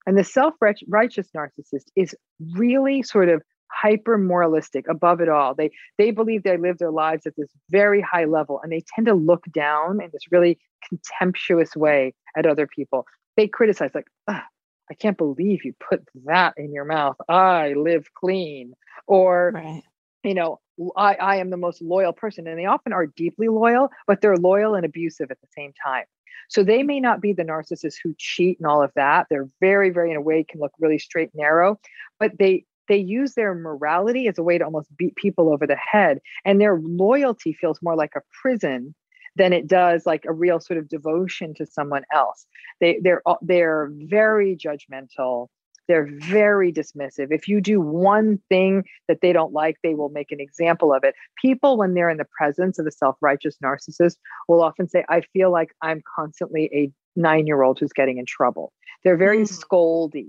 And 0.07 0.17
the 0.17 0.25
self 0.25 0.55
righteous 0.61 1.29
narcissist 1.37 1.87
is 1.97 2.14
really 2.52 3.02
sort 3.02 3.29
of 3.29 3.43
hyper 3.72 4.18
moralistic 4.18 4.86
above 4.88 5.20
it 5.20 5.28
all. 5.28 5.54
They 5.54 5.70
they 5.98 6.10
believe 6.10 6.42
they 6.42 6.56
live 6.56 6.78
their 6.78 6.90
lives 6.90 7.26
at 7.26 7.34
this 7.36 7.50
very 7.70 8.00
high 8.00 8.24
level 8.24 8.60
and 8.62 8.72
they 8.72 8.82
tend 8.94 9.06
to 9.06 9.14
look 9.14 9.44
down 9.52 10.02
in 10.02 10.10
this 10.12 10.30
really 10.30 10.58
contemptuous 10.88 11.76
way 11.76 12.14
at 12.36 12.46
other 12.46 12.66
people. 12.66 13.06
They 13.36 13.48
criticize 13.48 13.90
like 13.94 14.08
i 14.28 14.94
can't 14.94 15.16
believe 15.16 15.64
you 15.64 15.72
put 15.88 16.02
that 16.24 16.54
in 16.56 16.72
your 16.72 16.84
mouth. 16.84 17.16
I 17.28 17.74
live 17.74 18.06
clean. 18.14 18.74
Or 19.06 19.52
right. 19.54 19.82
you 20.22 20.34
know 20.34 20.60
I, 20.96 21.14
I 21.14 21.36
am 21.36 21.50
the 21.50 21.56
most 21.56 21.82
loyal 21.82 22.12
person 22.12 22.46
and 22.46 22.58
they 22.58 22.66
often 22.66 22.92
are 22.92 23.06
deeply 23.06 23.48
loyal 23.48 23.90
but 24.06 24.20
they're 24.20 24.36
loyal 24.36 24.74
and 24.74 24.84
abusive 24.84 25.30
at 25.30 25.40
the 25.40 25.48
same 25.56 25.72
time. 25.84 26.04
So 26.50 26.64
they 26.64 26.82
may 26.82 26.98
not 26.98 27.20
be 27.20 27.32
the 27.32 27.44
narcissists 27.44 27.96
who 28.02 28.12
cheat 28.18 28.59
and 28.59 28.66
all 28.66 28.83
of 28.83 28.90
that. 28.96 29.28
They're 29.30 29.48
very, 29.61 29.90
very 29.90 30.11
in 30.11 30.16
a 30.16 30.20
way 30.20 30.44
can 30.44 30.61
look 30.61 30.72
really 30.80 30.98
straight 30.98 31.30
and 31.33 31.40
narrow, 31.40 31.78
but 32.18 32.38
they 32.38 32.64
they 32.90 32.98
use 32.98 33.35
their 33.35 33.55
morality 33.55 34.26
as 34.26 34.37
a 34.37 34.42
way 34.42 34.59
to 34.59 34.64
almost 34.64 34.94
beat 34.96 35.14
people 35.14 35.53
over 35.53 35.64
the 35.64 35.76
head. 35.76 36.18
And 36.44 36.61
their 36.61 36.81
loyalty 36.83 37.53
feels 37.53 37.79
more 37.81 37.94
like 37.94 38.12
a 38.16 38.22
prison 38.42 38.96
than 39.37 39.53
it 39.53 39.68
does 39.68 40.07
like 40.07 40.24
a 40.26 40.33
real 40.33 40.59
sort 40.59 40.76
of 40.76 40.88
devotion 40.88 41.55
to 41.55 41.64
someone 41.64 42.03
else. 42.12 42.46
They 42.81 42.98
they're 43.00 43.22
they're 43.42 43.90
very 43.92 44.57
judgmental. 44.57 45.46
They're 45.87 46.09
very 46.20 46.72
dismissive. 46.72 47.29
If 47.31 47.48
you 47.48 47.61
do 47.61 47.81
one 47.81 48.40
thing 48.48 48.85
that 49.09 49.20
they 49.22 49.33
don't 49.33 49.53
like, 49.53 49.76
they 49.83 49.94
will 49.94 50.09
make 50.11 50.31
an 50.31 50.40
example 50.40 50.92
of 50.92 51.03
it. 51.05 51.14
People, 51.40 51.76
when 51.76 51.94
they're 51.94 52.11
in 52.11 52.18
the 52.18 52.26
presence 52.37 52.79
of 52.79 52.87
a 52.87 52.92
self 52.92 53.16
righteous 53.20 53.57
narcissist, 53.64 54.16
will 54.48 54.62
often 54.62 54.88
say, 54.88 55.05
I 55.09 55.22
feel 55.33 55.50
like 55.53 55.70
I'm 55.81 56.03
constantly 56.16 56.70
a 56.72 56.92
nine 57.16 57.46
year 57.46 57.62
old 57.62 57.79
who's 57.79 57.92
getting 57.92 58.18
in 58.18 58.26
trouble. 58.26 58.72
They're 59.05 59.16
very 59.16 59.44
mm. 59.44 59.48
scoldy. 59.48 60.29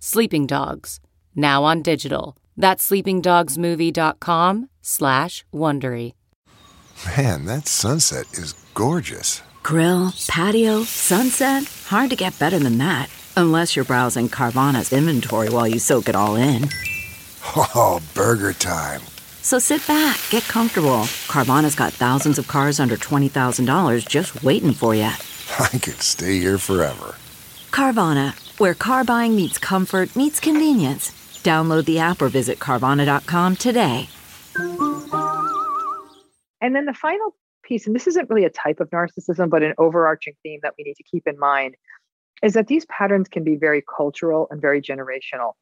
Sleeping 0.00 0.46
Dogs, 0.46 1.00
now 1.34 1.64
on 1.64 1.82
digital. 1.82 2.36
That's 2.56 2.88
sleepingdogsmovie.com 2.88 4.68
slash 4.80 5.44
Wondery. 5.52 6.12
Man, 7.16 7.44
that 7.46 7.66
sunset 7.66 8.26
is 8.32 8.52
gorgeous. 8.74 9.42
Grill, 9.62 10.12
patio, 10.28 10.82
sunset. 10.84 11.64
Hard 11.86 12.10
to 12.10 12.16
get 12.16 12.38
better 12.38 12.58
than 12.58 12.78
that. 12.78 13.08
Unless 13.36 13.74
you're 13.76 13.84
browsing 13.84 14.28
Carvana's 14.28 14.92
inventory 14.92 15.48
while 15.50 15.66
you 15.66 15.78
soak 15.78 16.08
it 16.08 16.16
all 16.16 16.36
in. 16.36 16.68
Oh, 17.56 18.00
burger 18.14 18.52
time. 18.52 19.00
So 19.42 19.58
sit 19.58 19.86
back, 19.86 20.20
get 20.30 20.42
comfortable. 20.44 21.06
Carvana's 21.26 21.74
got 21.74 21.92
thousands 21.92 22.38
of 22.38 22.46
cars 22.46 22.78
under 22.78 22.96
$20,000 22.96 24.08
just 24.08 24.42
waiting 24.44 24.72
for 24.72 24.94
you. 24.94 25.02
I 25.58 25.78
could 25.78 26.02
stay 26.02 26.38
here 26.38 26.58
forever. 26.58 27.16
Carvana 27.70 28.34
where 28.58 28.74
car 28.74 29.04
buying 29.04 29.34
meets 29.34 29.58
comfort, 29.58 30.14
meets 30.14 30.40
convenience. 30.40 31.10
Download 31.42 31.84
the 31.84 31.98
app 31.98 32.20
or 32.20 32.28
visit 32.28 32.58
Carvana.com 32.58 33.56
today. 33.56 34.08
And 36.60 36.74
then 36.74 36.84
the 36.84 36.94
final 36.94 37.34
piece, 37.62 37.86
and 37.86 37.94
this 37.94 38.06
isn't 38.06 38.28
really 38.28 38.44
a 38.44 38.50
type 38.50 38.80
of 38.80 38.90
narcissism, 38.90 39.48
but 39.48 39.62
an 39.62 39.74
overarching 39.78 40.34
theme 40.42 40.60
that 40.62 40.74
we 40.76 40.84
need 40.84 40.94
to 40.96 41.04
keep 41.04 41.26
in 41.26 41.38
mind, 41.38 41.76
is 42.42 42.54
that 42.54 42.66
these 42.66 42.84
patterns 42.86 43.28
can 43.28 43.44
be 43.44 43.56
very 43.56 43.82
cultural 43.96 44.48
and 44.50 44.60
very 44.60 44.80
generational. 44.80 45.52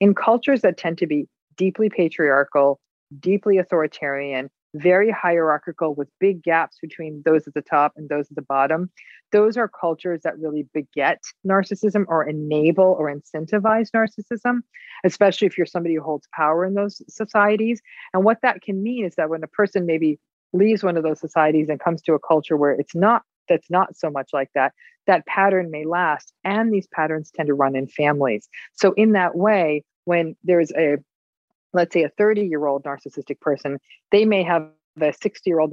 In 0.00 0.14
cultures 0.14 0.62
that 0.62 0.76
tend 0.76 0.98
to 0.98 1.06
be 1.06 1.28
deeply 1.56 1.88
patriarchal, 1.88 2.80
deeply 3.20 3.58
authoritarian, 3.58 4.50
very 4.74 5.10
hierarchical 5.10 5.94
with 5.94 6.08
big 6.20 6.42
gaps 6.42 6.78
between 6.80 7.22
those 7.24 7.46
at 7.46 7.54
the 7.54 7.62
top 7.62 7.92
and 7.96 8.08
those 8.08 8.30
at 8.30 8.36
the 8.36 8.42
bottom. 8.42 8.90
Those 9.32 9.56
are 9.56 9.68
cultures 9.68 10.22
that 10.22 10.38
really 10.38 10.66
beget 10.72 11.22
narcissism 11.46 12.04
or 12.08 12.24
enable 12.24 12.96
or 12.98 13.12
incentivize 13.12 13.90
narcissism, 13.90 14.60
especially 15.04 15.46
if 15.46 15.56
you're 15.56 15.66
somebody 15.66 15.94
who 15.94 16.02
holds 16.02 16.28
power 16.34 16.64
in 16.64 16.74
those 16.74 17.02
societies. 17.08 17.80
And 18.14 18.24
what 18.24 18.38
that 18.42 18.62
can 18.62 18.82
mean 18.82 19.04
is 19.04 19.14
that 19.16 19.30
when 19.30 19.42
a 19.42 19.48
person 19.48 19.86
maybe 19.86 20.18
leaves 20.52 20.82
one 20.82 20.96
of 20.96 21.02
those 21.02 21.20
societies 21.20 21.68
and 21.68 21.80
comes 21.80 22.02
to 22.02 22.14
a 22.14 22.18
culture 22.18 22.56
where 22.56 22.72
it's 22.72 22.94
not 22.94 23.22
that's 23.48 23.70
not 23.70 23.96
so 23.96 24.10
much 24.10 24.30
like 24.32 24.50
that 24.54 24.72
that 25.06 25.24
pattern 25.26 25.70
may 25.70 25.84
last 25.84 26.32
and 26.42 26.72
these 26.72 26.88
patterns 26.88 27.30
tend 27.30 27.46
to 27.46 27.54
run 27.54 27.76
in 27.76 27.86
families 27.86 28.48
so 28.72 28.92
in 28.92 29.12
that 29.12 29.36
way 29.36 29.84
when 30.04 30.34
there's 30.44 30.72
a 30.72 30.96
let's 31.76 31.92
say 31.92 32.02
a 32.02 32.08
30 32.08 32.46
year 32.46 32.66
old 32.66 32.82
narcissistic 32.82 33.38
person, 33.40 33.78
they 34.10 34.24
may 34.24 34.42
have 34.42 34.68
a 35.00 35.12
60 35.12 35.48
year 35.48 35.60
old 35.60 35.70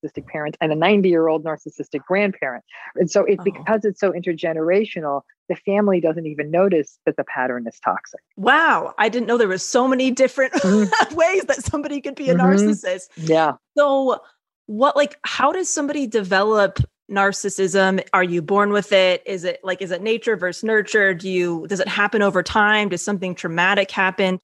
narcissistic 0.00 0.26
parent 0.26 0.56
and 0.60 0.72
a 0.72 0.74
90 0.74 1.08
year 1.08 1.28
old 1.28 1.44
narcissistic 1.44 2.04
grandparent. 2.06 2.64
And 2.96 3.10
so 3.10 3.24
it's 3.24 3.40
oh. 3.40 3.44
because 3.44 3.84
it's 3.84 4.00
so 4.00 4.12
intergenerational, 4.12 5.22
the 5.48 5.56
family 5.56 6.00
doesn't 6.00 6.26
even 6.26 6.50
notice 6.50 6.98
that 7.06 7.16
the 7.16 7.24
pattern 7.24 7.66
is 7.66 7.78
toxic. 7.80 8.20
Wow. 8.36 8.94
I 8.98 9.08
didn't 9.08 9.26
know 9.26 9.36
there 9.36 9.48
was 9.48 9.66
so 9.66 9.88
many 9.88 10.10
different 10.10 10.52
mm-hmm. 10.54 11.14
ways 11.14 11.44
that 11.44 11.64
somebody 11.64 12.00
could 12.00 12.14
be 12.14 12.30
a 12.30 12.34
mm-hmm. 12.34 12.46
narcissist. 12.46 13.08
Yeah. 13.16 13.54
So 13.76 14.20
what 14.66 14.96
like 14.96 15.18
how 15.24 15.52
does 15.52 15.72
somebody 15.72 16.06
develop 16.06 16.78
narcissism? 17.10 18.06
Are 18.12 18.22
you 18.22 18.40
born 18.40 18.70
with 18.70 18.92
it? 18.92 19.22
Is 19.26 19.44
it 19.44 19.60
like 19.64 19.82
is 19.82 19.90
it 19.90 20.02
nature 20.02 20.36
versus 20.36 20.62
nurture? 20.62 21.12
Do 21.12 21.28
you 21.28 21.66
does 21.68 21.80
it 21.80 21.88
happen 21.88 22.22
over 22.22 22.42
time? 22.42 22.88
Does 22.88 23.02
something 23.02 23.34
traumatic 23.34 23.90
happen? 23.90 24.38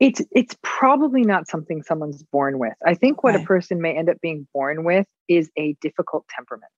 It's 0.00 0.22
it's 0.30 0.56
probably 0.62 1.22
not 1.22 1.48
something 1.48 1.82
someone's 1.82 2.22
born 2.22 2.58
with. 2.58 2.74
I 2.86 2.94
think 2.94 3.22
what 3.24 3.34
Okay. 3.34 3.42
a 3.44 3.46
person 3.46 3.80
may 3.80 3.96
end 3.96 4.08
up 4.08 4.20
being 4.20 4.46
born 4.54 4.84
with 4.84 5.06
is 5.28 5.50
a 5.58 5.74
difficult 5.80 6.26
temperament. 6.28 6.70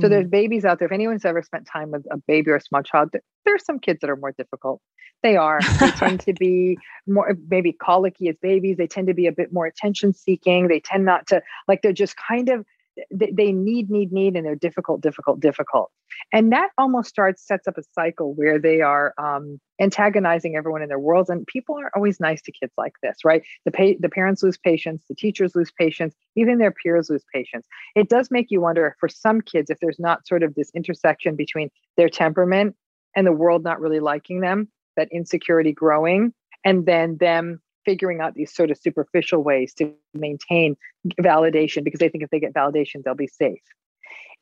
So 0.00 0.06
Mm. 0.06 0.10
there's 0.10 0.28
babies 0.28 0.64
out 0.64 0.78
there. 0.78 0.86
If 0.86 0.92
anyone's 0.92 1.24
ever 1.24 1.42
spent 1.42 1.66
time 1.66 1.90
with 1.90 2.06
a 2.12 2.16
baby 2.28 2.52
or 2.52 2.56
a 2.56 2.60
small 2.60 2.82
child, 2.82 3.10
there's 3.44 3.64
some 3.64 3.80
kids 3.80 4.00
that 4.00 4.10
are 4.10 4.16
more 4.16 4.30
difficult. 4.32 4.80
They 5.24 5.36
are. 5.36 5.58
They 5.80 5.90
tend 5.90 6.20
to 6.20 6.32
be 6.32 6.78
more 7.08 7.36
maybe 7.48 7.72
colicky 7.72 8.28
as 8.28 8.36
babies. 8.40 8.76
They 8.76 8.86
tend 8.86 9.08
to 9.08 9.14
be 9.14 9.26
a 9.26 9.32
bit 9.32 9.52
more 9.52 9.66
attention 9.66 10.12
seeking. 10.12 10.68
They 10.68 10.78
tend 10.80 11.04
not 11.04 11.26
to 11.28 11.42
like 11.66 11.82
they're 11.82 11.92
just 11.92 12.16
kind 12.16 12.48
of 12.50 12.64
they, 13.10 13.52
need 13.52 13.90
need 13.90 14.12
need 14.12 14.36
and 14.36 14.44
they're 14.44 14.54
difficult 14.54 15.00
difficult 15.00 15.40
difficult. 15.40 15.90
And 16.32 16.52
that 16.52 16.70
almost 16.76 17.08
starts 17.08 17.46
sets 17.46 17.68
up 17.68 17.78
a 17.78 17.82
cycle 17.94 18.34
where 18.34 18.58
they 18.58 18.80
are 18.80 19.14
um, 19.18 19.60
antagonizing 19.80 20.56
everyone 20.56 20.82
in 20.82 20.88
their 20.88 20.98
worlds. 20.98 21.30
And 21.30 21.46
people 21.46 21.76
aren't 21.76 21.94
always 21.94 22.20
nice 22.20 22.42
to 22.42 22.52
kids 22.52 22.72
like 22.76 22.94
this, 23.02 23.18
right? 23.24 23.42
The 23.64 23.70
pa- 23.70 23.98
the 24.00 24.08
parents 24.08 24.42
lose 24.42 24.58
patience, 24.58 25.04
the 25.08 25.14
teachers 25.14 25.54
lose 25.54 25.70
patience, 25.70 26.14
even 26.36 26.58
their 26.58 26.72
peers 26.72 27.10
lose 27.10 27.24
patience 27.32 27.66
it 27.94 28.08
does 28.08 28.30
make 28.30 28.50
you 28.50 28.60
wonder 28.60 28.96
for 28.98 29.08
some 29.08 29.40
kids 29.40 29.70
if 29.70 29.78
there's 29.80 29.98
not 29.98 30.26
sort 30.26 30.42
of 30.42 30.54
this 30.54 30.70
intersection 30.74 31.36
between 31.36 31.70
their 31.96 32.08
temperament 32.08 32.76
and 33.16 33.26
the 33.26 33.32
world 33.32 33.64
not 33.64 33.80
really 33.80 34.00
liking 34.00 34.40
them, 34.40 34.68
that 34.96 35.08
insecurity 35.12 35.72
growing, 35.72 36.32
and 36.64 36.86
then 36.86 37.16
them 37.18 37.60
figuring 37.84 38.20
out 38.20 38.34
these 38.34 38.54
sort 38.54 38.70
of 38.70 38.78
superficial 38.78 39.42
ways 39.42 39.74
to 39.74 39.92
maintain 40.14 40.76
validation 41.20 41.84
because 41.84 42.00
they 42.00 42.08
think 42.08 42.24
if 42.24 42.30
they 42.30 42.40
get 42.40 42.54
validation, 42.54 43.02
they'll 43.04 43.14
be 43.14 43.26
safe. 43.26 43.62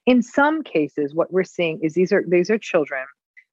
In 0.06 0.22
some 0.22 0.62
cases, 0.62 1.14
what 1.14 1.32
we're 1.32 1.44
seeing 1.44 1.80
is 1.82 1.94
these 1.94 2.12
are 2.12 2.24
these 2.26 2.50
are 2.50 2.58
children 2.58 3.04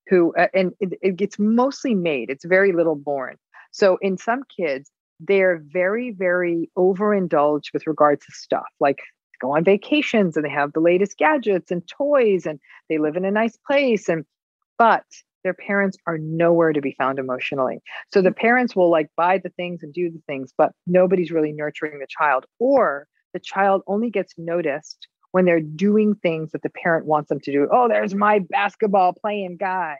who, 0.07 0.33
uh, 0.35 0.47
and 0.53 0.73
it, 0.79 0.93
it 1.01 1.15
gets 1.15 1.37
mostly 1.39 1.95
made. 1.95 2.29
It's 2.29 2.45
very 2.45 2.71
little 2.71 2.95
born. 2.95 3.37
So 3.71 3.97
in 4.01 4.17
some 4.17 4.43
kids, 4.55 4.89
they're 5.19 5.61
very, 5.65 6.11
very 6.11 6.69
overindulged 6.77 7.71
with 7.73 7.87
regards 7.87 8.25
to 8.25 8.31
stuff 8.31 8.67
like 8.79 8.99
go 9.41 9.55
on 9.55 9.63
vacations 9.63 10.35
and 10.35 10.45
they 10.45 10.49
have 10.49 10.73
the 10.73 10.79
latest 10.79 11.17
gadgets 11.17 11.71
and 11.71 11.87
toys 11.87 12.45
and 12.45 12.59
they 12.89 12.97
live 12.97 13.15
in 13.15 13.25
a 13.25 13.31
nice 13.31 13.57
place 13.67 14.07
and 14.07 14.25
but 14.77 15.03
their 15.45 15.53
parents 15.53 15.95
are 16.07 16.17
nowhere 16.17 16.73
to 16.73 16.81
be 16.81 16.95
found 16.97 17.19
emotionally. 17.19 17.77
So 18.11 18.21
the 18.21 18.31
mm. 18.31 18.35
parents 18.35 18.75
will 18.75 18.89
like 18.89 19.09
buy 19.15 19.37
the 19.37 19.51
things 19.51 19.83
and 19.83 19.93
do 19.93 20.11
the 20.11 20.21
things 20.27 20.51
but 20.57 20.71
nobody's 20.87 21.31
really 21.31 21.53
nurturing 21.53 21.99
the 21.99 22.07
child 22.09 22.45
or 22.59 23.07
the 23.33 23.39
child 23.39 23.83
only 23.87 24.09
gets 24.09 24.33
noticed 24.37 25.07
when 25.31 25.45
they're 25.45 25.61
doing 25.61 26.15
things 26.15 26.51
that 26.51 26.63
the 26.63 26.69
parent 26.69 27.05
wants 27.05 27.29
them 27.29 27.39
to 27.41 27.51
do. 27.51 27.67
Oh 27.71 27.87
there's 27.87 28.15
my 28.15 28.39
basketball 28.49 29.13
playing 29.13 29.57
guy. 29.57 29.97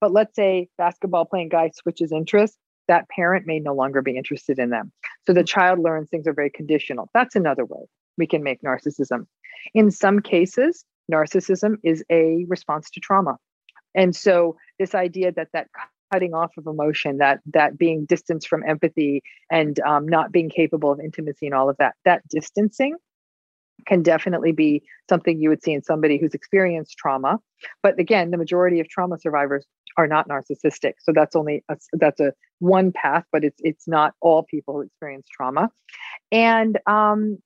But 0.00 0.12
let's 0.12 0.36
say 0.36 0.68
basketball 0.78 1.24
playing 1.24 1.48
guy 1.48 1.72
switches 1.74 2.12
interests 2.12 2.56
that 2.86 3.08
parent 3.08 3.46
may 3.46 3.58
no 3.58 3.74
longer 3.74 4.00
be 4.00 4.16
interested 4.16 4.58
in 4.60 4.70
them. 4.70 4.92
So 5.26 5.32
the 5.32 5.42
mm. 5.42 5.48
child 5.48 5.80
learns 5.80 6.08
things 6.08 6.28
are 6.28 6.34
very 6.34 6.50
conditional. 6.50 7.10
That's 7.12 7.34
another 7.34 7.64
way 7.64 7.80
we 8.16 8.28
can 8.28 8.44
make 8.44 8.62
narcissism. 8.62 9.26
In 9.74 9.90
some 9.90 10.20
cases, 10.20 10.84
narcissism 11.10 11.78
is 11.82 12.04
a 12.12 12.44
response 12.48 12.90
to 12.90 13.00
trauma. 13.00 13.38
And 13.94 14.14
so 14.14 14.56
this 14.78 14.94
idea 14.94 15.32
that 15.32 15.48
that 15.52 15.68
cutting 16.12 16.34
off 16.34 16.52
of 16.56 16.66
emotion, 16.66 17.18
that 17.18 17.40
that 17.52 17.76
being 17.78 18.04
distanced 18.04 18.48
from 18.48 18.62
empathy 18.66 19.22
and 19.50 19.80
um, 19.80 20.06
not 20.06 20.32
being 20.32 20.48
capable 20.48 20.92
of 20.92 21.00
intimacy 21.00 21.46
and 21.46 21.54
all 21.54 21.68
of 21.68 21.76
that, 21.78 21.94
that 22.04 22.22
distancing 22.28 22.96
can 23.86 24.02
definitely 24.02 24.52
be 24.52 24.82
something 25.08 25.40
you 25.40 25.48
would 25.48 25.62
see 25.62 25.72
in 25.72 25.82
somebody 25.82 26.18
who's 26.18 26.34
experienced 26.34 26.96
trauma. 26.96 27.38
But 27.82 27.98
again, 27.98 28.30
the 28.30 28.38
majority 28.38 28.80
of 28.80 28.88
trauma 28.88 29.18
survivors 29.18 29.66
are 29.96 30.06
not 30.06 30.28
narcissistic. 30.28 30.94
So 31.00 31.12
that's 31.12 31.36
only 31.36 31.64
a, 31.68 31.76
that's 31.92 32.20
a 32.20 32.32
one 32.60 32.92
path, 32.92 33.24
but 33.32 33.44
it's 33.44 33.60
it's 33.62 33.86
not 33.86 34.14
all 34.20 34.42
people 34.42 34.74
who 34.74 34.80
experience 34.82 35.26
trauma. 35.30 35.70
And 36.32 36.78
um, 36.86 37.38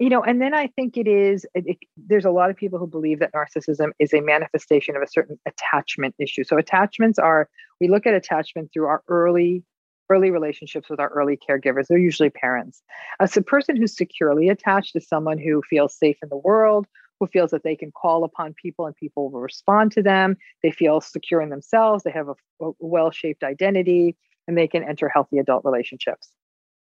you 0.00 0.08
know 0.08 0.22
and 0.24 0.40
then 0.40 0.54
i 0.54 0.66
think 0.66 0.96
it 0.96 1.06
is 1.06 1.46
it, 1.54 1.64
it- 1.66 1.78
there's 1.96 2.24
a 2.24 2.30
lot 2.30 2.50
of 2.50 2.56
people 2.56 2.78
who 2.78 2.86
believe 2.86 3.20
that 3.20 3.32
narcissism 3.32 3.90
is 4.00 4.12
a 4.12 4.20
manifestation 4.20 4.96
of 4.96 5.02
a 5.02 5.06
certain 5.06 5.38
attachment 5.46 6.14
issue. 6.18 6.42
So 6.42 6.56
attachments 6.56 7.18
are 7.20 7.48
we 7.80 7.86
look 7.88 8.06
at 8.06 8.14
attachment 8.14 8.70
through 8.72 8.86
our 8.86 9.04
early 9.06 9.62
early 10.08 10.32
relationships 10.32 10.90
with 10.90 10.98
our 10.98 11.08
early 11.10 11.38
caregivers. 11.38 11.86
They're 11.86 11.96
usually 11.96 12.30
parents. 12.30 12.82
A 13.20 13.28
person 13.42 13.76
who's 13.76 13.96
securely 13.96 14.48
attached 14.48 14.96
is 14.96 15.06
someone 15.06 15.38
who 15.38 15.62
feels 15.70 15.96
safe 15.96 16.16
in 16.20 16.28
the 16.30 16.36
world 16.36 16.88
who 17.20 17.26
feels 17.28 17.50
that 17.52 17.62
they 17.62 17.76
can 17.76 17.92
call 17.92 18.24
upon 18.24 18.54
people 18.54 18.86
and 18.86 18.96
people 18.96 19.30
will 19.30 19.40
respond 19.40 19.92
to 19.92 20.02
them 20.02 20.36
they 20.62 20.70
feel 20.70 21.00
secure 21.00 21.42
in 21.42 21.50
themselves 21.50 22.02
they 22.02 22.10
have 22.10 22.28
a, 22.28 22.64
a 22.66 22.70
well-shaped 22.80 23.44
identity 23.44 24.16
and 24.48 24.56
they 24.56 24.66
can 24.66 24.82
enter 24.82 25.08
healthy 25.08 25.38
adult 25.38 25.64
relationships. 25.64 26.30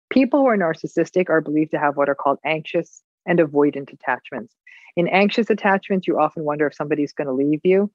People 0.09 0.39
who 0.41 0.45
are 0.47 0.57
narcissistic 0.57 1.29
are 1.29 1.41
believed 1.41 1.71
to 1.71 1.79
have 1.79 1.97
what 1.97 2.07
are 2.07 2.15
called 2.15 2.37
anxious 2.45 3.01
and 3.27 3.39
avoidant 3.39 3.93
attachments. 3.93 4.55
In 4.95 5.07
anxious 5.07 5.49
attachments, 5.49 6.07
you 6.07 6.19
often 6.19 6.43
wonder 6.43 6.65
if 6.65 6.73
somebody's 6.73 7.13
going 7.13 7.27
to 7.27 7.33
leave 7.33 7.61
you. 7.63 7.91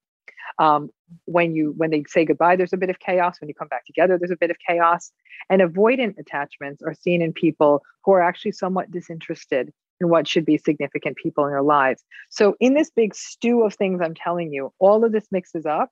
Um, 0.59 0.91
when 1.25 1.55
you 1.55 1.75
when 1.77 1.91
they 1.91 2.05
say 2.07 2.25
goodbye, 2.25 2.57
there's 2.57 2.73
a 2.73 2.77
bit 2.77 2.91
of 2.91 2.99
chaos. 3.01 3.41
When 3.41 3.49
you 3.49 3.55
come 3.55 3.69
back 3.69 3.87
together, 3.87 4.19
there's 4.19 4.31
a 4.31 4.37
bit 4.37 4.51
of 4.51 4.57
chaos. 4.67 5.11
And 5.51 5.61
avoidant 5.61 6.19
attachments 6.19 6.83
are 6.83 6.95
seen 6.95 7.23
in 7.23 7.33
people 7.33 7.83
who 8.05 8.13
are 8.13 8.23
actually 8.23 8.53
somewhat 8.53 8.91
disinterested 8.91 9.73
in 10.01 10.09
what 10.09 10.29
should 10.29 10.45
be 10.45 10.59
significant 10.59 11.17
people 11.17 11.45
in 11.45 11.51
their 11.51 11.63
lives. 11.63 12.05
So 12.31 12.55
in 12.61 12.75
this 12.75 12.91
big 12.91 13.15
stew 13.15 13.63
of 13.63 13.75
things 13.75 14.01
I'm 14.03 14.15
telling 14.15 14.53
you, 14.53 14.73
all 14.79 15.05
of 15.05 15.13
this 15.13 15.27
mixes 15.31 15.67
up. 15.67 15.91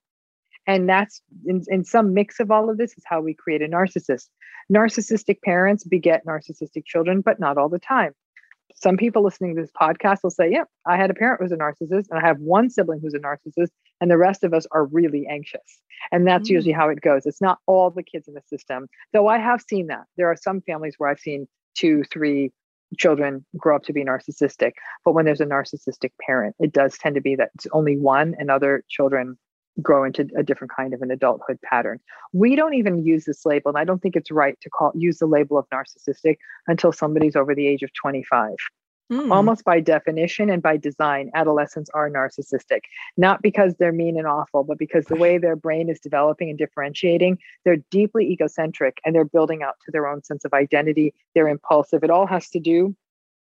And 0.67 0.87
that's 0.87 1.21
in, 1.45 1.63
in 1.69 1.83
some 1.83 2.13
mix 2.13 2.39
of 2.39 2.51
all 2.51 2.69
of 2.69 2.77
this 2.77 2.91
is 2.97 3.03
how 3.05 3.19
we 3.19 3.33
create 3.33 3.63
a 3.63 3.67
narcissist. 3.67 4.27
Narcissistic 4.71 5.41
parents 5.41 5.83
beget 5.83 6.25
narcissistic 6.25 6.85
children, 6.85 7.21
but 7.21 7.39
not 7.39 7.57
all 7.57 7.69
the 7.69 7.79
time. 7.79 8.13
Some 8.75 8.97
people 8.97 9.23
listening 9.23 9.55
to 9.55 9.61
this 9.61 9.71
podcast 9.79 10.19
will 10.23 10.31
say, 10.31 10.49
Yeah, 10.51 10.63
I 10.85 10.97
had 10.97 11.09
a 11.09 11.13
parent 11.13 11.41
who's 11.41 11.51
a 11.51 11.57
narcissist, 11.57 12.05
and 12.09 12.19
I 12.19 12.21
have 12.25 12.39
one 12.39 12.69
sibling 12.69 12.99
who's 13.01 13.13
a 13.13 13.19
narcissist, 13.19 13.69
and 13.99 14.09
the 14.09 14.17
rest 14.17 14.43
of 14.43 14.53
us 14.53 14.65
are 14.71 14.85
really 14.85 15.27
anxious. 15.27 15.81
And 16.11 16.27
that's 16.27 16.49
Mm. 16.49 16.53
usually 16.53 16.73
how 16.73 16.89
it 16.89 17.01
goes. 17.01 17.25
It's 17.25 17.41
not 17.41 17.59
all 17.67 17.89
the 17.91 18.03
kids 18.03 18.27
in 18.27 18.33
the 18.33 18.41
system, 18.47 18.87
though 19.13 19.27
I 19.27 19.37
have 19.37 19.61
seen 19.61 19.87
that. 19.87 20.05
There 20.17 20.27
are 20.27 20.35
some 20.35 20.61
families 20.61 20.95
where 20.97 21.09
I've 21.09 21.19
seen 21.19 21.47
two, 21.75 22.03
three 22.03 22.51
children 22.97 23.45
grow 23.55 23.75
up 23.75 23.83
to 23.83 23.93
be 23.93 24.03
narcissistic. 24.03 24.73
But 25.05 25.13
when 25.13 25.25
there's 25.25 25.41
a 25.41 25.45
narcissistic 25.45 26.11
parent, 26.25 26.55
it 26.59 26.73
does 26.73 26.97
tend 26.97 27.15
to 27.15 27.21
be 27.21 27.35
that 27.35 27.51
it's 27.55 27.67
only 27.71 27.97
one, 27.97 28.35
and 28.37 28.51
other 28.51 28.83
children 28.89 29.37
grow 29.81 30.03
into 30.03 30.27
a 30.35 30.43
different 30.43 30.71
kind 30.75 30.93
of 30.93 31.01
an 31.01 31.11
adulthood 31.11 31.59
pattern. 31.63 31.99
We 32.33 32.55
don't 32.55 32.73
even 32.73 33.05
use 33.05 33.25
this 33.25 33.45
label, 33.45 33.69
and 33.69 33.77
I 33.77 33.83
don't 33.83 34.01
think 34.01 34.15
it's 34.15 34.31
right 34.31 34.57
to 34.61 34.69
call 34.69 34.91
use 34.95 35.19
the 35.19 35.27
label 35.27 35.57
of 35.57 35.67
narcissistic 35.69 36.37
until 36.67 36.91
somebody's 36.91 37.35
over 37.35 37.55
the 37.55 37.67
age 37.67 37.83
of 37.83 37.91
25. 37.93 38.55
Mm. 39.11 39.29
Almost 39.29 39.65
by 39.65 39.81
definition 39.81 40.49
and 40.49 40.63
by 40.63 40.77
design, 40.77 41.31
adolescents 41.35 41.89
are 41.93 42.09
narcissistic, 42.09 42.79
not 43.17 43.41
because 43.41 43.75
they're 43.75 43.91
mean 43.91 44.17
and 44.17 44.25
awful, 44.25 44.63
but 44.63 44.77
because 44.77 45.05
the 45.05 45.17
way 45.17 45.37
their 45.37 45.57
brain 45.57 45.89
is 45.89 45.99
developing 45.99 46.49
and 46.49 46.57
differentiating, 46.57 47.37
they're 47.65 47.83
deeply 47.91 48.31
egocentric 48.31 48.99
and 49.03 49.13
they're 49.13 49.25
building 49.25 49.63
out 49.63 49.75
to 49.85 49.91
their 49.91 50.07
own 50.07 50.23
sense 50.23 50.45
of 50.45 50.53
identity. 50.53 51.13
They're 51.35 51.49
impulsive. 51.49 52.05
It 52.05 52.09
all 52.09 52.25
has 52.25 52.49
to 52.51 52.59
do 52.61 52.95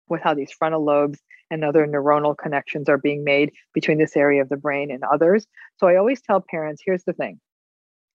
with 0.09 0.23
how 0.23 0.33
these 0.33 0.53
frontal 0.53 0.85
lobes 0.85 1.19
and 1.51 1.65
other 1.65 1.87
neuronal 1.87 2.37
connections 2.37 2.89
are 2.89 2.99
being 2.99 3.25
made 3.25 3.53
between 3.75 3.99
this 3.99 4.17
area 4.17 4.43
of 4.43 4.49
the 4.49 4.57
brain 4.57 4.91
and 4.91 5.03
others. 5.05 5.47
So 5.79 5.87
I 5.87 5.97
always 5.97 6.21
tell 6.21 6.41
parents 6.41 6.83
here's 6.85 7.05
the 7.05 7.13
thing 7.13 7.41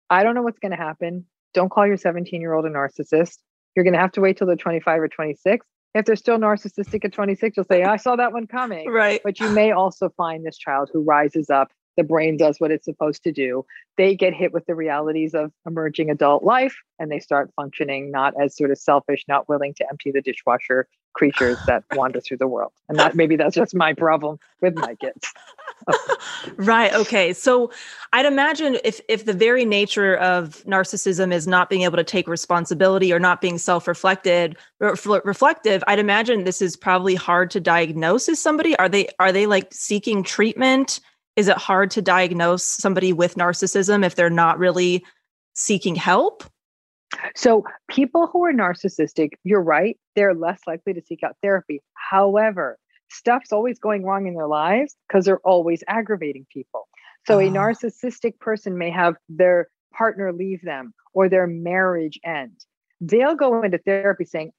I 0.09 0.23
don't 0.23 0.35
know 0.35 0.41
what's 0.41 0.59
going 0.59 0.71
to 0.71 0.77
happen. 0.77 1.25
Don't 1.53 1.69
call 1.69 1.87
your 1.87 1.97
17 1.97 2.41
year 2.41 2.53
old 2.53 2.65
a 2.65 2.69
narcissist. 2.69 3.37
You're 3.75 3.83
going 3.83 3.93
to 3.93 3.99
have 3.99 4.11
to 4.13 4.21
wait 4.21 4.37
till 4.37 4.47
they're 4.47 4.55
25 4.55 5.01
or 5.01 5.07
26. 5.07 5.65
If 5.95 6.05
they're 6.05 6.15
still 6.15 6.37
narcissistic 6.37 7.05
at 7.05 7.13
26, 7.13 7.57
you'll 7.57 7.65
say, 7.65 7.83
I 7.83 7.97
saw 7.97 8.15
that 8.15 8.33
one 8.33 8.47
coming. 8.47 8.89
right. 8.89 9.21
But 9.23 9.39
you 9.39 9.49
may 9.49 9.71
also 9.71 10.09
find 10.17 10.45
this 10.45 10.57
child 10.57 10.89
who 10.91 11.01
rises 11.01 11.49
up, 11.49 11.71
the 11.97 12.03
brain 12.03 12.37
does 12.37 12.59
what 12.59 12.71
it's 12.71 12.85
supposed 12.85 13.23
to 13.23 13.31
do. 13.31 13.65
They 13.97 14.15
get 14.15 14.33
hit 14.33 14.51
with 14.51 14.65
the 14.65 14.73
realities 14.73 15.35
of 15.35 15.51
emerging 15.67 16.09
adult 16.09 16.43
life 16.43 16.75
and 16.97 17.11
they 17.11 17.19
start 17.19 17.51
functioning 17.55 18.09
not 18.09 18.33
as 18.41 18.57
sort 18.57 18.71
of 18.71 18.79
selfish, 18.79 19.23
not 19.27 19.47
willing 19.47 19.75
to 19.75 19.85
empty 19.89 20.11
the 20.11 20.21
dishwasher 20.21 20.87
creatures 21.13 21.57
that 21.67 21.83
wander 21.93 22.19
through 22.19 22.37
the 22.37 22.47
world. 22.47 22.71
And 22.89 22.99
that 22.99 23.15
maybe 23.15 23.35
that's 23.35 23.55
just 23.55 23.75
my 23.75 23.93
problem 23.93 24.39
with 24.61 24.75
my 24.75 24.95
kids. 24.95 25.31
Right. 26.57 26.93
Okay. 26.93 27.33
So 27.33 27.71
I'd 28.13 28.25
imagine 28.25 28.77
if 28.83 29.01
if 29.09 29.25
the 29.25 29.33
very 29.33 29.65
nature 29.65 30.15
of 30.17 30.63
narcissism 30.65 31.33
is 31.33 31.47
not 31.47 31.69
being 31.69 31.81
able 31.81 31.97
to 31.97 32.03
take 32.03 32.27
responsibility 32.27 33.11
or 33.11 33.19
not 33.19 33.41
being 33.41 33.57
self-reflected 33.57 34.57
refl- 34.81 35.23
reflective, 35.25 35.83
I'd 35.87 35.99
imagine 35.99 36.43
this 36.43 36.61
is 36.61 36.75
probably 36.75 37.15
hard 37.15 37.49
to 37.51 37.59
diagnose 37.59 38.29
as 38.29 38.39
somebody. 38.39 38.75
Are 38.77 38.89
they 38.89 39.09
are 39.19 39.31
they 39.31 39.45
like 39.45 39.73
seeking 39.73 40.23
treatment? 40.23 40.99
Is 41.35 41.47
it 41.47 41.57
hard 41.57 41.91
to 41.91 42.01
diagnose 42.01 42.63
somebody 42.63 43.11
with 43.11 43.35
narcissism 43.35 44.05
if 44.05 44.15
they're 44.15 44.29
not 44.29 44.59
really 44.59 45.03
seeking 45.53 45.95
help? 45.95 46.43
So 47.35 47.63
people 47.89 48.27
who 48.27 48.43
are 48.45 48.53
narcissistic, 48.53 49.31
you're 49.43 49.61
right, 49.61 49.97
they're 50.15 50.33
less 50.33 50.61
likely 50.67 50.93
to 50.93 51.01
seek 51.01 51.23
out 51.23 51.35
therapy. 51.41 51.81
However, 51.93 52.77
stuff's 53.09 53.51
always 53.51 53.79
going 53.79 54.03
wrong 54.03 54.27
in 54.27 54.33
their 54.33 54.47
lives 54.47 54.95
because 55.07 55.25
they're 55.25 55.39
always 55.39 55.83
aggravating 55.87 56.45
people. 56.51 56.87
So 57.25 57.39
a 57.39 57.47
Ah. 57.47 57.51
narcissistic 57.51 58.39
person 58.39 58.77
may 58.77 58.89
have 58.89 59.15
their 59.29 59.67
partner 59.93 60.33
leave 60.33 60.61
them 60.63 60.93
or 61.13 61.29
their 61.29 61.47
marriage 61.47 62.19
end. 62.25 62.65
They'll 63.01 63.35
go 63.35 63.61
into 63.61 63.77
therapy 63.77 64.25
saying, 64.25 64.51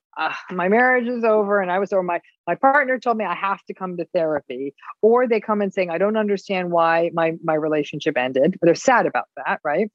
my 0.52 0.68
marriage 0.68 1.08
is 1.08 1.24
over 1.24 1.60
and 1.60 1.72
I 1.72 1.80
was 1.80 1.92
over 1.92 2.02
my 2.04 2.20
my 2.46 2.54
partner 2.54 3.00
told 3.00 3.16
me 3.16 3.24
I 3.24 3.34
have 3.34 3.60
to 3.64 3.74
come 3.74 3.96
to 3.96 4.04
therapy 4.14 4.72
or 5.02 5.26
they 5.26 5.40
come 5.40 5.60
in 5.60 5.72
saying 5.72 5.90
I 5.90 5.98
don't 5.98 6.16
understand 6.16 6.70
why 6.70 7.10
my 7.12 7.32
my 7.42 7.54
relationship 7.54 8.16
ended. 8.16 8.56
They're 8.62 8.76
sad 8.76 9.06
about 9.06 9.24
that, 9.36 9.58
right? 9.64 9.90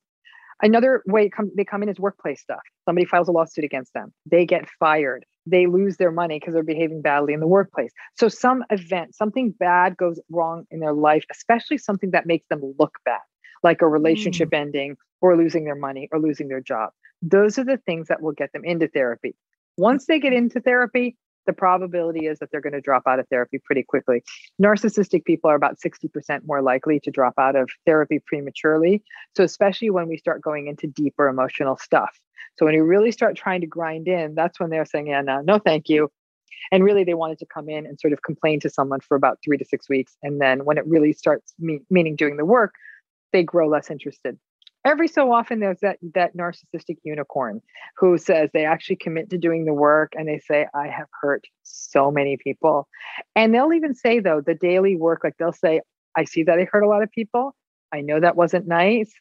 Another 0.61 1.03
way 1.07 1.29
come, 1.29 1.51
they 1.55 1.63
come 1.63 1.83
in 1.83 1.89
is 1.89 1.99
workplace 1.99 2.41
stuff. 2.41 2.59
Somebody 2.85 3.05
files 3.05 3.27
a 3.27 3.31
lawsuit 3.31 3.63
against 3.63 3.93
them. 3.93 4.13
They 4.25 4.45
get 4.45 4.67
fired. 4.79 5.25
They 5.45 5.67
lose 5.67 5.97
their 5.97 6.11
money 6.11 6.39
because 6.39 6.53
they're 6.53 6.63
behaving 6.63 7.01
badly 7.01 7.33
in 7.33 7.39
the 7.39 7.47
workplace. 7.47 7.91
So 8.17 8.27
some 8.27 8.63
event, 8.69 9.15
something 9.15 9.51
bad 9.51 9.97
goes 9.97 10.19
wrong 10.29 10.65
in 10.69 10.79
their 10.79 10.93
life, 10.93 11.23
especially 11.31 11.77
something 11.77 12.11
that 12.11 12.25
makes 12.25 12.47
them 12.49 12.61
look 12.77 12.97
bad, 13.05 13.21
like 13.63 13.81
a 13.81 13.87
relationship 13.87 14.49
mm. 14.49 14.59
ending 14.59 14.97
or 15.21 15.37
losing 15.37 15.63
their 15.63 15.75
money 15.75 16.09
or 16.11 16.19
losing 16.19 16.49
their 16.49 16.61
job. 16.61 16.91
Those 17.21 17.57
are 17.57 17.63
the 17.63 17.77
things 17.77 18.07
that 18.07 18.21
will 18.21 18.33
get 18.33 18.51
them 18.53 18.63
into 18.65 18.87
therapy. 18.87 19.35
Once 19.77 20.05
they 20.05 20.19
get 20.19 20.33
into 20.33 20.59
therapy, 20.59 21.17
the 21.49 21.53
probability 21.53 22.27
is 22.27 22.37
that 22.37 22.51
they're 22.51 22.61
going 22.61 22.73
to 22.73 22.81
drop 22.81 23.03
out 23.07 23.19
of 23.19 23.27
therapy 23.29 23.59
pretty 23.65 23.81
quickly. 23.81 24.23
Narcissistic 24.61 25.25
people 25.25 25.49
are 25.49 25.55
about 25.55 25.79
60% 25.79 26.41
more 26.45 26.61
likely 26.61 26.99
to 26.99 27.09
drop 27.09 27.33
out 27.39 27.55
of 27.55 27.71
therapy 27.87 28.19
prematurely. 28.23 29.01
So, 29.35 29.43
especially 29.43 29.89
when 29.89 30.07
we 30.07 30.17
start 30.17 30.43
going 30.43 30.67
into 30.67 30.85
deeper 30.85 31.27
emotional 31.27 31.75
stuff. 31.77 32.19
So, 32.57 32.65
when 32.65 32.75
you 32.75 32.83
really 32.83 33.11
start 33.11 33.35
trying 33.35 33.61
to 33.61 33.67
grind 33.67 34.07
in, 34.07 34.35
that's 34.35 34.59
when 34.59 34.69
they're 34.69 34.85
saying, 34.85 35.07
Yeah, 35.07 35.21
no, 35.21 35.41
no, 35.41 35.57
thank 35.57 35.89
you. 35.89 36.11
And 36.71 36.83
really, 36.83 37.03
they 37.03 37.15
wanted 37.15 37.39
to 37.39 37.47
come 37.47 37.67
in 37.67 37.87
and 37.87 37.99
sort 37.99 38.13
of 38.13 38.21
complain 38.21 38.59
to 38.59 38.69
someone 38.69 38.99
for 38.99 39.17
about 39.17 39.39
three 39.43 39.57
to 39.57 39.65
six 39.65 39.89
weeks. 39.89 40.15
And 40.21 40.39
then 40.39 40.65
when 40.65 40.77
it 40.77 40.85
really 40.85 41.13
starts 41.13 41.55
me- 41.57 41.81
meaning 41.89 42.15
doing 42.15 42.37
the 42.37 42.45
work, 42.45 42.75
they 43.33 43.41
grow 43.41 43.67
less 43.67 43.89
interested. 43.89 44.37
Every 44.85 45.07
so 45.09 45.33
often, 45.33 45.59
there's 45.59 45.79
that 45.81 45.97
that 46.13 46.35
narcissistic 46.37 46.97
unicorn 47.03 47.61
who 47.97 48.17
says 48.17 48.49
they 48.53 48.65
actually 48.65 48.95
commit 48.95 49.29
to 49.31 49.37
doing 49.37 49.65
the 49.65 49.73
work 49.73 50.13
and 50.15 50.27
they 50.27 50.39
say, 50.39 50.67
I 50.73 50.87
have 50.87 51.07
hurt 51.21 51.43
so 51.63 52.11
many 52.11 52.37
people. 52.37 52.87
And 53.35 53.53
they'll 53.53 53.73
even 53.73 53.93
say, 53.93 54.19
though, 54.19 54.41
the 54.41 54.55
daily 54.55 54.95
work, 54.95 55.23
like 55.23 55.35
they'll 55.37 55.51
say, 55.51 55.81
I 56.15 56.23
see 56.23 56.43
that 56.43 56.59
I 56.59 56.67
hurt 56.71 56.83
a 56.83 56.87
lot 56.87 57.03
of 57.03 57.11
people. 57.11 57.55
I 57.91 58.01
know 58.01 58.19
that 58.19 58.37
wasn't 58.37 58.67
nice, 58.67 59.11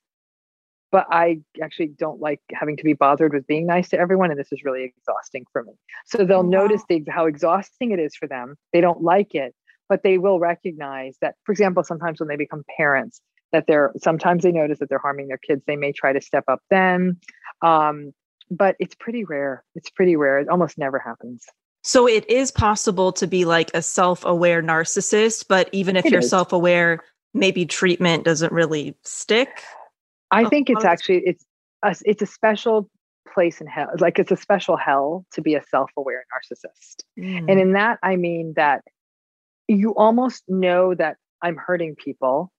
but 0.93 1.07
I 1.11 1.41
actually 1.63 1.89
don't 1.89 2.21
like 2.21 2.41
having 2.53 2.77
to 2.77 2.85
be 2.85 2.93
bothered 2.93 3.33
with 3.33 3.47
being 3.47 3.67
nice 3.67 3.89
to 3.91 3.99
everyone. 3.99 4.31
And 4.31 4.39
this 4.39 4.53
is 4.53 4.63
really 4.65 4.85
exhausting 4.85 5.45
for 5.53 5.65
me. 5.65 5.73
So 6.07 6.25
they'll 6.25 6.45
notice 6.45 6.83
the, 6.89 7.03
how 7.09 7.27
exhausting 7.27 7.91
it 7.91 7.99
is 7.99 8.15
for 8.15 8.29
them. 8.29 8.55
They 8.73 8.81
don't 8.81 9.03
like 9.03 9.35
it, 9.35 9.55
but 9.89 10.03
they 10.03 10.19
will 10.19 10.39
recognize 10.39 11.17
that, 11.21 11.35
for 11.45 11.53
example, 11.53 11.83
sometimes 11.83 12.21
when 12.21 12.29
they 12.29 12.37
become 12.37 12.63
parents, 12.77 13.21
that 13.53 13.67
they're 13.67 13.93
sometimes 13.99 14.43
they 14.43 14.53
notice 14.53 14.79
that 14.79 14.89
they're 14.89 14.99
harming 14.99 15.29
their 15.29 15.39
kids. 15.39 15.63
They 15.67 15.77
may 15.77 15.93
try 15.93 16.13
to 16.13 16.21
step 16.21 16.45
up 16.49 16.61
then. 16.71 17.19
Um, 17.63 18.13
but 18.51 18.77
it's 18.79 18.95
pretty 18.95 19.25
rare. 19.25 19.65
It's 19.75 19.91
pretty 19.91 20.17
rare. 20.17 20.39
It 20.39 20.49
almost 20.49 20.79
never 20.79 20.99
happens. 20.99 21.45
So 21.85 22.07
it 22.09 22.29
is 22.29 22.51
possible 22.51 23.13
to 23.13 23.27
be 23.27 23.45
like 23.45 23.71
a 23.75 23.83
self-aware 23.83 24.63
narcissist, 24.63 25.47
but 25.49 25.69
even 25.73 25.97
if 25.97 26.07
It 26.07 26.13
you're 26.13 26.21
is. 26.21 26.31
self-aware, 26.31 27.03
maybe 27.35 27.67
treatment 27.67 28.25
doesn't 28.25 28.53
really 28.53 28.97
stick. 29.05 29.63
I 30.31 30.45
Oh, 30.45 30.49
think 30.49 30.69
it's 30.71 30.79
does- 30.81 30.85
actually 30.87 31.23
it's 31.27 31.45
a, 31.83 31.95
it's 32.05 32.23
a 32.23 32.27
special 32.27 32.91
place 33.33 33.61
in 33.61 33.67
hell. 33.67 33.89
Like 33.99 34.19
it's 34.19 34.31
a 34.33 34.37
special 34.37 34.77
hell 34.77 35.25
to 35.33 35.43
be 35.43 35.55
a 35.55 35.63
self-aware 35.71 36.25
narcissist. 36.35 37.05
Mm. 37.19 37.51
And 37.51 37.61
in 37.61 37.73
that, 37.73 37.99
I 38.03 38.17
mean 38.17 38.55
that 38.57 38.83
you 39.69 39.95
almost 39.95 40.45
know 40.49 40.95
that 40.95 41.17
I'm 41.43 41.57
hurting 41.57 41.95
people. 41.97 42.51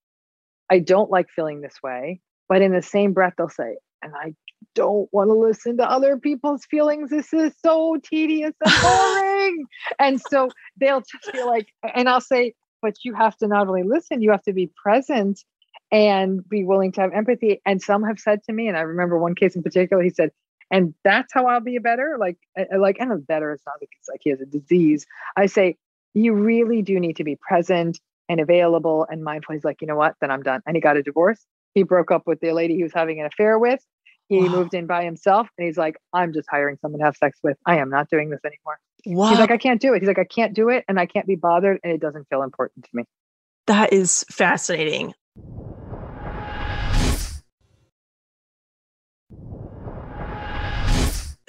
I 0.69 0.79
don't 0.79 1.09
like 1.09 1.29
feeling 1.29 1.61
this 1.61 1.75
way. 1.83 2.21
But 2.47 2.61
in 2.61 2.71
the 2.71 2.81
same 2.81 3.13
breath, 3.13 3.33
they'll 3.37 3.49
say, 3.49 3.77
and 4.01 4.13
I 4.15 4.33
don't 4.75 5.09
want 5.11 5.29
to 5.29 5.33
listen 5.33 5.77
to 5.77 5.89
other 5.89 6.17
people's 6.17 6.65
feelings. 6.65 7.09
This 7.09 7.31
is 7.33 7.53
so 7.63 7.97
tedious 8.03 8.53
and 8.65 8.73
boring. 8.81 9.65
and 9.99 10.21
so 10.21 10.49
they'll 10.77 11.01
just 11.01 11.31
feel 11.31 11.47
like, 11.47 11.67
and 11.95 12.09
I'll 12.09 12.21
say, 12.21 12.53
but 12.81 12.95
you 13.03 13.13
have 13.13 13.37
to 13.37 13.47
not 13.47 13.67
only 13.67 13.83
listen, 13.83 14.21
you 14.21 14.31
have 14.31 14.43
to 14.43 14.53
be 14.53 14.71
present 14.81 15.43
and 15.91 16.47
be 16.47 16.63
willing 16.63 16.91
to 16.93 17.01
have 17.01 17.13
empathy. 17.13 17.61
And 17.65 17.81
some 17.81 18.03
have 18.03 18.19
said 18.19 18.43
to 18.43 18.53
me, 18.53 18.67
and 18.67 18.77
I 18.77 18.81
remember 18.81 19.17
one 19.17 19.35
case 19.35 19.55
in 19.55 19.63
particular, 19.63 20.01
he 20.01 20.09
said, 20.09 20.31
and 20.71 20.93
that's 21.03 21.33
how 21.33 21.47
I'll 21.47 21.61
be 21.61 21.77
a 21.77 21.81
better, 21.81 22.17
like, 22.19 22.37
uh, 22.57 22.79
like, 22.79 22.97
and 22.99 23.11
a 23.11 23.17
better, 23.17 23.51
it's 23.51 23.65
not 23.65 23.75
like 23.81 23.89
it's 23.99 24.07
like 24.07 24.21
he 24.23 24.29
has 24.29 24.39
a 24.39 24.45
disease. 24.45 25.05
I 25.35 25.47
say, 25.47 25.77
you 26.13 26.33
really 26.33 26.81
do 26.81 26.99
need 26.99 27.15
to 27.17 27.23
be 27.23 27.35
present 27.35 27.99
and 28.29 28.39
available 28.39 29.05
and 29.09 29.23
mindful. 29.23 29.53
He's 29.55 29.65
like, 29.65 29.81
you 29.81 29.87
know 29.87 29.95
what? 29.95 30.15
Then 30.21 30.31
I'm 30.31 30.43
done. 30.43 30.61
And 30.65 30.77
he 30.77 30.81
got 30.81 30.95
a 30.97 31.03
divorce. 31.03 31.45
He 31.73 31.83
broke 31.83 32.11
up 32.11 32.23
with 32.27 32.39
the 32.39 32.51
lady 32.53 32.75
he 32.75 32.83
was 32.83 32.93
having 32.93 33.19
an 33.19 33.25
affair 33.25 33.59
with. 33.59 33.83
He 34.29 34.47
Wow. 34.47 34.59
moved 34.59 34.73
in 34.75 34.85
by 34.85 35.03
himself 35.03 35.49
and 35.57 35.65
he's 35.65 35.77
like, 35.77 35.97
I'm 36.13 36.31
just 36.33 36.47
hiring 36.49 36.77
someone 36.81 36.99
to 36.99 37.05
have 37.05 37.17
sex 37.17 37.39
with. 37.43 37.57
I 37.65 37.77
am 37.79 37.89
not 37.89 38.09
doing 38.09 38.29
this 38.29 38.39
anymore. 38.45 38.79
wow, 39.05 39.29
He's 39.31 39.39
like, 39.39 39.51
I 39.51 39.57
can't 39.57 39.81
do 39.81 39.93
it. 39.93 39.99
He's 40.01 40.07
like, 40.07 40.19
I 40.19 40.23
can't 40.23 40.53
do 40.53 40.69
it 40.69 40.85
and 40.87 40.99
I 40.99 41.07
can't 41.07 41.25
be 41.25 41.35
bothered 41.35 41.79
and 41.83 41.91
it 41.91 41.99
doesn't 41.99 42.27
feel 42.29 42.43
important 42.43 42.85
to 42.85 42.89
me. 42.93 43.03
that 43.67 43.91
is 43.91 44.23
fascinating. 44.31 45.13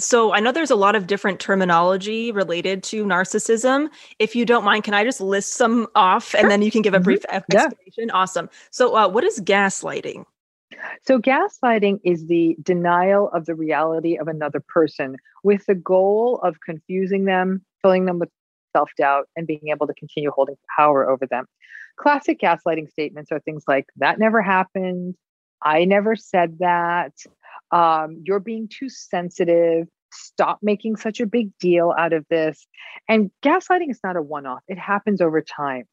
So 0.00 0.32
I 0.32 0.40
know 0.40 0.50
there's 0.50 0.70
a 0.70 0.76
lot 0.76 0.96
of 0.96 1.06
different 1.06 1.40
terminology 1.40 2.32
related 2.32 2.82
to 2.84 3.04
narcissism. 3.04 3.88
If 4.18 4.34
you 4.34 4.44
don't 4.46 4.64
mind, 4.64 4.84
can 4.84 4.94
I 4.94 5.04
just 5.04 5.20
list 5.20 5.52
some 5.54 5.86
off 5.94 6.34
and 6.34 6.50
then 6.50 6.62
you 6.62 6.70
can 6.70 6.82
give 6.82 6.94
a 6.94 7.00
Mhm. 7.00 7.04
brief 7.04 7.24
Yeah. 7.30 7.66
explanation? 7.66 8.10
Awesome. 8.10 8.48
So 8.70 8.96
uh, 8.96 9.08
what 9.08 9.24
is 9.24 9.40
gaslighting? 9.40 10.24
So, 11.02 11.18
gaslighting 11.18 12.00
is 12.04 12.26
the 12.26 12.56
denial 12.62 13.28
of 13.30 13.44
the 13.46 13.54
reality 13.56 14.16
of 14.16 14.28
another 14.28 14.60
person 14.60 15.16
with 15.42 15.66
the 15.66 15.74
goal 15.74 16.40
of 16.42 16.60
confusing 16.60 17.24
them, 17.24 17.64
filling 17.82 18.04
them 18.04 18.18
with 18.18 18.30
self 18.72 18.90
doubt, 18.96 19.28
and 19.36 19.46
being 19.46 19.68
able 19.68 19.86
to 19.88 19.94
continue 19.94 20.30
holding 20.30 20.56
power 20.76 21.10
over 21.10 21.26
them. 21.26 21.46
Classic 21.96 22.38
gaslighting 22.40 22.88
statements 22.88 23.32
are 23.32 23.40
things 23.40 23.64
like, 23.66 23.86
that 23.96 24.18
never 24.18 24.40
happened. 24.40 25.16
I 25.60 25.84
never 25.84 26.14
said 26.16 26.58
that. 26.60 27.12
Um, 27.72 28.22
you're 28.24 28.40
being 28.40 28.68
too 28.68 28.88
sensitive. 28.88 29.88
Stop 30.12 30.58
making 30.62 30.96
such 30.96 31.20
a 31.20 31.26
big 31.26 31.56
deal 31.58 31.94
out 31.98 32.12
of 32.12 32.26
this. 32.30 32.66
And 33.08 33.30
gaslighting 33.44 33.90
is 33.90 34.00
not 34.02 34.16
a 34.16 34.22
one 34.22 34.46
off, 34.46 34.62
it 34.68 34.78
happens 34.78 35.20
over 35.20 35.40
time. 35.40 35.84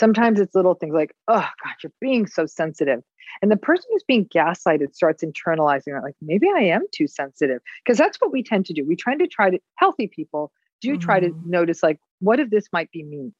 Sometimes 0.00 0.40
it's 0.40 0.54
little 0.54 0.74
things 0.74 0.94
like, 0.94 1.14
oh, 1.28 1.48
God, 1.64 1.74
you're 1.82 1.92
being 2.00 2.26
so 2.26 2.44
sensitive. 2.46 3.02
And 3.40 3.50
the 3.52 3.56
person 3.56 3.84
who's 3.92 4.02
being 4.02 4.26
gaslighted 4.26 4.94
starts 4.94 5.22
internalizing 5.22 5.94
that, 5.94 6.02
like, 6.02 6.16
maybe 6.20 6.48
I 6.54 6.60
am 6.60 6.82
too 6.92 7.06
sensitive. 7.06 7.60
Because 7.84 7.98
that's 7.98 8.18
what 8.18 8.32
we 8.32 8.42
tend 8.42 8.66
to 8.66 8.72
do. 8.72 8.84
We 8.84 8.96
try 8.96 9.16
to 9.16 9.26
try 9.26 9.50
to, 9.50 9.58
healthy 9.76 10.08
people 10.08 10.50
do 10.80 10.96
try 10.96 11.20
to 11.20 11.28
Mhm. 11.28 11.46
notice, 11.46 11.82
like, 11.82 11.98
what 12.20 12.40
if 12.40 12.50
this 12.50 12.66
might 12.72 12.90
be 12.90 13.04
me? 13.04 13.32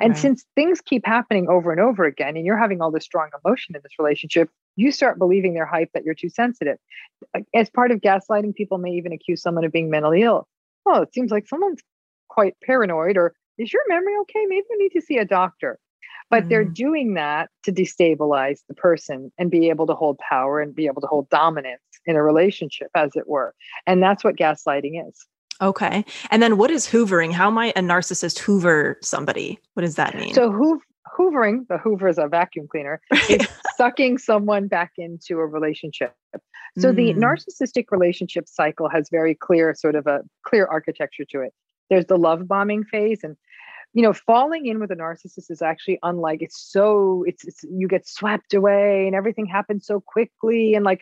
And 0.00 0.12
Right. 0.12 0.16
since 0.16 0.44
things 0.56 0.80
keep 0.80 1.06
happening 1.06 1.48
over 1.48 1.70
and 1.70 1.80
over 1.80 2.04
again, 2.04 2.36
and 2.36 2.44
you're 2.44 2.58
having 2.58 2.80
all 2.82 2.90
this 2.90 3.04
strong 3.04 3.30
emotion 3.44 3.76
in 3.76 3.82
this 3.82 3.98
relationship, 3.98 4.50
you 4.78 4.92
start 4.92 5.18
believing 5.18 5.54
their 5.54 5.66
hype 5.66 5.90
that 5.92 6.04
you're 6.04 6.14
too 6.14 6.28
sensitive. 6.28 6.78
As 7.52 7.68
part 7.68 7.90
of 7.90 7.98
gaslighting, 8.00 8.54
people 8.54 8.78
may 8.78 8.92
even 8.92 9.12
accuse 9.12 9.42
someone 9.42 9.64
of 9.64 9.72
being 9.72 9.90
mentally 9.90 10.22
ill. 10.22 10.46
Oh, 10.86 11.02
it 11.02 11.12
seems 11.12 11.32
like 11.32 11.48
someone's 11.48 11.82
quite 12.28 12.54
paranoid, 12.64 13.16
or 13.16 13.34
is 13.58 13.72
your 13.72 13.82
memory 13.88 14.14
okay? 14.22 14.46
Maybe 14.46 14.64
we 14.70 14.76
need 14.76 14.92
to 14.92 15.00
see 15.00 15.18
a 15.18 15.24
doctor. 15.24 15.80
But 16.30 16.48
they're 16.48 16.64
mm. 16.64 16.74
doing 16.74 17.14
that 17.14 17.50
to 17.64 17.72
destabilize 17.72 18.60
the 18.68 18.74
person 18.74 19.32
and 19.36 19.50
be 19.50 19.68
able 19.68 19.88
to 19.88 19.94
hold 19.94 20.18
power 20.18 20.60
and 20.60 20.72
be 20.74 20.86
able 20.86 21.00
to 21.00 21.08
hold 21.08 21.28
dominance 21.28 21.80
in 22.06 22.14
a 22.14 22.22
relationship, 22.22 22.88
as 22.94 23.10
it 23.16 23.26
were. 23.26 23.54
And 23.86 24.00
that's 24.00 24.22
what 24.22 24.36
gaslighting 24.36 25.08
is. 25.08 25.26
Okay. 25.60 26.04
And 26.30 26.40
then 26.40 26.56
what 26.56 26.70
is 26.70 26.86
hoovering? 26.86 27.32
How 27.32 27.50
might 27.50 27.76
a 27.76 27.80
narcissist 27.80 28.38
hoover 28.38 28.96
somebody? 29.02 29.58
What 29.74 29.80
does 29.80 29.96
that 29.96 30.14
mean? 30.14 30.34
So 30.34 30.52
hoof- 30.52 30.82
hoovering, 31.18 31.66
the 31.68 31.78
hoover 31.78 32.08
is 32.08 32.18
a 32.18 32.28
vacuum 32.28 32.66
cleaner, 32.70 33.00
is 33.28 33.46
sucking 33.76 34.18
someone 34.18 34.68
back 34.68 34.92
into 34.96 35.38
a 35.38 35.46
relationship. 35.46 36.14
So 36.78 36.92
the 36.92 37.12
Mm. 37.14 37.18
narcissistic 37.18 37.86
relationship 37.90 38.46
cycle 38.46 38.88
has 38.88 39.08
very 39.10 39.34
clear 39.34 39.74
sort 39.74 39.94
of 39.96 40.06
a 40.06 40.20
clear 40.44 40.66
architecture 40.66 41.24
to 41.30 41.40
it. 41.40 41.52
There's 41.90 42.06
the 42.06 42.16
love 42.16 42.46
bombing 42.46 42.84
phase 42.84 43.20
and 43.24 43.36
you 43.94 44.02
know 44.02 44.12
falling 44.12 44.66
in 44.66 44.78
with 44.80 44.90
a 44.90 44.96
narcissist 44.96 45.50
is 45.50 45.62
actually 45.62 45.98
unlike 46.02 46.42
it's 46.42 46.60
so 46.70 47.24
it's, 47.26 47.44
it's 47.46 47.64
you 47.70 47.88
get 47.88 48.06
swept 48.06 48.52
away 48.54 49.06
and 49.06 49.16
everything 49.16 49.46
happens 49.46 49.86
so 49.86 50.00
quickly 50.00 50.74
and 50.74 50.84
like 50.84 51.00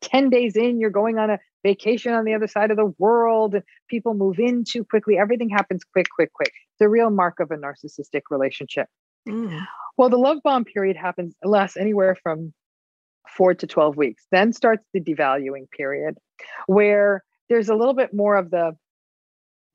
10 0.00 0.30
days 0.30 0.56
in 0.56 0.78
you're 0.78 0.90
going 0.90 1.18
on 1.18 1.28
a 1.30 1.38
vacation 1.64 2.12
on 2.12 2.24
the 2.24 2.32
other 2.32 2.46
side 2.46 2.70
of 2.70 2.76
the 2.76 2.94
world 2.98 3.54
and 3.56 3.64
people 3.88 4.14
move 4.14 4.38
in 4.38 4.62
too 4.64 4.84
quickly 4.84 5.18
everything 5.18 5.48
happens 5.50 5.82
quick 5.82 6.06
quick 6.14 6.32
quick 6.32 6.52
the 6.78 6.88
real 6.88 7.10
mark 7.10 7.40
of 7.40 7.50
a 7.50 7.56
narcissistic 7.56 8.22
relationship 8.30 8.86
Mm. 9.28 9.66
well, 9.96 10.08
the 10.08 10.16
love 10.18 10.38
bomb 10.42 10.64
period 10.64 10.96
happens 10.96 11.34
lasts 11.44 11.76
anywhere 11.76 12.16
from 12.22 12.52
four 13.28 13.54
to 13.54 13.66
12 13.66 13.96
weeks. 13.96 14.26
Then 14.30 14.52
starts 14.52 14.84
the 14.92 15.00
devaluing 15.00 15.70
period 15.70 16.16
where 16.66 17.22
there's 17.48 17.68
a 17.68 17.74
little 17.74 17.94
bit 17.94 18.12
more 18.14 18.36
of 18.36 18.50
the 18.50 18.76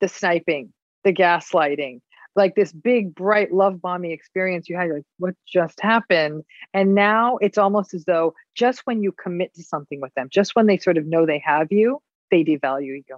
the 0.00 0.08
sniping, 0.08 0.72
the 1.04 1.12
gaslighting. 1.12 2.00
like 2.34 2.54
this 2.54 2.70
big, 2.70 3.14
bright 3.14 3.50
love 3.50 3.80
bombing 3.80 4.10
experience 4.10 4.68
you 4.68 4.76
had. 4.76 4.88
You're 4.88 4.96
like, 4.96 5.04
what 5.18 5.34
just 5.48 5.80
happened? 5.80 6.44
And 6.74 6.94
now 6.94 7.38
it's 7.38 7.56
almost 7.56 7.94
as 7.94 8.04
though 8.04 8.34
just 8.54 8.82
when 8.84 9.02
you 9.02 9.10
commit 9.12 9.54
to 9.54 9.62
something 9.62 10.02
with 10.02 10.12
them, 10.14 10.28
just 10.30 10.54
when 10.54 10.66
they 10.66 10.76
sort 10.76 10.98
of 10.98 11.06
know 11.06 11.24
they 11.24 11.38
have 11.46 11.68
you, 11.70 12.02
they 12.30 12.44
devalue 12.44 13.02
you. 13.08 13.16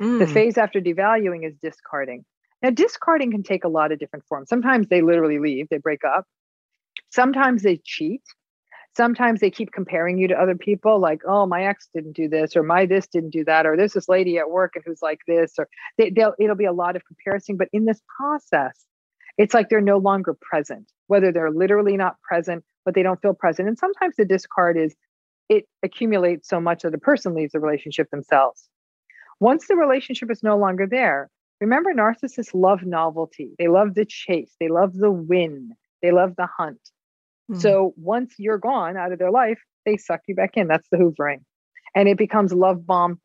The 0.00 0.24
Mm. 0.24 0.32
phase 0.32 0.56
after 0.56 0.80
devaluing 0.80 1.46
is 1.46 1.54
discarding. 1.60 2.24
Now, 2.64 2.70
discarding 2.70 3.30
can 3.30 3.42
take 3.42 3.64
a 3.64 3.68
lot 3.68 3.92
of 3.92 3.98
different 3.98 4.24
forms. 4.24 4.48
Sometimes 4.48 4.88
they 4.88 5.02
literally 5.02 5.38
leave, 5.38 5.68
they 5.68 5.76
break 5.76 6.02
up. 6.02 6.24
Sometimes 7.10 7.62
they 7.62 7.78
cheat. 7.84 8.22
Sometimes 8.96 9.40
they 9.40 9.50
keep 9.50 9.70
comparing 9.70 10.16
you 10.16 10.28
to 10.28 10.34
other 10.34 10.54
people, 10.54 10.98
like, 10.98 11.20
oh, 11.28 11.44
my 11.44 11.66
ex 11.66 11.90
didn't 11.94 12.16
do 12.16 12.26
this, 12.26 12.56
or 12.56 12.62
my 12.62 12.86
this 12.86 13.06
didn't 13.06 13.34
do 13.34 13.44
that, 13.44 13.66
or 13.66 13.76
there's 13.76 13.92
this 13.92 14.08
lady 14.08 14.38
at 14.38 14.50
work 14.50 14.72
and 14.76 14.84
who's 14.86 15.02
like 15.02 15.18
this, 15.28 15.52
or 15.58 15.68
they, 15.98 16.08
they'll, 16.08 16.32
it'll 16.38 16.56
be 16.56 16.64
a 16.64 16.72
lot 16.72 16.96
of 16.96 17.04
comparison. 17.04 17.58
But 17.58 17.68
in 17.74 17.84
this 17.84 18.00
process, 18.16 18.86
it's 19.36 19.52
like 19.52 19.68
they're 19.68 19.82
no 19.82 19.98
longer 19.98 20.34
present, 20.40 20.90
whether 21.08 21.30
they're 21.30 21.50
literally 21.50 21.98
not 21.98 22.18
present, 22.22 22.64
but 22.86 22.94
they 22.94 23.02
don't 23.02 23.20
feel 23.20 23.34
present. 23.34 23.68
And 23.68 23.76
sometimes 23.76 24.16
the 24.16 24.24
discard 24.24 24.78
is 24.78 24.96
it 25.50 25.66
accumulates 25.82 26.48
so 26.48 26.60
much 26.60 26.80
that 26.80 26.94
a 26.94 26.98
person 26.98 27.34
leaves 27.34 27.52
the 27.52 27.60
relationship 27.60 28.08
themselves. 28.08 28.70
Once 29.38 29.66
the 29.66 29.76
relationship 29.76 30.30
is 30.30 30.42
no 30.42 30.56
longer 30.56 30.86
there, 30.86 31.28
remember 31.60 31.92
narcissists 31.94 32.54
love 32.54 32.82
novelty. 32.82 33.54
They 33.58 33.68
love 33.68 33.94
the 33.94 34.04
chase. 34.04 34.54
They 34.60 34.68
love 34.68 34.94
the 34.94 35.10
win. 35.10 35.74
They 36.02 36.12
love 36.12 36.34
the 36.36 36.46
hunt. 36.46 36.80
Mm. 37.50 37.60
So 37.60 37.94
once 37.96 38.34
you're 38.38 38.58
gone 38.58 38.96
out 38.96 39.12
of 39.12 39.18
their 39.18 39.30
life, 39.30 39.60
they 39.84 39.96
suck 39.96 40.20
you 40.26 40.34
back 40.34 40.56
in. 40.56 40.68
That's 40.68 40.88
the 40.90 40.96
hoovering. 40.96 41.42
And 41.94 42.08
it 42.08 42.18
becomes 42.18 42.52
love 42.52 42.86
bomb 42.86 43.20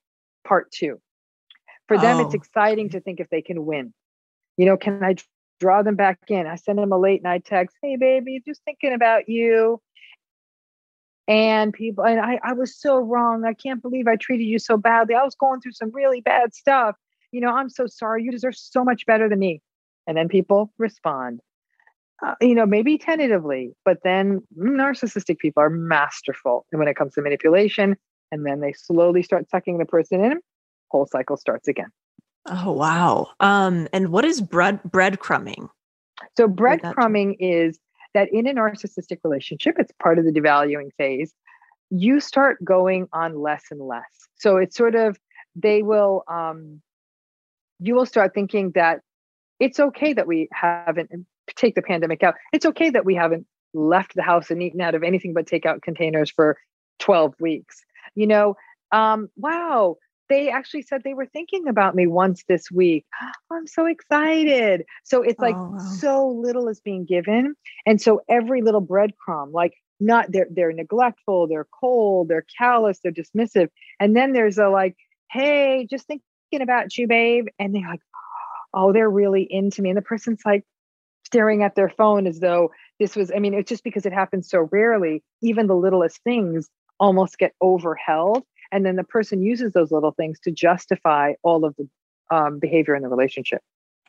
part 0.47 0.71
two. 0.71 0.99
For 1.87 1.97
them, 1.97 2.19
it's 2.19 2.33
Oh, 2.33 2.37
exciting 2.37 2.89
to 2.89 3.01
think 3.01 3.19
if 3.19 3.29
they 3.29 3.41
can 3.41 3.65
win. 3.65 3.93
You 4.57 4.65
know, 4.65 4.77
can 4.77 5.03
I 5.03 5.15
draw 5.59 5.81
them 5.81 5.95
back 5.95 6.19
in? 6.27 6.45
I 6.45 6.55
send 6.55 6.77
them 6.77 6.91
a 6.91 6.97
late 6.97 7.23
night 7.23 7.45
text. 7.45 7.77
Hey, 7.81 7.95
baby, 7.95 8.41
just 8.45 8.63
thinking 8.63 8.93
about 8.93 9.27
you. 9.27 9.81
And 11.27 11.73
people, 11.73 12.05
and 12.05 12.19
I, 12.19 12.39
I 12.43 12.53
was 12.53 12.79
so 12.79 12.99
wrong. 12.99 13.45
I 13.45 13.53
can't 13.53 13.81
believe 13.81 14.07
I 14.07 14.15
treated 14.15 14.45
you 14.45 14.59
so 14.59 14.77
badly. 14.77 15.15
I 15.15 15.23
was 15.23 15.35
going 15.35 15.61
through 15.61 15.73
some 15.73 15.91
really 15.91 16.21
bad 16.21 16.53
stuff. 16.53 16.95
You 17.31 17.41
know, 17.41 17.53
I'm 17.53 17.69
so 17.69 17.87
sorry. 17.87 18.23
You 18.23 18.31
deserve 18.31 18.55
so 18.55 18.83
much 18.83 19.05
better 19.05 19.29
than 19.29 19.39
me. 19.39 19.61
And 20.07 20.17
then 20.17 20.27
people 20.27 20.71
respond 20.77 21.41
uh, 22.25 22.35
you 22.41 22.53
know, 22.53 22.65
maybe 22.65 22.97
tentatively, 22.97 23.73
but 23.85 23.99
then 24.03 24.41
narcissistic 24.57 25.39
people 25.39 25.63
are 25.63 25.69
masterful 25.69 26.65
when 26.71 26.87
it 26.87 26.95
comes 26.95 27.13
to 27.13 27.21
manipulation. 27.21 27.95
And 28.31 28.45
then 28.45 28.59
they 28.59 28.73
slowly 28.73 29.23
start 29.23 29.49
sucking 29.49 29.77
the 29.77 29.85
person 29.85 30.23
in. 30.23 30.39
Whole 30.91 31.07
cycle 31.07 31.37
starts 31.37 31.67
again. 31.67 31.91
oh 32.47 32.71
wow. 32.71 33.27
Um, 33.39 33.87
and 33.93 34.09
what 34.09 34.25
is 34.25 34.41
bread 34.41 34.81
breadcrumbing? 34.83 35.69
So 36.35 36.47
breadcrumbing 36.47 37.37
is 37.39 37.79
that 38.13 38.27
in 38.33 38.47
a 38.47 38.53
narcissistic 38.53 39.19
relationship, 39.23 39.75
it's 39.79 39.91
part 40.01 40.19
of 40.19 40.25
the 40.25 40.31
devaluing 40.31 40.89
phase. 40.97 41.33
You 41.89 42.19
start 42.19 42.63
going 42.63 43.07
on 43.13 43.39
less 43.39 43.63
and 43.71 43.81
less. 43.81 44.03
So 44.35 44.57
it's 44.57 44.75
sort 44.75 44.95
of 44.95 45.17
they 45.55 45.83
will 45.83 46.23
um 46.27 46.81
you 47.79 47.95
will 47.95 48.05
start 48.05 48.33
thinking 48.33 48.71
that 48.75 49.01
it's 49.59 49.79
okay 49.79 50.13
that 50.13 50.27
we 50.27 50.47
haven't 50.51 51.09
take 51.55 51.75
the 51.75 51.81
pandemic 51.81 52.23
out. 52.23 52.35
It's 52.53 52.65
okay 52.65 52.89
that 52.91 53.05
we 53.05 53.15
haven't 53.15 53.45
left 53.73 54.15
the 54.15 54.21
house 54.21 54.49
and 54.51 54.61
eaten 54.61 54.81
out 54.81 54.95
of 54.95 55.03
anything 55.03 55.33
but 55.33 55.45
takeout 55.45 55.81
containers 55.81 56.29
for 56.29 56.57
12 56.99 57.35
weeks. 57.39 57.83
You 58.15 58.27
know, 58.27 58.55
um, 58.91 59.29
wow, 59.35 59.97
they 60.29 60.49
actually 60.49 60.83
said 60.83 61.01
they 61.03 61.13
were 61.13 61.25
thinking 61.25 61.67
about 61.67 61.95
me 61.95 62.07
once 62.07 62.43
this 62.47 62.71
week. 62.71 63.05
I'm 63.51 63.67
so 63.67 63.85
excited. 63.85 64.85
So 65.03 65.21
it's 65.21 65.39
like 65.39 65.55
Oh, 65.55 65.71
wow. 65.71 65.77
so 65.77 66.27
little 66.27 66.67
is 66.67 66.79
being 66.79 67.05
given. 67.05 67.55
And 67.85 68.01
so 68.01 68.21
every 68.29 68.61
little 68.61 68.81
breadcrumb, 68.81 69.51
like 69.53 69.73
not 69.99 70.31
they're 70.31 70.47
they're 70.49 70.71
neglectful, 70.71 71.47
they're 71.47 71.67
cold, 71.79 72.29
they're 72.29 72.45
callous, 72.57 72.99
they're 72.99 73.11
dismissive. 73.11 73.69
And 73.99 74.15
then 74.15 74.33
there's 74.33 74.57
a 74.57 74.69
like, 74.69 74.95
hey, 75.31 75.87
just 75.89 76.07
about 76.53 76.97
you, 76.97 77.07
babe. 77.07 77.47
And 77.59 77.73
they're 77.73 77.87
like, 77.87 78.01
oh, 78.73 78.93
they're 78.93 79.09
really 79.09 79.47
into 79.49 79.81
me. 79.81 79.89
And 79.89 79.97
the 79.97 80.03
person's 80.03 80.41
like 80.45 80.63
staring 81.25 81.63
at 81.63 81.75
their 81.75 81.89
phone 81.89 82.27
as 82.27 82.39
though 82.39 82.71
this 82.99 83.15
was, 83.15 83.31
I 83.35 83.39
mean, 83.39 83.53
it's 83.53 83.69
just 83.69 83.83
because 83.83 84.05
it 84.05 84.13
happens 84.13 84.49
so 84.49 84.67
rarely, 84.71 85.23
even 85.41 85.67
the 85.67 85.75
littlest 85.75 86.23
things 86.23 86.69
almost 86.99 87.37
get 87.37 87.53
overheld. 87.61 88.43
And 88.71 88.85
then 88.85 88.95
the 88.95 89.03
person 89.03 89.41
uses 89.41 89.73
those 89.73 89.91
little 89.91 90.11
things 90.11 90.39
to 90.41 90.51
justify 90.51 91.33
all 91.43 91.65
of 91.65 91.75
the 91.77 91.87
um, 92.35 92.59
behavior 92.59 92.95
in 92.95 93.01
the 93.01 93.09
relationship. 93.09 93.61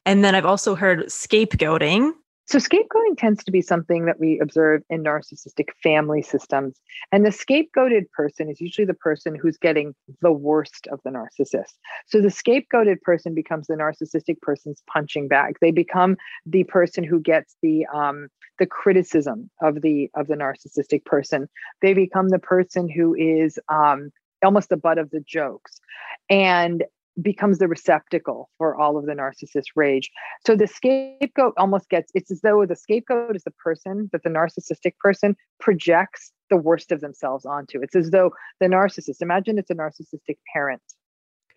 And 0.05 0.25
then 0.25 0.35
I've 0.35 0.47
also 0.47 0.75
heard 0.75 1.07
scapegoating. 1.07 2.13
So, 2.51 2.59
scapegoating 2.59 3.17
tends 3.17 3.45
to 3.45 3.53
be 3.53 3.63
something 3.63 4.07
that 4.07 4.19
we 4.19 4.41
observe 4.41 4.83
in 4.91 5.05
narcissistic 5.05 5.69
family 5.85 6.21
systems. 6.21 6.81
And 7.13 7.25
the 7.25 7.31
scapegoated 7.31 8.11
person 8.11 8.51
is 8.51 8.61
usually 8.61 8.87
the 8.87 8.93
person 8.93 9.37
who's 9.37 9.57
getting 9.57 9.95
the 10.21 10.33
worst 10.33 10.89
of 10.91 10.99
the 11.05 11.11
narcissist. 11.11 11.75
So, 12.09 12.21
the 12.21 12.27
scapegoated 12.27 13.03
person 13.03 13.35
becomes 13.35 13.69
the 13.69 13.75
narcissistic 13.75 14.41
person's 14.41 14.83
punching 14.93 15.29
bag. 15.29 15.59
They 15.61 15.71
become 15.71 16.17
the 16.45 16.65
person 16.65 17.05
who 17.05 17.21
gets 17.21 17.55
the 17.63 17.87
um, 17.95 18.27
the 18.59 18.67
criticism 18.67 19.49
of 19.63 19.83
the 19.83 20.11
of 20.17 20.27
the 20.27 20.35
narcissistic 20.35 21.05
person. 21.05 21.49
They 21.83 21.95
become 21.95 22.31
the 22.31 22.41
person 22.41 22.89
who 22.89 23.15
is 23.15 23.61
um, 23.69 24.11
almost 24.45 24.71
the 24.71 24.77
butt 24.77 24.99
of 24.99 25.11
the 25.11 25.21
jokes, 25.21 25.81
and 26.29 26.83
becomes 27.21 27.59
the 27.59 27.69
receptacle 27.69 28.51
for 28.59 28.81
all 28.81 28.97
of 28.97 29.07
the 29.07 29.13
narcissist 29.13 29.67
rage. 29.77 30.11
So 30.47 30.55
the 30.55 30.67
scapegoat 30.67 31.55
almost 31.57 31.89
gets 31.89 32.11
it's 32.15 32.31
as 32.31 32.41
though 32.41 32.65
the 32.67 32.77
scapegoat 32.77 33.37
is 33.37 33.45
the 33.45 33.51
person 33.53 34.09
that 34.13 34.23
the 34.23 34.31
narcissistic 34.31 34.97
person 34.99 35.37
projects 35.59 36.33
the 36.51 36.57
worst 36.57 36.93
of 36.93 37.01
themselves 37.01 37.45
onto. 37.45 37.81
It's 37.83 37.97
as 37.97 38.11
though 38.11 38.31
the 38.61 38.67
narcissist, 38.67 39.21
imagine 39.21 39.59
it's 39.59 39.71
a 39.71 39.75
narcissistic 39.75 40.39
parent. 40.53 40.83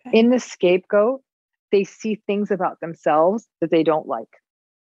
Okay. 0.06 0.18
In 0.18 0.30
the 0.30 0.40
scapegoat, 0.40 1.22
they 1.72 1.84
see 1.84 2.20
things 2.26 2.50
about 2.50 2.80
themselves 2.80 3.48
that 3.60 3.70
they 3.70 3.82
don't 3.82 4.06
like, 4.06 4.28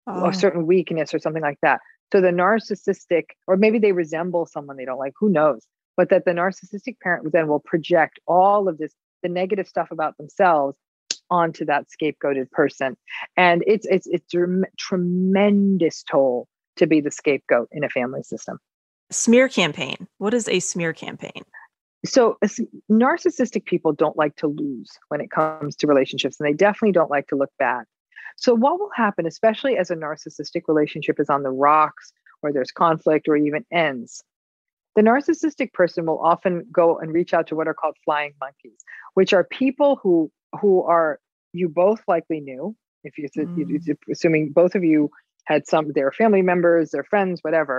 Oh, 0.08 0.24
ah. 0.24 0.28
a 0.28 0.34
certain 0.34 0.66
weakness 0.66 1.12
or 1.12 1.18
something 1.18 1.42
like 1.42 1.58
that. 1.62 1.80
So 2.12 2.20
the 2.20 2.28
narcissistic, 2.28 3.24
or 3.46 3.56
maybe 3.56 3.78
they 3.78 3.92
resemble 3.92 4.46
someone 4.46 4.76
they 4.76 4.86
don't 4.86 4.98
like, 4.98 5.12
who 5.18 5.28
knows? 5.28 5.66
But 5.96 6.08
that 6.10 6.24
the 6.24 6.30
narcissistic 6.30 6.98
parent 7.02 7.30
then 7.32 7.48
will 7.48 7.60
project 7.60 8.18
all 8.26 8.68
of 8.68 8.78
this, 8.78 8.94
the 9.22 9.28
negative 9.28 9.68
stuff 9.68 9.90
about 9.90 10.16
themselves 10.16 10.76
onto 11.30 11.64
that 11.66 11.86
scapegoated 11.88 12.50
person. 12.50 12.96
And 13.36 13.62
it's 13.66 13.86
it's 13.86 14.06
it's 14.06 14.34
a 14.34 14.46
tremendous 14.78 16.02
toll 16.02 16.48
to 16.76 16.86
be 16.86 17.00
the 17.00 17.10
scapegoat 17.10 17.68
in 17.72 17.84
a 17.84 17.88
family 17.88 18.22
system. 18.22 18.58
smear 19.10 19.48
campaign. 19.48 20.06
What 20.18 20.34
is 20.34 20.48
a 20.48 20.60
smear 20.60 20.92
campaign? 20.92 21.42
so 22.04 22.38
uh, 22.42 22.48
narcissistic 22.90 23.64
people 23.64 23.92
don't 23.92 24.16
like 24.16 24.36
to 24.36 24.46
lose 24.46 24.90
when 25.08 25.20
it 25.20 25.30
comes 25.30 25.74
to 25.76 25.86
relationships 25.86 26.38
and 26.38 26.48
they 26.48 26.52
definitely 26.52 26.92
don't 26.92 27.10
like 27.10 27.26
to 27.26 27.36
look 27.36 27.50
bad 27.58 27.84
so 28.36 28.54
what 28.54 28.78
will 28.78 28.90
happen 28.94 29.26
especially 29.26 29.76
as 29.76 29.90
a 29.90 29.96
narcissistic 29.96 30.62
relationship 30.68 31.18
is 31.18 31.28
on 31.28 31.42
the 31.42 31.50
rocks 31.50 32.12
or 32.42 32.52
there's 32.52 32.70
conflict 32.70 33.28
or 33.28 33.36
even 33.36 33.64
ends 33.72 34.22
the 34.94 35.02
narcissistic 35.02 35.72
person 35.72 36.06
will 36.06 36.20
often 36.20 36.66
go 36.72 36.98
and 36.98 37.12
reach 37.12 37.34
out 37.34 37.46
to 37.46 37.56
what 37.56 37.68
are 37.68 37.74
called 37.74 37.96
flying 38.04 38.32
monkeys 38.40 38.84
which 39.18 39.32
are 39.32 39.44
people 39.44 39.98
who 40.02 40.30
who 40.60 40.82
are 40.82 41.18
you 41.52 41.68
both 41.68 42.00
likely 42.14 42.40
knew 42.48 42.64
if 43.04 43.18
you 43.18 43.28
Mm. 43.36 43.96
assuming 44.14 44.44
both 44.60 44.74
of 44.74 44.82
you 44.84 45.10
had 45.50 45.66
some 45.66 45.84
their 45.92 46.12
family 46.20 46.42
members 46.52 46.90
their 46.90 47.08
friends 47.12 47.40
whatever 47.42 47.76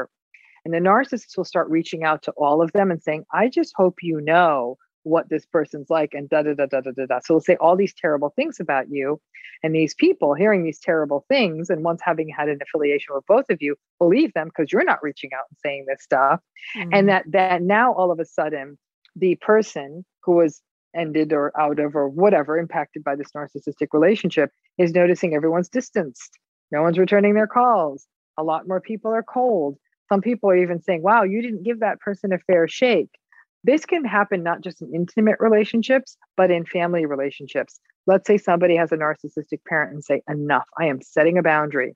and 0.66 0.74
the 0.74 0.80
narcissist 0.90 1.38
will 1.38 1.46
start 1.46 1.70
reaching 1.70 2.04
out 2.04 2.24
to 2.24 2.32
all 2.34 2.62
of 2.62 2.72
them 2.74 2.92
and 2.92 3.02
saying, 3.02 3.26
I 3.34 3.50
just 3.50 3.74
hope 3.76 3.98
you 4.02 4.22
know 4.22 4.78
what 5.04 5.30
this 5.30 5.46
person's 5.46 5.90
like, 5.90 6.14
and 6.14 6.30
da 6.30 6.42
da 6.44 6.54
da 6.54 6.66
da 6.66 6.82
da 6.82 6.92
da 6.92 7.06
da. 7.06 7.20
So 7.24 7.34
they'll 7.34 7.42
say 7.42 7.56
all 7.56 7.76
these 7.76 7.94
terrible 7.94 8.32
things 8.36 8.60
about 8.60 8.90
you. 8.90 9.20
And 9.64 9.74
these 9.74 9.96
people 9.96 10.34
hearing 10.34 10.64
these 10.64 10.80
terrible 10.80 11.26
things, 11.28 11.70
and 11.70 11.84
once 11.84 12.02
having 12.04 12.30
had 12.30 12.50
an 12.50 12.60
affiliation 12.62 13.16
with 13.16 13.26
both 13.26 13.46
of 13.50 13.62
you, 13.62 13.76
believe 13.98 14.34
them 14.34 14.48
because 14.50 14.72
you're 14.72 14.84
not 14.84 15.02
reaching 15.02 15.32
out 15.34 15.46
and 15.50 15.58
saying 15.64 15.86
this 15.88 16.04
stuff. 16.04 16.40
Mm. 16.78 16.90
And 16.94 17.10
that 17.10 17.24
that 17.32 17.62
now 17.62 17.94
all 17.94 18.12
of 18.12 18.20
a 18.20 18.26
sudden, 18.26 18.78
the 19.16 19.36
person 19.36 20.06
who 20.24 20.34
was 20.34 20.62
ended 20.96 21.34
or 21.34 21.52
out 21.60 21.80
of 21.80 21.96
or 21.96 22.10
whatever 22.10 22.58
impacted 22.58 23.04
by 23.04 23.16
this 23.16 23.32
narcissistic 23.36 23.88
relationship 23.94 24.52
is 24.78 24.94
noticing 24.94 25.36
everyone's 25.36 25.70
distanced. 25.70 26.38
No 26.72 26.82
one's 26.82 27.00
returning 27.00 27.34
their 27.34 27.48
calls. 27.48 28.08
A 28.38 28.44
lot 28.44 28.68
more 28.68 28.82
people 28.82 29.12
are 29.12 29.24
cold 29.24 29.78
some 30.10 30.22
people 30.22 30.50
are 30.50 30.58
even 30.58 30.82
saying, 30.82 31.04
wow, 31.04 31.24
you 31.24 31.42
didn't 31.42 31.64
give 31.64 31.80
that 31.80 32.00
person 32.00 32.34
a 32.34 32.40
fair 32.40 32.68
shake. 32.68 33.12
This 33.64 33.86
can 33.86 34.04
happen 34.04 34.42
not 34.42 34.62
just 34.62 34.82
in 34.82 34.94
intimate 34.94 35.38
relationships, 35.40 36.18
but 36.36 36.50
in 36.50 36.66
family 36.66 37.06
relationships. 37.06 37.80
Let's 38.08 38.26
say 38.26 38.38
somebody 38.38 38.76
has 38.76 38.92
a 38.92 38.98
narcissistic 38.98 39.64
parent 39.68 39.94
and 39.94 40.04
say, 40.04 40.22
enough, 40.28 40.66
I 40.80 40.86
am 40.86 41.02
setting 41.02 41.38
a 41.38 41.44
boundary. 41.44 41.96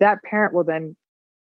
That 0.00 0.22
parent 0.24 0.54
will 0.54 0.64
then 0.64 0.96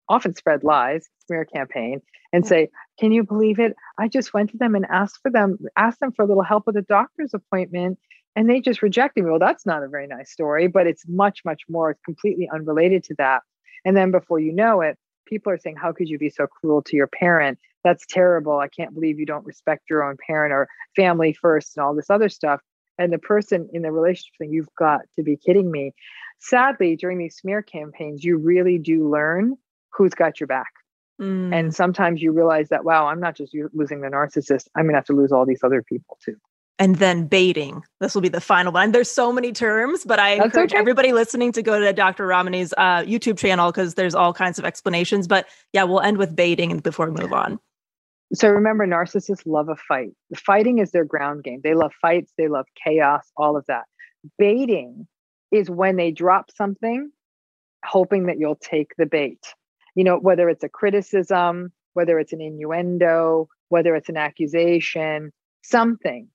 often 0.08 0.34
spread 0.34 0.64
lies, 0.64 1.08
smear 1.26 1.44
campaign, 1.44 2.00
and 2.32 2.46
say, 2.46 2.68
Can 2.98 3.12
you 3.12 3.22
believe 3.24 3.58
it? 3.58 3.74
I 3.98 4.08
just 4.08 4.34
went 4.34 4.50
to 4.50 4.58
them 4.58 4.74
and 4.74 4.86
asked 4.90 5.20
for 5.22 5.30
them, 5.30 5.58
asked 5.76 6.00
them 6.00 6.12
for 6.12 6.22
a 6.22 6.26
little 6.26 6.42
help 6.42 6.66
with 6.66 6.76
a 6.76 6.82
doctor's 6.82 7.34
appointment. 7.34 7.98
and 8.36 8.50
they 8.50 8.60
just 8.60 8.82
rejected 8.82 9.22
me. 9.24 9.30
Well, 9.30 9.38
that's 9.38 9.64
not 9.64 9.84
a 9.84 9.88
very 9.88 10.08
nice 10.08 10.30
story, 10.32 10.66
but 10.66 10.86
it's 10.86 11.04
much, 11.06 11.44
much 11.44 11.62
more 11.68 11.96
completely 12.04 12.48
unrelated 12.52 13.04
to 13.04 13.14
that. 13.18 13.42
And 13.84 13.96
then 13.96 14.10
before 14.10 14.40
you 14.40 14.52
know 14.52 14.80
it, 14.80 14.98
people 15.26 15.52
are 15.52 15.58
saying, 15.58 15.76
How 15.76 15.92
could 15.92 16.08
you 16.08 16.18
be 16.18 16.30
so 16.30 16.46
cruel 16.46 16.82
to 16.82 16.96
your 16.96 17.06
parent? 17.06 17.58
That's 17.84 18.06
terrible. 18.06 18.58
I 18.58 18.68
can't 18.68 18.94
believe 18.94 19.18
you 19.18 19.26
don't 19.26 19.46
respect 19.46 19.90
your 19.90 20.02
own 20.02 20.16
parent 20.26 20.52
or 20.52 20.68
family 20.96 21.32
first 21.34 21.76
and 21.76 21.84
all 21.84 21.94
this 21.94 22.10
other 22.10 22.28
stuff. 22.28 22.60
And 22.98 23.12
the 23.12 23.18
person 23.18 23.68
in 23.72 23.82
the 23.82 23.92
relationship 23.92 24.34
saying, 24.40 24.52
You've 24.52 24.74
got 24.76 25.02
to 25.16 25.22
be 25.22 25.36
kidding 25.36 25.70
me. 25.70 25.92
Sadly, 26.40 26.96
during 26.96 27.18
these 27.18 27.36
smear 27.36 27.62
campaigns, 27.62 28.24
you 28.24 28.36
really 28.36 28.78
do 28.78 29.08
learn 29.08 29.56
who's 29.96 30.14
got 30.14 30.40
your 30.40 30.46
back. 30.46 30.72
Mm. 31.20 31.54
And 31.54 31.74
sometimes 31.74 32.20
you 32.20 32.32
realize 32.32 32.68
that, 32.70 32.84
wow, 32.84 33.06
I'm 33.06 33.20
not 33.20 33.36
just 33.36 33.56
losing 33.72 34.00
the 34.00 34.08
narcissist, 34.08 34.68
I'm 34.74 34.84
going 34.84 34.94
to 34.94 34.98
have 34.98 35.04
to 35.06 35.12
lose 35.12 35.30
all 35.30 35.46
these 35.46 35.62
other 35.62 35.82
people 35.82 36.18
too. 36.24 36.36
and 36.78 36.96
then 36.96 37.26
baiting. 37.26 37.82
This 38.00 38.14
will 38.14 38.22
be 38.22 38.28
the 38.28 38.40
final 38.40 38.72
one. 38.72 38.90
There's 38.92 39.10
so 39.10 39.32
many 39.32 39.52
terms, 39.52 40.04
but 40.04 40.18
I 40.18 40.36
That's 40.36 40.46
encourage 40.46 40.72
okay. 40.72 40.78
everybody 40.78 41.12
listening 41.12 41.52
to 41.52 41.62
go 41.62 41.78
to 41.78 41.92
Dr. 41.92 42.26
Ramani's 42.26 42.74
uh, 42.76 43.02
YouTube 43.02 43.38
channel 43.38 43.70
because 43.70 43.94
there's 43.94 44.14
all 44.14 44.32
kinds 44.32 44.58
of 44.58 44.64
explanations. 44.64 45.28
But 45.28 45.46
yeah, 45.72 45.84
we'll 45.84 46.00
end 46.00 46.18
with 46.18 46.34
baiting 46.34 46.78
before 46.80 47.10
we 47.10 47.22
move 47.22 47.32
on. 47.32 47.60
So 48.32 48.48
remember, 48.48 48.86
narcissists 48.86 49.46
love 49.46 49.68
a 49.68 49.76
fight. 49.76 50.10
The 50.30 50.36
fighting 50.36 50.78
is 50.78 50.90
their 50.90 51.04
ground 51.04 51.44
game. 51.44 51.60
They 51.62 51.74
love 51.74 51.92
fights, 52.02 52.32
they 52.36 52.48
love 52.48 52.66
chaos, 52.84 53.30
all 53.36 53.56
of 53.56 53.64
that. 53.66 53.84
Baiting 54.38 55.06
is 55.52 55.70
when 55.70 55.94
they 55.94 56.10
drop 56.10 56.50
something, 56.50 57.12
hoping 57.84 58.26
that 58.26 58.38
you'll 58.38 58.56
take 58.56 58.96
the 58.98 59.06
bait. 59.06 59.38
You 59.94 60.04
know, 60.04 60.18
whether 60.18 60.48
it's 60.48 60.64
a 60.64 60.68
criticism, 60.68 61.72
whether 61.94 62.18
it's 62.18 62.32
an 62.32 62.40
innuendo, 62.40 63.48
whether 63.68 63.94
it's 63.94 64.08
an 64.08 64.16
accusation, 64.16 65.32
something. 65.62 66.28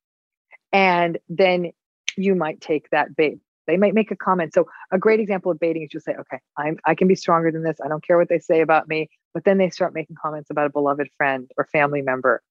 And 0.72 1.18
then 1.30 1.72
you 2.18 2.36
might 2.36 2.62
take 2.62 2.90
that 2.92 3.16
bait. 3.16 3.40
They 3.68 3.78
might 3.78 3.94
make 3.94 4.10
a 4.10 4.16
comment. 4.16 4.54
So 4.54 4.68
a 4.92 4.98
great 4.98 5.20
example 5.20 5.52
of 5.52 5.60
baiting 5.60 5.84
is 5.84 5.90
just 5.90 6.06
say, 6.06 6.14
okay, 6.14 6.40
I'm 6.58 6.78
I 6.86 6.96
can 6.96 7.08
be 7.08 7.16
stronger 7.16 7.52
than 7.52 7.64
this. 7.64 7.78
I 7.84 7.88
don't 7.88 8.04
care 8.04 8.18
what 8.18 8.30
they 8.30 8.40
say 8.40 8.62
about 8.62 8.88
me. 8.88 9.10
But 9.34 9.44
then 9.44 9.60
they 9.60 9.70
start 9.70 9.94
making 9.94 10.16
comments 10.22 10.50
about 10.50 10.66
a 10.66 10.70
beloved 10.72 11.08
friend 11.18 11.50
or 11.56 11.66
family 11.72 12.02
member. 12.02 12.42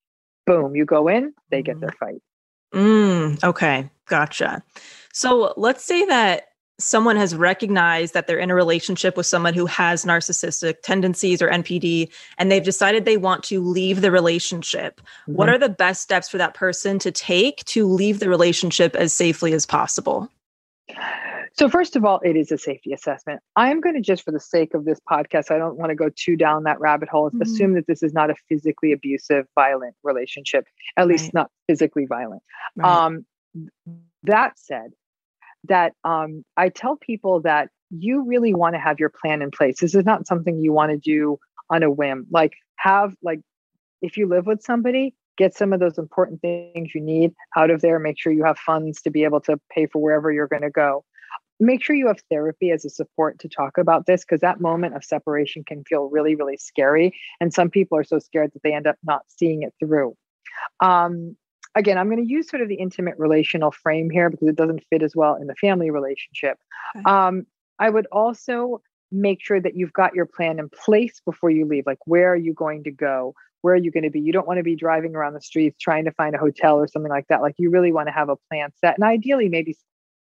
Boom, 0.46 0.76
you 0.76 0.84
go 0.84 1.09
in, 1.09 1.34
they 1.50 1.62
get 1.62 1.80
their 1.80 1.90
fight. 1.98 2.22
Mm, 2.72 3.42
okay, 3.42 3.90
gotcha. 4.06 4.62
So 5.12 5.52
let's 5.56 5.84
say 5.84 6.04
that 6.04 6.47
someone 6.79 7.16
has 7.16 7.35
recognized 7.35 8.14
that 8.14 8.26
they're 8.26 8.39
in 8.39 8.51
a 8.51 8.55
relationship 8.55 9.16
with 9.16 9.26
someone 9.26 9.53
who 9.53 9.66
has 9.66 10.05
narcissistic 10.05 10.81
tendencies 10.83 11.43
or 11.43 11.49
NPD, 11.49 12.09
and 12.39 12.51
they've 12.51 12.62
decided 12.62 13.05
they 13.05 13.16
want 13.16 13.43
to 13.45 13.61
leave 13.61 14.01
the 14.01 14.11
relationship. 14.12 15.01
What 15.26 15.49
Mhm. 15.49 15.55
are 15.55 15.59
the 15.59 15.68
best 15.68 16.03
steps 16.03 16.29
for 16.29 16.39
that 16.39 16.55
person 16.55 16.99
to 17.01 17.11
take 17.11 17.64
to 17.66 17.87
leave 17.87 18.20
the 18.20 18.29
relationship 18.29 18.95
as 18.95 19.12
safely 19.12 19.53
as 19.53 19.66
possible? 19.66 20.29
So 21.55 21.68
first 21.68 21.97
of 21.97 22.05
all, 22.05 22.20
it 22.20 22.37
is 22.37 22.53
a 22.53 22.59
safety 22.59 22.93
assessment. 22.93 23.41
I'm 23.57 23.81
going 23.81 23.97
to 23.97 24.01
just 24.01 24.22
for 24.22 24.31
the 24.31 24.39
sake 24.39 24.74
of 24.74 24.85
this 24.85 25.01
podcast, 25.11 25.51
I 25.51 25.59
don't 25.59 25.76
want 25.76 25.91
to 25.91 25.97
go 25.97 26.09
too 26.14 26.37
down 26.37 26.62
that 26.64 26.79
rabbit 26.79 27.09
hole. 27.09 27.31
Mhm. 27.31 27.43
Assume 27.43 27.72
that 27.72 27.89
this 27.89 28.05
is 28.05 28.12
not 28.12 28.31
a 28.31 28.37
physically 28.49 28.93
abusive, 28.93 29.47
violent 29.57 29.97
relationship, 30.05 30.66
at 30.97 31.09
least 31.09 31.35
not 31.35 31.51
physically 31.66 32.07
violent. 32.07 32.43
Right. 32.76 32.89
Um, 32.89 33.26
that 34.22 34.57
said, 34.57 34.93
that 35.64 35.94
um, 36.04 36.44
I 36.56 36.68
tell 36.68 36.96
people 36.96 37.40
that 37.42 37.70
you 37.90 38.24
really 38.24 38.54
want 38.54 38.74
to 38.74 38.80
have 38.80 39.00
your 39.00 39.11
plan 39.11 39.42
in 39.42 39.50
place. 39.50 39.80
This 39.80 39.94
is 39.94 40.04
not 40.04 40.26
something 40.26 40.59
you 40.59 40.72
want 40.72 40.92
to 40.92 40.98
do 40.98 41.38
on 41.70 41.82
a 41.82 41.90
whim. 41.90 42.26
Like 42.30 42.52
have 42.76 43.14
like 43.22 43.40
if 44.02 44.16
you 44.16 44.28
live 44.28 44.46
with 44.46 44.62
somebody, 44.62 45.14
get 45.36 45.56
some 45.56 45.72
of 45.72 45.80
those 45.80 45.98
important 45.98 46.40
things 46.40 46.94
you 46.94 47.00
need 47.00 47.32
out 47.56 47.70
of 47.70 47.80
there. 47.80 47.98
Make 47.98 48.18
sure 48.18 48.32
you 48.32 48.44
have 48.44 48.59
funds 48.59 49.00
to 49.02 49.11
be 49.11 49.24
able 49.24 49.40
to 49.42 49.59
pay 49.70 49.86
for 49.86 50.00
wherever 50.00 50.30
you're 50.30 50.48
going 50.48 50.62
to 50.62 50.70
go. 50.70 51.04
Make 51.61 51.82
sure 51.82 51.96
you 51.96 52.06
have 52.06 52.20
therapy 52.30 52.70
as 52.70 52.84
a 52.84 52.90
support 52.90 53.40
to 53.40 53.48
talk 53.48 53.78
about 53.78 54.06
this 54.06 54.24
because 54.24 54.40
that 54.40 54.61
moment 54.61 54.94
of 54.94 55.04
separation 55.04 55.64
can 55.64 55.82
feel 55.84 56.09
really, 56.09 56.36
really 56.36 56.56
scary. 56.56 57.18
And 57.40 57.52
some 57.52 57.68
people 57.68 57.98
are 57.98 58.04
so 58.04 58.20
scared 58.20 58.52
that 58.54 58.62
they 58.62 58.74
end 58.74 58.86
up 58.86 58.96
not 59.02 59.22
seeing 59.26 59.62
it 59.62 59.74
through. 59.80 60.16
Um, 60.80 61.36
again, 61.75 61.99
I'm 61.99 62.09
going 62.09 62.25
to 62.25 62.31
use 62.31 62.49
sort 62.49 62.62
of 62.62 62.69
the 62.69 62.77
intimate 62.77 63.14
relational 63.19 63.71
frame 63.71 64.11
here 64.11 64.31
because 64.31 64.49
it 64.49 64.57
doesn't 64.57 64.83
fit 64.91 65.03
as 65.03 65.14
well 65.14 65.37
in 65.37 65.47
the 65.47 65.55
family 65.55 65.91
relationship. 65.91 66.59
Okay. 66.97 67.05
Um, 67.05 67.47
I 67.79 67.91
would 67.91 68.07
also 68.12 68.81
make 69.11 69.43
sure 69.43 69.61
that 69.61 69.77
you've 69.77 69.93
got 69.93 70.14
your 70.14 70.27
plan 70.27 70.59
in 70.59 70.69
place 70.69 71.21
before 71.25 71.51
you 71.51 71.64
leave. 71.66 71.85
Like, 71.87 71.99
where 72.05 72.33
are 72.33 72.37
you 72.37 72.53
going 72.53 72.85
to 72.85 72.91
go? 72.91 73.35
Where 73.62 73.75
are 73.75 73.79
you 73.79 73.91
going 73.91 74.05
to 74.05 74.11
be? 74.11 74.21
You 74.21 74.33
don't 74.33 74.47
want 74.47 74.59
to 74.59 74.64
be 74.64 74.77
driving 74.77 75.14
around 75.14 75.35
the 75.35 75.41
streets 75.41 75.79
trying 75.81 76.05
to 76.05 76.12
find 76.12 76.35
a 76.35 76.39
hotel 76.39 76.77
or 76.77 76.87
something 76.87 77.11
like 77.11 77.27
that. 77.29 77.41
Like, 77.41 77.55
you 77.59 77.71
really 77.71 77.93
want 77.93 78.09
to 78.09 78.12
have 78.12 78.29
a 78.29 78.37
plan 78.51 78.71
set. 78.81 78.97
And 78.97 79.05
ideally, 79.05 79.49
maybe 79.49 79.77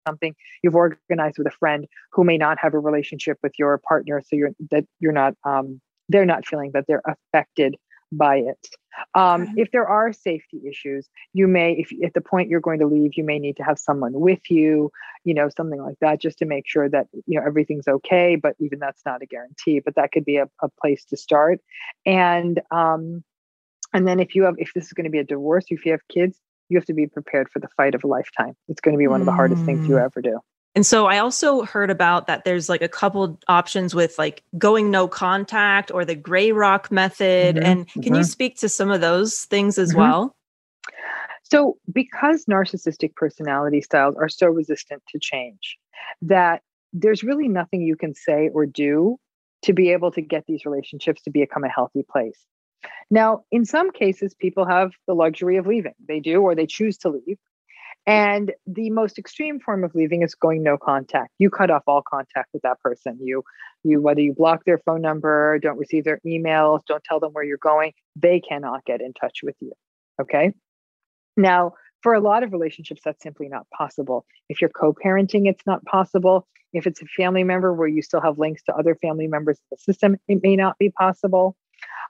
something 0.07 0.35
you've 0.63 0.77
organized 0.77 1.39
with 1.39 1.47
a 1.47 1.57
friend 1.59 1.87
who 2.13 2.25
may 2.25 2.39
not 2.39 2.59
have 2.59 2.75
a 2.75 2.79
relationship 2.79 3.39
with 3.43 3.53
your 3.59 3.79
partner. 3.79 4.23
So 4.27 4.37
you're 4.37 4.53
that 4.71 4.85
you're 5.01 5.13
not 5.13 5.35
um, 5.45 5.81
they're 6.09 6.25
not 6.25 6.47
feeling 6.47 6.71
that 6.75 6.85
they're 6.87 7.03
affected 7.07 7.77
by 8.13 8.37
it. 8.37 8.69
Um, 9.15 9.43
Okay. 9.43 9.53
If 9.57 9.71
there 9.73 9.87
are 9.87 10.13
safety 10.13 10.63
issues, 10.69 11.09
you 11.33 11.47
may, 11.47 11.73
if 11.73 11.91
at 12.05 12.15
the 12.15 12.21
point 12.21 12.49
you're 12.49 12.61
going 12.61 12.79
to 12.81 12.87
leave, 12.87 13.13
you 13.17 13.25
may 13.25 13.39
need 13.39 13.57
to 13.57 13.63
have 13.63 13.79
someone 13.79 14.13
with 14.15 14.51
you, 14.51 14.91
you 15.25 15.35
know, 15.35 15.49
something 15.57 15.83
like 15.83 15.99
that, 16.01 16.21
just 16.21 16.39
to 16.39 16.45
make 16.47 16.65
sure 16.67 16.89
that 16.89 17.07
you 17.27 17.39
know 17.39 17.47
everything's 17.47 17.89
okay. 17.89 18.37
But 18.37 18.57
even 18.59 18.79
that's 18.79 19.03
not 19.05 19.23
a 19.23 19.27
guarantee. 19.27 19.81
But 19.81 19.95
that 19.97 20.13
could 20.13 20.25
be 20.25 20.37
a, 20.37 20.49
a 20.63 20.69
place 20.81 21.05
to 21.07 21.17
start. 21.17 21.61
And 22.05 22.61
um, 22.71 23.25
and 23.93 24.07
then 24.07 24.21
if 24.21 24.35
you 24.35 24.45
have, 24.45 24.55
if 24.59 24.73
this 24.75 24.87
is 24.87 24.93
going 24.93 25.05
to 25.05 25.11
be 25.11 25.19
a 25.19 25.25
divorce, 25.25 25.67
if 25.69 25.85
you 25.87 25.93
have 25.93 26.07
kids, 26.09 26.41
you 26.69 26.79
have 26.79 26.87
to 26.87 26.95
be 26.95 27.07
prepared 27.07 27.49
for 27.51 27.61
the 27.61 27.69
fight 27.77 27.95
of 27.95 28.05
a 28.05 28.07
lifetime. 28.07 28.55
It's 28.69 28.81
going 28.81 28.95
to 28.95 28.99
be 28.99 29.09
one 29.09 29.21
of 29.23 29.27
the 29.27 29.33
hardest 29.33 29.65
things 29.65 29.87
you 29.89 29.97
Mm. 29.97 30.05
ever 30.05 30.21
do. 30.21 30.41
And 30.77 30.85
so 30.85 31.07
I 31.07 31.19
also 31.19 31.63
heard 31.63 31.91
about 31.91 32.27
that 32.27 32.45
there's 32.45 32.69
like 32.69 32.83
a 32.83 32.89
couple 32.89 33.41
options 33.49 33.95
with 33.95 34.19
like 34.19 34.43
going 34.59 34.91
no 34.91 35.09
contact 35.09 35.91
or 35.91 36.05
the 36.05 36.15
gray 36.15 36.53
rock 36.53 36.93
method. 36.93 37.57
Mhm, 37.57 37.65
And 37.65 37.87
can 38.03 38.15
you 38.15 38.21
mhm. 38.21 38.31
speak 38.31 38.59
to 38.59 38.69
some 38.69 38.91
of 38.91 39.01
those 39.01 39.47
things 39.47 39.79
as 39.79 39.93
Mhm. 39.93 39.97
well? 39.97 40.37
So, 41.45 41.79
because 41.91 42.45
narcissistic 42.45 43.15
personality 43.15 43.81
styles 43.81 44.17
are 44.17 44.29
so 44.29 44.49
resistant 44.49 45.03
to 45.09 45.19
change, 45.19 45.79
that 46.21 46.61
there's 46.93 47.23
really 47.25 47.49
nothing 47.49 47.81
you 47.81 47.97
can 47.97 48.15
say 48.15 48.51
or 48.53 48.67
do 48.67 49.19
to 49.63 49.73
be 49.73 49.91
able 49.91 50.11
to 50.11 50.21
get 50.21 50.45
these 50.47 50.67
relationships 50.67 51.23
to 51.23 51.31
become 51.31 51.65
a 51.65 51.71
healthy 51.71 52.03
place. 52.03 52.45
Now, 53.11 53.45
in 53.51 53.65
some 53.65 53.93
cases, 53.93 54.35
people 54.35 54.67
have 54.67 54.93
the 55.07 55.15
luxury 55.15 55.57
of 55.57 55.67
leaving. 55.67 55.95
They 56.07 56.21
do, 56.21 56.43
or 56.43 56.55
they 56.55 56.67
choose 56.67 56.99
to 56.99 57.09
leave. 57.09 57.39
And 58.07 58.53
the 58.67 58.91
most 58.91 59.19
extreme 59.19 59.59
form 59.59 59.83
of 59.83 59.95
leaving 59.95 60.23
is 60.23 60.35
going 60.35 60.63
no 60.63 60.79
contact. 60.79 61.33
You 61.39 61.51
cut 61.51 61.71
off 61.71 61.83
all 61.89 62.03
contact 62.09 62.51
with 62.53 62.63
that 62.63 62.81
person. 62.81 63.19
You, 63.21 63.43
you 63.83 64.01
whether 64.01 64.21
you 64.21 64.33
block 64.33 64.65
their 64.65 64.79
phone 64.79 65.03
number, 65.03 65.59
don't 65.59 65.77
receive 65.77 66.05
their 66.05 66.21
emails, 66.25 66.81
don't 66.87 67.03
tell 67.03 67.19
them 67.19 67.33
where 67.33 67.45
you're 67.45 67.59
going, 67.59 67.93
they 68.15 68.41
cannot 68.41 68.85
get 68.85 69.01
in 69.01 69.13
touch 69.13 69.41
with 69.43 69.57
you. 69.61 69.73
Okay. 70.23 70.53
Now, 71.37 71.73
for 72.03 72.15
a 72.15 72.21
lot 72.21 72.45
of 72.45 72.53
relationships, 72.53 73.03
that's 73.05 73.23
simply 73.23 73.49
not 73.49 73.67
possible. 73.77 74.25
If 74.49 74.61
you're 74.61 74.71
co 74.71 74.95
parenting, 74.95 75.49
it's 75.49 75.67
not 75.67 75.85
possible. 75.85 76.47
If 76.73 76.87
it's 76.87 77.03
a 77.03 77.07
family 77.07 77.43
member 77.43 77.73
where 77.73 77.89
you 77.89 78.03
still 78.03 78.21
have 78.21 78.39
links 78.39 78.63
to 78.65 78.75
other 78.75 78.95
family 78.95 79.27
members 79.27 79.59
in 79.59 79.77
the 79.77 79.79
system, 79.79 80.17
it 80.29 80.43
may 80.43 80.55
not 80.55 80.79
be 80.79 80.91
possible. 80.91 81.57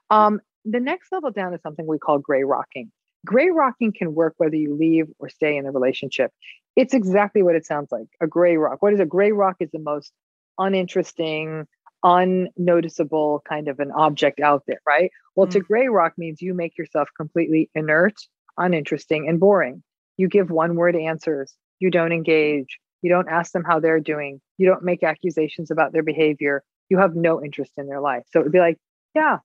Um, 0.09 0.41
the 0.65 0.79
next 0.79 1.11
level 1.11 1.31
down 1.31 1.53
is 1.53 1.61
something 1.61 1.87
we 1.87 1.97
call 1.97 2.19
gray 2.19 2.43
rocking. 2.43 2.91
Gray 3.27 3.49
rocking 3.49 3.91
can 3.91 4.15
work 4.15 4.35
whether 4.37 4.55
you 4.55 4.73
leave 4.73 5.07
or 5.19 5.27
stay 5.27 5.57
in 5.57 5.65
the 5.65 5.71
relationship. 5.71 6.31
It's 6.77 6.93
exactly 6.93 7.43
what 7.43 7.55
it 7.55 7.65
sounds 7.65 7.91
like 7.91 8.07
a 8.21 8.27
gray 8.27 8.55
rock. 8.55 8.81
What 8.81 8.93
is 8.93 8.99
a 8.99 9.05
gray 9.05 9.33
rock? 9.33 9.57
Is 9.59 9.69
the 9.71 9.79
most 9.79 10.13
uninteresting, 10.57 11.67
unnoticeable 12.03 13.43
kind 13.47 13.67
of 13.67 13.79
an 13.79 13.91
object 13.91 14.39
out 14.39 14.63
there, 14.65 14.79
right? 14.87 15.11
Well, 15.35 15.47
to 15.47 15.59
mm. 15.59 15.67
gray 15.67 15.87
rock 15.89 16.13
means 16.17 16.41
you 16.41 16.53
make 16.53 16.77
yourself 16.77 17.09
completely 17.17 17.69
inert, 17.75 18.15
uninteresting, 18.57 19.27
and 19.27 19.39
boring. 19.39 19.83
You 20.15 20.29
give 20.29 20.49
one 20.49 20.75
word 20.75 20.95
answers. 20.95 21.53
You 21.79 21.91
don't 21.91 22.13
engage. 22.13 22.79
You 23.01 23.09
don't 23.11 23.29
ask 23.29 23.51
them 23.51 23.63
how 23.63 23.79
they're 23.79 23.99
doing. 23.99 24.39
You 24.57 24.67
don't 24.67 24.83
make 24.83 25.03
accusations 25.03 25.69
about 25.69 25.91
their 25.93 26.03
behavior. 26.03 26.63
You 26.89 26.97
have 26.99 27.15
no 27.15 27.43
interest 27.43 27.73
in 27.77 27.87
their 27.87 27.99
life. 27.99 28.23
So 28.31 28.39
it'd 28.39 28.51
be 28.51 28.59
like, 28.59 28.77
yeah, 29.13 29.39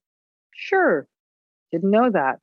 sure. 0.55 1.07
Didn't 1.73 1.91
know 1.91 2.11
that. 2.11 2.39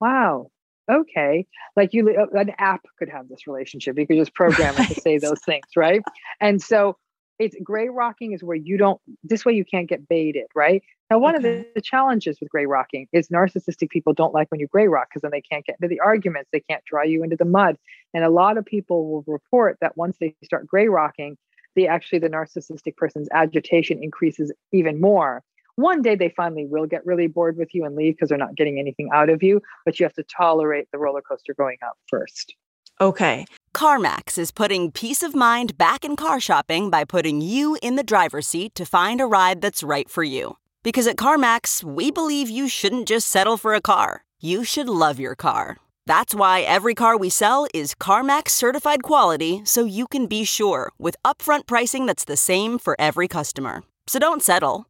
Wow. 0.00 0.48
Okay. 0.90 1.46
Like 1.76 1.90
you, 1.92 2.10
uh, 2.10 2.38
an 2.38 2.52
app 2.58 2.82
could 2.98 3.08
have 3.08 3.28
this 3.28 3.46
relationship. 3.46 3.98
You 3.98 4.06
could 4.06 4.16
just 4.16 4.34
program 4.34 4.76
it 4.78 4.88
to 4.88 5.00
say 5.00 5.18
those 5.18 5.40
things, 5.40 5.66
right? 5.76 6.02
And 6.40 6.60
so 6.60 6.96
it's 7.38 7.56
gray 7.62 7.88
rocking 7.88 8.32
is 8.32 8.42
where 8.42 8.56
you 8.56 8.76
don't, 8.76 9.00
this 9.24 9.44
way 9.44 9.52
you 9.52 9.64
can't 9.64 9.88
get 9.88 10.06
baited, 10.08 10.46
right? 10.54 10.82
Now, 11.10 11.18
one 11.18 11.34
of 11.34 11.42
the, 11.42 11.64
the 11.74 11.80
challenges 11.80 12.38
with 12.38 12.50
gray 12.50 12.66
rocking 12.66 13.08
is 13.12 13.28
narcissistic 13.28 13.88
people 13.88 14.12
don't 14.12 14.34
like 14.34 14.50
when 14.50 14.60
you 14.60 14.68
gray 14.68 14.86
rock 14.86 15.08
because 15.10 15.22
then 15.22 15.30
they 15.32 15.40
can't 15.40 15.64
get 15.64 15.76
into 15.80 15.88
the 15.88 16.00
arguments. 16.00 16.50
They 16.52 16.60
can't 16.60 16.84
draw 16.84 17.02
you 17.02 17.24
into 17.24 17.36
the 17.36 17.44
mud. 17.44 17.76
And 18.14 18.24
a 18.24 18.30
lot 18.30 18.58
of 18.58 18.64
people 18.64 19.10
will 19.10 19.24
report 19.26 19.78
that 19.80 19.96
once 19.96 20.18
they 20.20 20.36
start 20.44 20.66
gray 20.66 20.88
rocking, 20.88 21.36
the 21.74 21.88
actually 21.88 22.18
the 22.18 22.28
narcissistic 22.28 22.96
person's 22.96 23.28
agitation 23.32 24.02
increases 24.02 24.52
even 24.72 25.00
more. 25.00 25.42
One 25.80 26.02
day 26.02 26.14
they 26.14 26.28
finally 26.28 26.66
will 26.66 26.84
get 26.84 27.06
really 27.06 27.26
bored 27.26 27.56
with 27.56 27.74
you 27.74 27.86
and 27.86 27.96
leave 27.96 28.14
because 28.14 28.28
they're 28.28 28.36
not 28.36 28.54
getting 28.54 28.78
anything 28.78 29.08
out 29.14 29.30
of 29.30 29.42
you, 29.42 29.62
but 29.86 29.98
you 29.98 30.04
have 30.04 30.12
to 30.14 30.22
tolerate 30.24 30.88
the 30.92 30.98
roller 30.98 31.22
coaster 31.22 31.54
going 31.54 31.78
up 31.82 31.96
first. 32.10 32.54
Okay. 33.00 33.46
CarMax 33.74 34.36
is 34.36 34.50
putting 34.52 34.90
peace 34.90 35.22
of 35.22 35.34
mind 35.34 35.78
back 35.78 36.04
in 36.04 36.16
car 36.16 36.38
shopping 36.38 36.90
by 36.90 37.04
putting 37.04 37.40
you 37.40 37.78
in 37.82 37.96
the 37.96 38.02
driver's 38.02 38.46
seat 38.46 38.74
to 38.74 38.84
find 38.84 39.22
a 39.22 39.26
ride 39.26 39.62
that's 39.62 39.82
right 39.82 40.10
for 40.10 40.22
you. 40.22 40.58
Because 40.82 41.06
at 41.06 41.16
CarMax, 41.16 41.82
we 41.82 42.10
believe 42.10 42.50
you 42.50 42.68
shouldn't 42.68 43.08
just 43.08 43.28
settle 43.28 43.56
for 43.56 43.72
a 43.72 43.80
car, 43.80 44.24
you 44.38 44.64
should 44.64 44.88
love 44.88 45.18
your 45.18 45.34
car. 45.34 45.78
That's 46.04 46.34
why 46.34 46.60
every 46.60 46.94
car 46.94 47.16
we 47.16 47.30
sell 47.30 47.66
is 47.72 47.94
CarMax 47.94 48.50
certified 48.50 49.02
quality 49.02 49.62
so 49.64 49.86
you 49.86 50.06
can 50.06 50.26
be 50.26 50.44
sure 50.44 50.92
with 50.98 51.16
upfront 51.24 51.66
pricing 51.66 52.04
that's 52.04 52.26
the 52.26 52.36
same 52.36 52.78
for 52.78 52.96
every 52.98 53.28
customer. 53.28 53.82
So 54.06 54.18
don't 54.18 54.42
settle. 54.42 54.89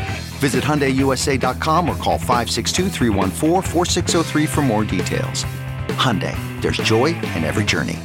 Visit 0.41 0.63
HyundaiUSA.com 0.63 1.87
or 1.87 1.95
call 1.97 2.17
562-314-4603 2.17 4.47
for 4.47 4.61
more 4.63 4.83
details. 4.83 5.45
Hyundai, 5.89 6.35
there's 6.63 6.77
joy 6.77 7.13
in 7.35 7.43
every 7.43 7.63
journey. 7.63 7.99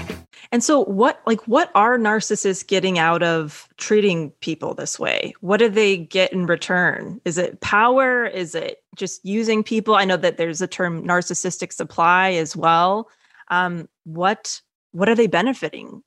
And 0.53 0.63
so 0.63 0.85
what 0.85 1.23
like 1.27 1.41
what 1.49 1.71
are 1.75 1.99
narcissists 1.99 2.67
getting 2.67 2.99
out 2.99 3.23
of 3.23 3.67
treating 3.79 4.33
people 4.41 4.75
this 4.75 4.99
way? 4.99 5.33
What 5.41 5.57
do 5.57 5.71
they 5.71 5.97
get 5.97 6.31
in 6.33 6.45
return? 6.45 7.23
Is 7.25 7.39
it 7.39 7.63
power? 7.63 8.27
Is 8.27 8.55
it 8.55 8.83
just 8.97 9.25
using 9.25 9.63
people? 9.63 9.95
I 9.95 10.05
know 10.05 10.19
that 10.19 10.37
there's 10.37 10.61
a 10.61 10.67
term 10.67 11.03
narcissistic 11.03 11.73
supply 11.73 12.33
as 12.33 12.55
well. 12.55 13.09
Um, 13.49 13.89
what 14.05 14.61
what 14.93 15.09
are 15.09 15.15
they 15.15 15.27
benefiting 15.27 16.03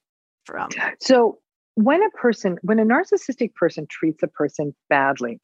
from? 0.46 0.70
So 1.00 1.40
when 1.76 2.02
a 2.04 2.10
person, 2.12 2.58
when 2.62 2.80
a 2.80 2.86
narcissistic 2.86 3.54
person 3.56 3.88
treats 3.90 4.24
a 4.24 4.28
person 4.28 4.76
badly, 4.90 5.40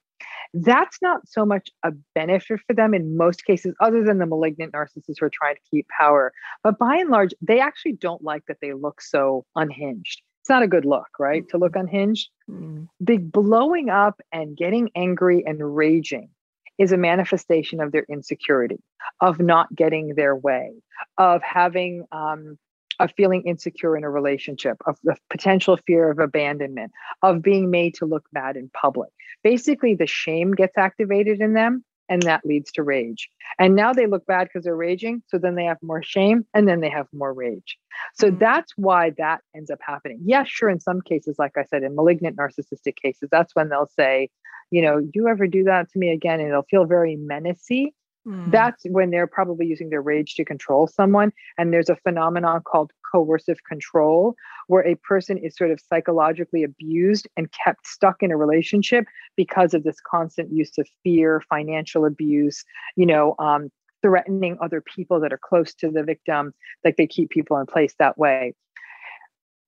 that's 0.53 0.97
not 1.01 1.28
so 1.28 1.45
much 1.45 1.70
a 1.84 1.91
benefit 2.13 2.61
for 2.66 2.74
them 2.74 2.93
in 2.93 3.18
most 3.18 3.45
cases, 3.45 3.76
other 3.82 4.03
than 4.03 4.20
the 4.20 4.26
malignant 4.26 4.74
narcissists 4.74 5.16
who 5.20 5.26
are 5.26 5.32
trying 5.32 5.55
to 5.55 5.61
keep 5.70 5.88
power. 5.99 6.32
But 6.63 6.80
by 6.80 6.95
and 6.95 7.09
large, 7.09 7.34
they 7.41 7.59
actually 7.59 7.93
don't 7.93 8.24
like 8.24 8.43
that 8.47 8.57
they 8.61 8.74
look 8.74 9.01
so 9.01 9.45
unhinged. 9.55 10.22
It's 10.41 10.49
not 10.49 10.63
a 10.63 10.68
good 10.68 10.86
look, 10.86 11.07
right? 11.20 11.47
To 11.49 11.57
look 11.57 11.76
unhinged. 11.76 12.30
Mm. 12.49 12.88
The 12.99 13.18
blowing 13.18 13.89
up 13.89 14.22
and 14.32 14.55
getting 14.55 14.91
angry 14.95 15.43
and 15.45 15.76
raging 15.76 16.30
is 16.78 16.91
a 16.91 16.97
manifestation 16.97 17.82
of 17.82 17.91
their 17.91 18.05
insecurity, 18.09 18.78
of 19.22 19.39
not 19.39 19.74
getting 19.76 20.16
their 20.16 20.36
way, 20.36 20.72
of 21.18 21.41
having 21.41 22.05
um, 22.11 22.57
of 22.99 23.11
feeling 23.17 23.43
insecure 23.43 23.97
in 23.97 24.03
a 24.03 24.09
relationship, 24.09 24.77
of 24.85 24.97
the 25.03 25.15
potential 25.29 25.77
fear 25.85 26.11
of 26.11 26.19
abandonment, 26.19 26.91
of 27.21 27.41
being 27.41 27.69
made 27.69 27.93
to 27.95 28.05
look 28.05 28.25
bad 28.31 28.57
in 28.57 28.69
public. 28.69 29.09
Basically, 29.43 29.95
the 29.95 30.07
shame 30.07 30.51
gets 30.51 30.77
activated 30.77 31.41
in 31.41 31.53
them 31.53 31.83
and 32.09 32.21
that 32.23 32.45
leads 32.45 32.71
to 32.73 32.83
rage. 32.83 33.29
And 33.57 33.75
now 33.75 33.93
they 33.93 34.05
look 34.05 34.25
bad 34.25 34.47
because 34.47 34.63
they're 34.63 34.75
raging. 34.75 35.23
So 35.27 35.37
then 35.37 35.55
they 35.55 35.65
have 35.65 35.77
more 35.81 36.03
shame 36.03 36.45
and 36.53 36.67
then 36.67 36.79
they 36.79 36.89
have 36.89 37.07
more 37.13 37.33
rage. 37.33 37.77
So 38.13 38.27
mm-hmm. 38.27 38.37
that's 38.37 38.73
why 38.75 39.11
that 39.17 39.41
ends 39.55 39.71
up 39.71 39.79
happening. 39.81 40.19
Yeah, 40.23 40.43
sure. 40.45 40.69
In 40.69 40.79
some 40.79 41.01
cases, 41.01 41.37
like 41.39 41.57
I 41.57 41.63
said, 41.63 41.83
in 41.83 41.95
malignant 41.95 42.37
narcissistic 42.37 42.95
cases, 42.95 43.29
that's 43.31 43.55
when 43.55 43.69
they'll 43.69 43.89
say, 43.95 44.29
you 44.71 44.81
know, 44.81 45.07
you 45.13 45.27
ever 45.27 45.47
do 45.47 45.63
that 45.63 45.91
to 45.91 45.99
me 45.99 46.09
again? 46.09 46.39
And 46.39 46.49
it'll 46.49 46.63
feel 46.63 46.85
very 46.85 47.15
menacing 47.15 47.91
Mm. 48.28 48.51
that's 48.51 48.84
when 48.89 49.11
they're 49.11 49.28
probably 49.28 49.67
using 49.67 49.89
their 49.91 50.01
rage 50.01 50.34
to 50.36 50.45
control 50.45 50.88
someone. 50.88 51.32
And 51.59 51.71
there's 51.71 51.89
a 51.89 51.95
phenomenon 51.97 52.61
called 52.65 52.91
coercive 53.11 53.63
control, 53.65 54.36
where 54.67 54.86
a 54.86 54.95
person 54.95 55.38
is 55.38 55.55
sort 55.55 55.69
of 55.69 55.80
psychologically 55.80 56.63
abused 56.63 57.28
and 57.38 57.51
kept 57.51 57.86
stuck 57.86 58.23
in 58.23 58.32
a 58.32 58.38
relationship 58.38 59.05
because 59.36 59.76
of 59.76 59.84
this 59.84 59.97
constant 60.01 60.51
use 60.51 60.78
of 60.80 60.88
fear, 61.03 61.41
financial 61.49 62.03
abuse, 62.03 62.65
you 62.95 63.05
know, 63.05 63.36
um, 63.38 63.69
threatening 64.01 64.57
other 64.59 64.82
people 64.82 65.19
that 65.19 65.32
are 65.32 65.39
close 65.41 65.73
to 65.76 65.91
the 65.91 66.03
victim, 66.03 66.53
like 66.84 66.97
they 66.97 67.07
keep 67.07 67.30
people 67.30 67.57
in 67.57 67.65
place 67.67 67.93
that 67.99 68.17
way. 68.17 68.53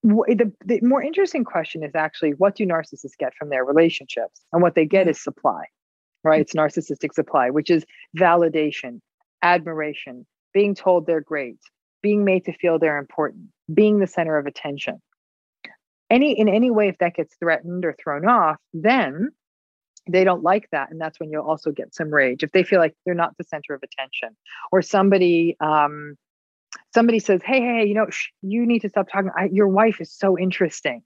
The, 0.03 0.51
the 0.65 0.79
more 0.81 1.01
interesting 1.01 1.43
question 1.43 1.83
is 1.83 1.95
actually 1.95 2.31
what 2.31 2.55
do 2.55 2.65
narcissists 2.65 3.17
get 3.19 3.33
from 3.35 3.49
their 3.49 3.65
relationships? 3.65 4.41
And 4.51 4.61
what 4.61 4.73
they 4.73 4.85
get 4.85 5.07
is 5.07 5.21
supply 5.21 5.65
right? 6.27 6.41
It's 6.41 6.53
narcissistic 6.53 7.13
supply, 7.13 7.49
which 7.49 7.69
is 7.69 7.85
validation, 8.17 9.01
admiration, 9.41 10.25
being 10.53 10.75
told 10.75 11.05
they're 11.07 11.21
great, 11.21 11.57
being 12.01 12.23
made 12.25 12.45
to 12.45 12.53
feel 12.53 12.77
they're 12.79 12.97
important, 12.97 13.45
being 13.73 13.99
the 13.99 14.07
center 14.07 14.37
of 14.37 14.45
attention. 14.45 15.01
Any 16.09 16.39
in 16.39 16.47
any 16.47 16.71
way, 16.71 16.87
if 16.89 16.97
that 16.99 17.15
gets 17.15 17.35
threatened 17.35 17.83
or 17.85 17.95
thrown 18.01 18.25
off, 18.27 18.57
then 18.73 19.29
they 20.09 20.23
don't 20.23 20.41
like 20.41 20.69
that, 20.71 20.89
and 20.89 21.01
that's 21.01 21.19
when 21.19 21.29
you'll 21.31 21.45
also 21.45 21.71
get 21.71 21.93
some 21.93 22.09
rage 22.13 22.41
if 22.43 22.51
they 22.53 22.63
feel 22.63 22.79
like 22.79 22.93
they're 23.05 23.13
not 23.13 23.35
the 23.37 23.43
center 23.43 23.73
of 23.73 23.81
attention, 23.83 24.29
or 24.71 24.81
somebody 24.81 25.57
um, 25.59 26.15
somebody 26.93 27.19
says, 27.19 27.41
"Hey, 27.43 27.59
hey, 27.59 27.85
you 27.85 27.93
know, 27.93 28.07
sh- 28.09 28.29
you 28.41 28.65
need 28.65 28.79
to 28.83 28.89
stop 28.89 29.09
talking. 29.11 29.31
I, 29.37 29.49
your 29.51 29.67
wife 29.67 29.99
is 29.99 30.11
so 30.13 30.37
interesting." 30.37 31.01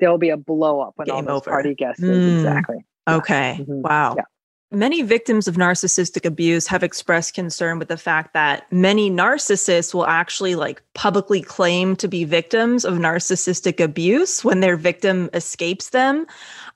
There'll 0.00 0.18
be 0.18 0.30
a 0.30 0.36
blow 0.36 0.80
up 0.80 0.92
when 0.96 1.10
all 1.10 1.18
Game 1.18 1.26
those 1.26 1.42
over. 1.42 1.50
party 1.50 1.74
guests 1.74 2.02
Mm. 2.02 2.36
exactly. 2.36 2.84
Okay. 3.08 3.58
Mhm. 3.60 3.82
Wow. 3.82 4.14
Yeah. 4.16 4.24
Many 4.70 5.00
victims 5.00 5.48
of 5.48 5.56
narcissistic 5.56 6.26
abuse 6.26 6.66
have 6.66 6.82
expressed 6.82 7.32
concern 7.32 7.78
with 7.78 7.88
the 7.88 7.96
fact 7.96 8.34
that 8.34 8.70
many 8.70 9.10
narcissists 9.10 9.94
will 9.94 10.04
actually 10.06 10.56
like 10.56 10.82
publicly 10.92 11.40
claim 11.40 11.96
to 11.96 12.06
be 12.06 12.24
victims 12.24 12.84
of 12.84 12.96
narcissistic 12.98 13.82
abuse 13.82 14.44
when 14.44 14.60
their 14.60 14.76
victim 14.76 15.30
escapes 15.32 15.88
them. 15.88 16.26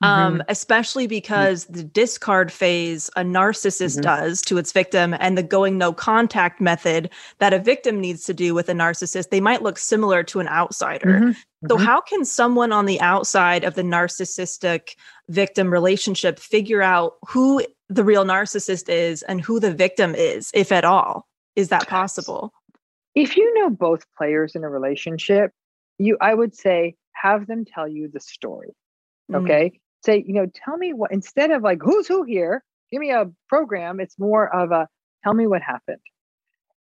Um, 0.01 0.43
especially 0.49 1.07
because 1.07 1.67
the 1.67 1.85
discard 1.85 2.51
phase 2.51 3.11
a 3.15 3.21
narcissist 3.21 3.99
Mhm. 3.99 4.03
does 4.03 4.41
to 4.43 4.57
its 4.57 4.73
victim 4.73 5.15
and 5.21 5.37
the 5.37 5.43
going 5.43 5.77
no 5.77 5.93
contact 5.93 6.63
method 6.63 7.11
that 7.41 7.53
a 7.53 7.59
victim 7.59 8.01
needs 8.01 8.25
to 8.25 8.33
do 8.33 8.55
with 8.55 8.71
a 8.71 8.73
narcissist, 8.73 9.29
they 9.29 9.41
might 9.41 9.63
look 9.63 9.77
similar 9.79 10.23
to 10.25 10.41
an 10.41 10.49
outsider. 10.49 11.35
So, 11.69 11.77
Mhm. 11.77 11.85
how 11.85 12.01
can 12.01 12.25
someone 12.25 12.73
on 12.73 12.87
the 12.87 13.01
outside 13.01 13.65
of 13.65 13.75
the 13.75 13.83
narcissistic 13.83 14.97
victim 15.29 15.71
relationship 15.73 16.39
figure 16.39 16.83
out 16.83 17.15
who 17.29 17.63
the 17.89 18.05
real 18.05 18.25
narcissist 18.25 18.89
is 18.89 19.23
and 19.23 19.41
who 19.41 19.61
the 19.61 19.73
victim 19.73 20.15
is, 20.15 20.51
if 20.55 20.73
at 20.73 20.85
all? 20.85 21.29
Is 21.57 21.69
that 21.69 21.87
possible? 21.89 22.53
if 23.15 23.37
you 23.37 23.53
know 23.61 23.69
both 23.69 24.07
players 24.17 24.55
in 24.55 24.65
a 24.65 24.69
relationship 24.71 25.53
you 25.99 26.17
i 26.23 26.33
would 26.33 26.55
say 26.57 26.95
have 27.13 27.47
them 27.47 27.63
tell 27.67 27.87
you 27.87 28.09
the 28.09 28.21
story 28.21 28.71
Mm. 29.31 29.37
okay 29.43 29.79
say 30.03 30.25
you 30.27 30.33
know 30.33 30.47
tell 30.47 30.79
me 30.79 30.95
what 30.95 31.13
instead 31.13 31.51
of 31.51 31.63
like 31.63 31.79
who's 31.83 32.09
who 32.09 32.23
here 32.23 32.65
give 32.91 33.01
me 33.01 33.11
a 33.11 33.31
program 33.51 34.01
it's 34.01 34.19
more 34.19 34.49
of 34.55 34.73
a 34.73 34.89
tell 35.23 35.35
me 35.35 35.47
what 35.47 35.61
happened 35.61 36.01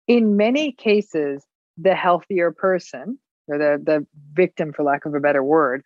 in 0.06 0.36
many 0.36 0.72
cases 0.72 1.42
the 1.78 1.94
healthier 1.94 2.52
person 2.52 3.18
or 3.52 3.58
the 3.58 3.82
the 3.82 4.06
victim 4.32 4.72
for 4.72 4.82
lack 4.82 5.04
of 5.04 5.14
a 5.14 5.20
better 5.20 5.42
word 5.42 5.82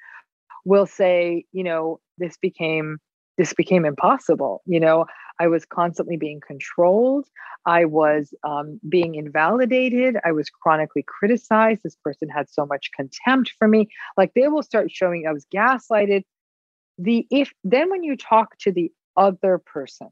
will 0.64 0.86
say 0.86 1.44
you 1.52 1.64
know 1.64 2.00
this 2.18 2.36
became 2.36 2.98
this 3.38 3.52
became 3.52 3.84
impossible 3.84 4.62
you 4.66 4.80
know 4.80 5.06
i 5.40 5.46
was 5.46 5.64
constantly 5.64 6.16
being 6.16 6.40
controlled 6.46 7.26
I 7.66 7.86
was 7.86 8.34
um, 8.42 8.78
being 8.88 9.14
invalidated. 9.14 10.18
I 10.24 10.32
was 10.32 10.50
chronically 10.50 11.04
criticized. 11.06 11.82
This 11.82 11.96
person 11.96 12.28
had 12.28 12.50
so 12.50 12.66
much 12.66 12.90
contempt 12.94 13.52
for 13.58 13.68
me. 13.68 13.88
Like 14.16 14.32
they 14.34 14.48
will 14.48 14.62
start 14.62 14.90
showing 14.90 15.26
I 15.26 15.32
was 15.32 15.46
gaslighted. 15.54 16.24
The 16.98 17.26
if 17.30 17.52
then 17.64 17.90
when 17.90 18.02
you 18.02 18.16
talk 18.16 18.58
to 18.58 18.72
the 18.72 18.92
other 19.16 19.58
person, 19.58 20.08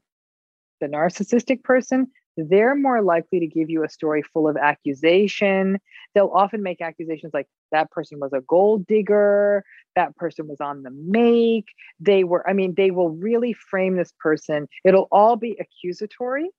the 0.81 0.87
narcissistic 0.87 1.63
person, 1.63 2.07
they're 2.37 2.75
more 2.75 3.01
likely 3.01 3.39
to 3.39 3.47
give 3.47 3.69
you 3.69 3.83
a 3.83 3.89
story 3.89 4.21
full 4.23 4.47
of 4.47 4.57
accusation. 4.57 5.79
They'll 6.13 6.31
often 6.33 6.61
make 6.63 6.81
accusations 6.81 7.33
like 7.33 7.47
that 7.71 7.91
person 7.91 8.19
was 8.19 8.33
a 8.33 8.41
gold 8.41 8.87
digger, 8.87 9.63
that 9.95 10.15
person 10.15 10.47
was 10.47 10.59
on 10.61 10.83
the 10.83 10.91
make. 10.91 11.67
They 11.99 12.23
were, 12.23 12.47
I 12.47 12.53
mean, 12.53 12.73
they 12.75 12.91
will 12.91 13.09
really 13.09 13.53
frame 13.53 13.95
this 13.95 14.13
person. 14.19 14.67
It'll 14.83 15.07
all 15.11 15.35
be 15.35 15.57
accusatory 15.59 16.49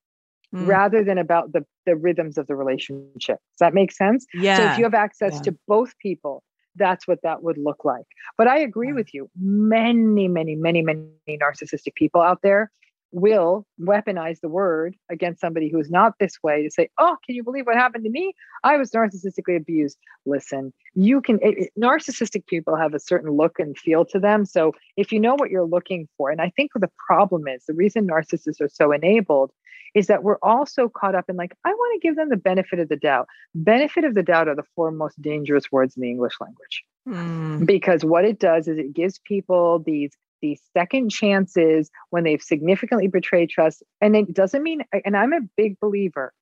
Mm. 0.54 0.66
rather 0.66 1.02
than 1.02 1.18
about 1.18 1.52
the 1.52 1.64
the 1.84 1.96
rhythms 1.96 2.38
of 2.38 2.46
the 2.46 2.54
relationship. 2.54 3.16
Does 3.26 3.58
that 3.60 3.74
make 3.74 3.92
sense? 3.92 4.06
Yeah. 4.34 4.56
So 4.56 4.64
if 4.64 4.78
you 4.78 4.84
have 4.84 4.94
access 4.94 5.34
Yeah. 5.34 5.40
to 5.42 5.58
both 5.66 5.98
people, 5.98 6.42
that's 6.76 7.06
what 7.08 7.20
that 7.22 7.42
would 7.42 7.58
look 7.58 7.84
like. 7.84 8.06
But 8.38 8.46
I 8.46 8.58
agree 8.60 8.92
with 8.92 9.12
you. 9.14 9.28
Many, 9.36 10.28
many, 10.28 10.54
many, 10.54 10.82
many 10.82 11.10
narcissistic 11.28 11.94
people 11.94 12.20
out 12.20 12.40
there 12.42 12.70
will 13.14 13.64
weaponize 13.80 14.40
the 14.40 14.48
word 14.48 14.96
against 15.10 15.40
somebody 15.40 15.68
who 15.70 15.78
is 15.78 15.90
not 15.90 16.14
this 16.18 16.42
way 16.42 16.62
to 16.64 16.70
say, 16.70 16.88
Oh, 16.98 17.16
can 17.24 17.34
you 17.36 17.44
believe 17.44 17.66
what 17.66 17.76
happened 17.76 18.04
to 18.04 18.10
me? 18.10 18.34
I 18.64 18.76
was 18.76 18.90
narcissistically 18.90 19.56
abused. 19.56 19.98
Listen, 20.26 20.72
you 20.94 21.20
can, 21.20 21.36
it, 21.40 21.58
it- 21.58 21.72
narcissistic 21.80 22.46
people 22.46 22.76
have 22.76 22.92
a 22.92 22.98
certain 23.00 23.30
look 23.30 23.58
and 23.58 23.78
feel 23.78 24.04
to 24.06 24.18
them. 24.18 24.44
So 24.44 24.72
if 24.96 25.12
you 25.12 25.20
know 25.20 25.34
what 25.34 25.50
you're 25.50 25.64
looking 25.66 26.08
for, 26.16 26.30
and 26.30 26.40
I 26.40 26.50
think 26.56 26.72
the 26.74 26.90
problem 27.06 27.46
is 27.46 27.64
the 27.66 27.74
reason 27.74 28.08
narcissists 28.08 28.60
are 28.60 28.68
so 28.68 28.90
enabled 28.92 29.52
is 29.94 30.08
that 30.08 30.24
we're 30.24 30.38
also 30.42 30.88
caught 30.88 31.14
up 31.14 31.26
in 31.28 31.36
like, 31.36 31.54
I 31.64 31.70
want 31.70 32.00
to 32.02 32.06
give 32.06 32.16
them 32.16 32.28
the 32.30 32.36
benefit 32.36 32.80
of 32.80 32.88
the 32.88 32.96
doubt. 32.96 33.28
Benefit 33.54 34.02
of 34.04 34.14
the 34.14 34.24
doubt 34.24 34.48
are 34.48 34.56
the 34.56 34.64
four 34.74 34.90
most 34.90 35.20
dangerous 35.22 35.70
words 35.70 35.96
in 35.96 36.02
the 36.02 36.10
English 36.10 36.34
language 36.40 36.84
Hmm. 37.06 37.64
because 37.64 38.02
what 38.04 38.24
it 38.24 38.38
does 38.40 38.66
is 38.66 38.78
it 38.78 38.94
gives 38.94 39.20
people 39.24 39.78
these 39.78 40.10
these 40.40 40.60
second 40.76 41.10
chances 41.10 41.90
when 42.10 42.24
they've 42.24 42.42
significantly 42.42 43.08
betrayed 43.08 43.50
trust. 43.50 43.82
And 44.00 44.16
it 44.16 44.32
doesn't 44.32 44.62
mean 44.62 44.82
and 45.04 45.16
i'm 45.16 45.32
a 45.32 45.40
big 45.56 45.78
believer 45.80 46.32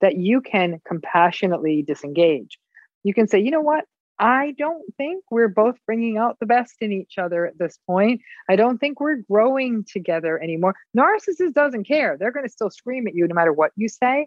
that 0.00 0.16
you 0.16 0.40
can 0.40 0.80
compassionately 0.86 1.82
disengage. 1.82 2.58
You 3.04 3.14
can 3.14 3.28
say 3.28 3.40
you 3.40 3.50
know 3.50 3.60
what? 3.60 3.84
I 4.18 4.54
don't 4.56 4.82
think 4.96 5.24
we're 5.30 5.48
both 5.48 5.76
bringing 5.86 6.16
out 6.16 6.36
the 6.38 6.46
best 6.46 6.74
in 6.80 6.92
each 6.92 7.18
other 7.18 7.46
at 7.46 7.58
this 7.58 7.78
point. 7.88 8.20
I 8.48 8.56
don't 8.56 8.78
think 8.78 9.00
we're 9.00 9.22
growing 9.28 9.84
together 9.90 10.40
anymore. 10.40 10.74
Narcissist 10.96 11.54
doesn't 11.54 11.88
care. 11.88 12.16
They're 12.18 12.30
going 12.30 12.46
to 12.46 12.52
still 12.52 12.70
scream 12.70 13.08
at 13.08 13.14
you 13.14 13.26
no 13.26 13.34
matter 13.34 13.52
what 13.52 13.72
you 13.74 13.88
say 13.88 14.26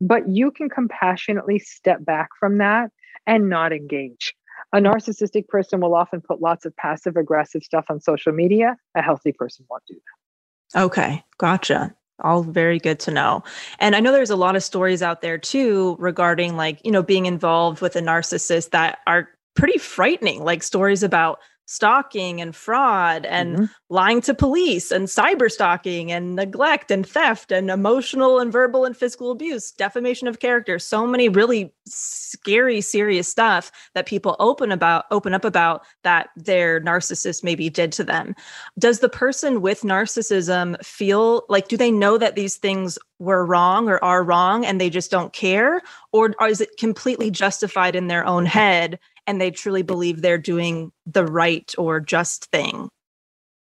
but 0.00 0.28
you 0.28 0.50
can 0.50 0.68
compassionately 0.68 1.58
step 1.58 2.04
back 2.04 2.28
from 2.38 2.58
that 2.58 2.90
and 3.26 3.48
not 3.48 3.72
engage 3.72 4.34
a 4.74 4.78
narcissistic 4.78 5.46
person 5.46 5.80
will 5.80 5.94
often 5.94 6.20
put 6.20 6.42
lots 6.42 6.66
of 6.66 6.76
passive 6.76 7.16
aggressive 7.16 7.62
stuff 7.62 7.84
on 7.88 8.00
social 8.00 8.32
media. 8.32 8.76
A 8.96 9.02
healthy 9.02 9.32
person 9.32 9.64
won't 9.70 9.84
do 9.86 9.94
that. 9.94 10.82
Okay, 10.82 11.22
gotcha. 11.38 11.94
All 12.22 12.42
very 12.42 12.80
good 12.80 12.98
to 13.00 13.12
know. 13.12 13.44
And 13.78 13.94
I 13.94 14.00
know 14.00 14.10
there's 14.10 14.30
a 14.30 14.36
lot 14.36 14.56
of 14.56 14.64
stories 14.64 15.00
out 15.00 15.20
there 15.20 15.38
too 15.38 15.96
regarding 16.00 16.56
like, 16.56 16.80
you 16.84 16.90
know, 16.90 17.02
being 17.04 17.26
involved 17.26 17.80
with 17.80 17.94
a 17.94 18.00
narcissist 18.00 18.70
that 18.70 18.98
are 19.06 19.28
pretty 19.54 19.78
frightening, 19.78 20.42
like 20.42 20.64
stories 20.64 21.04
about 21.04 21.38
stalking 21.66 22.40
and 22.40 22.54
fraud 22.54 23.24
and 23.26 23.56
Mhm. 23.56 23.70
lying 23.90 24.20
to 24.22 24.34
police 24.34 24.90
and 24.90 25.06
cyber 25.08 25.50
stalking 25.50 26.12
and 26.12 26.36
neglect 26.36 26.90
and 26.90 27.06
theft 27.08 27.50
and 27.52 27.70
emotional 27.70 28.38
and 28.38 28.52
verbal 28.52 28.84
and 28.84 28.96
physical 28.96 29.30
abuse, 29.30 29.70
defamation 29.72 30.28
of 30.28 30.40
character, 30.40 30.78
so 30.78 31.06
many 31.06 31.28
really 31.28 31.72
scary 31.86 32.80
serious 32.80 33.28
stuff 33.28 33.70
that 33.94 34.06
people 34.06 34.36
open 34.40 34.72
about 34.72 35.04
open 35.10 35.34
up 35.34 35.44
about 35.44 35.82
that 36.02 36.28
their 36.36 36.80
narcissist 36.80 37.44
maybe 37.44 37.68
did 37.70 37.92
to 37.92 38.04
them. 38.04 38.34
Does 38.78 39.00
the 39.00 39.08
person 39.08 39.60
with 39.60 39.82
narcissism 39.82 40.82
feel 40.84 41.44
like 41.48 41.68
do 41.68 41.76
they 41.76 41.90
know 41.90 42.18
that 42.18 42.34
these 42.34 42.56
things 42.56 42.98
were 43.18 43.44
wrong 43.46 43.88
or 43.88 44.02
are 44.04 44.24
wrong 44.24 44.64
and 44.66 44.80
they 44.80 44.90
just 44.90 45.10
don't 45.10 45.32
care 45.32 45.80
or 46.12 46.34
is 46.48 46.60
it 46.60 46.76
completely 46.78 47.30
justified 47.30 47.94
in 47.96 48.08
their 48.08 48.26
own 48.26 48.44
head 48.44 48.98
and 49.26 49.40
they 49.40 49.50
truly 49.50 49.82
believe 49.82 50.20
they're 50.22 50.38
doing 50.38 50.92
the 51.06 51.24
right 51.24 51.72
or 51.78 52.00
just 52.00 52.46
thing? 52.50 52.88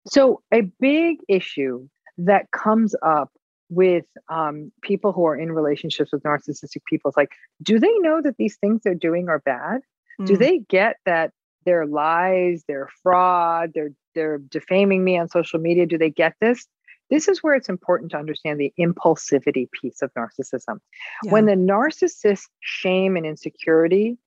So, 0.07 0.41
a 0.53 0.61
big 0.79 1.19
issue 1.29 1.87
that 2.17 2.51
comes 2.51 2.95
up 3.01 3.31
with 3.69 4.05
um, 4.29 4.71
people 4.81 5.11
who 5.11 5.25
are 5.25 5.35
in 5.35 5.51
relationships 5.51 6.11
with 6.11 6.23
narcissistic 6.23 6.83
people 6.87 7.09
is 7.09 7.17
like, 7.17 7.31
do 7.61 7.79
they 7.79 7.93
know 7.99 8.21
that 8.21 8.37
these 8.37 8.57
things 8.57 8.81
they're 8.83 8.93
doing 8.93 9.29
are 9.29 9.39
bad? 9.39 9.81
Do 10.25 10.35
Mm. 10.35 10.39
they 10.39 10.59
get 10.69 10.97
that 11.05 11.31
their 11.65 11.85
lies, 11.85 12.63
their 12.67 12.87
fraud, 13.01 13.71
they're 13.73 13.93
they're 14.13 14.37
defaming 14.37 15.03
me 15.03 15.17
on 15.17 15.27
social 15.29 15.59
media? 15.59 15.87
Do 15.87 15.97
they 15.97 16.11
get 16.11 16.35
this? 16.39 16.67
This 17.09 17.27
is 17.27 17.41
where 17.41 17.55
it's 17.55 17.69
important 17.69 18.11
to 18.11 18.17
understand 18.17 18.59
the 18.59 18.73
impulsivity 18.79 19.69
piece 19.71 20.01
of 20.01 20.11
narcissism. 20.13 20.79
When 21.23 21.45
the 21.45 21.53
narcissist 21.53 22.47
shame 22.61 23.17
and 23.17 23.25
insecurity 23.25 24.17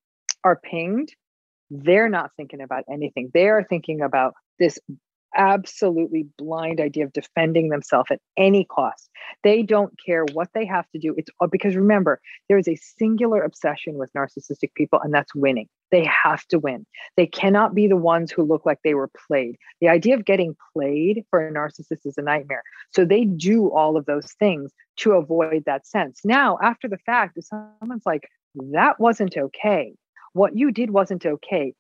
are 0.47 0.61
pinged, 0.63 1.13
they're 1.71 2.09
not 2.09 2.31
thinking 2.37 2.61
about 2.61 2.85
anything. 2.89 3.31
They 3.35 3.49
are 3.49 3.65
thinking 3.65 4.01
about 4.01 4.35
this 4.61 4.79
absolutely 5.37 6.25
blind 6.39 6.81
idea 6.81 7.05
of 7.05 7.13
defending 7.13 7.69
themselves 7.69 8.11
at 8.13 8.21
any 8.37 8.65
cost. 8.65 9.11
They 9.43 9.63
don't 9.63 9.93
care 10.05 10.25
what 10.33 10.49
they 10.55 10.65
have 10.65 10.89
to 10.91 10.99
do. 11.01 11.15
It's 11.19 11.29
all 11.41 11.49
because 11.49 11.75
remember, 11.75 12.21
there 12.49 12.59
is 12.59 12.69
a 12.69 12.77
singular 12.77 13.43
obsession 13.43 13.97
with 13.97 14.13
narcissistic 14.13 14.73
people, 14.75 15.01
and 15.03 15.13
that's 15.13 15.35
winning. 15.35 15.69
They 15.91 16.05
have 16.05 16.47
to 16.47 16.61
win. 16.61 16.87
They 17.17 17.27
cannot 17.27 17.75
be 17.75 17.89
the 17.89 17.97
ones 17.97 18.31
who 18.31 18.45
look 18.45 18.65
like 18.65 18.79
they 18.83 18.95
were 18.95 19.11
played. 19.27 19.57
The 19.81 19.89
idea 19.89 20.15
of 20.15 20.25
getting 20.25 20.57
played 20.73 21.25
for 21.31 21.47
a 21.47 21.53
narcissist 21.53 22.07
is 22.07 22.17
a 22.17 22.23
nightmare. 22.23 22.63
So 22.93 23.05
they 23.05 23.25
do 23.25 23.71
all 23.73 23.97
of 23.97 24.07
those 24.07 24.33
things 24.39 24.73
to 24.99 25.13
avoid 25.13 25.65
that 25.67 25.87
sense. 25.87 26.21
Now, 26.25 26.57
after 26.63 26.89
the 26.89 26.99
fact, 26.99 27.37
if 27.37 27.45
someone's 27.45 28.07
like, 28.07 28.29
that 28.73 28.99
wasn't 28.99 29.37
okay, 29.37 29.95
what 30.37 30.57
you 30.57 30.71
did 30.71 30.91
wasn't 30.91 31.25
okay, 31.25 31.75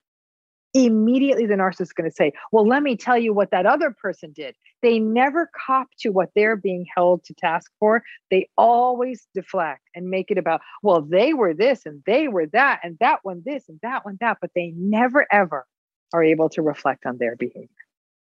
immediately 0.74 1.46
the 1.46 1.54
narcissist 1.54 1.82
is 1.82 1.92
going 1.92 2.10
to 2.10 2.14
say, 2.14 2.32
Well, 2.52 2.66
let 2.66 2.82
me 2.82 2.96
tell 2.96 3.18
you 3.18 3.32
what 3.32 3.50
that 3.50 3.66
other 3.66 3.90
person 3.90 4.32
did. 4.34 4.54
They 4.82 4.98
never 4.98 5.50
cop 5.66 5.88
to 6.00 6.10
what 6.10 6.30
they're 6.34 6.56
being 6.56 6.86
held 6.94 7.24
to 7.24 7.34
task 7.34 7.70
for. 7.78 8.02
They 8.30 8.48
always 8.56 9.26
deflect 9.34 9.82
and 9.94 10.08
make 10.08 10.30
it 10.30 10.38
about, 10.38 10.60
Well, 10.82 11.02
they 11.02 11.34
were 11.34 11.54
this 11.54 11.86
and 11.86 12.02
they 12.06 12.28
were 12.28 12.46
that, 12.48 12.80
and 12.82 12.96
that 13.00 13.20
one 13.22 13.42
this 13.44 13.68
and 13.68 13.78
that 13.82 14.04
one 14.04 14.18
that, 14.20 14.38
but 14.40 14.50
they 14.54 14.72
never 14.76 15.26
ever 15.30 15.66
are 16.12 16.22
able 16.22 16.48
to 16.50 16.62
reflect 16.62 17.06
on 17.06 17.18
their 17.18 17.36
behavior. 17.36 17.68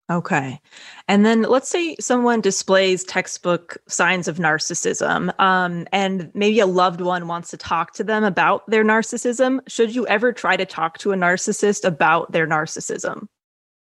Okay. 0.10 0.60
And 1.08 1.26
then 1.26 1.42
let's 1.42 1.68
say 1.68 1.96
someone 2.00 2.40
displays 2.40 3.04
textbook 3.04 3.78
signs 3.88 4.28
of 4.28 4.38
narcissism, 4.38 5.34
um, 5.40 5.88
and 5.92 6.30
maybe 6.36 6.60
a 6.60 6.68
loved 6.68 7.02
one 7.02 7.28
wants 7.28 7.50
to 7.52 7.58
talk 7.58 7.94
to 7.94 8.04
them 8.04 8.24
about 8.24 8.70
their 8.70 8.84
narcissism. 8.84 9.62
Should 9.68 9.96
you 9.96 10.06
ever 10.08 10.32
try 10.32 10.58
to 10.58 10.66
talk 10.66 11.00
to 11.00 11.12
a 11.12 11.16
narcissist 11.16 11.86
about 11.86 12.32
their 12.32 12.46
narcissism? 12.46 13.28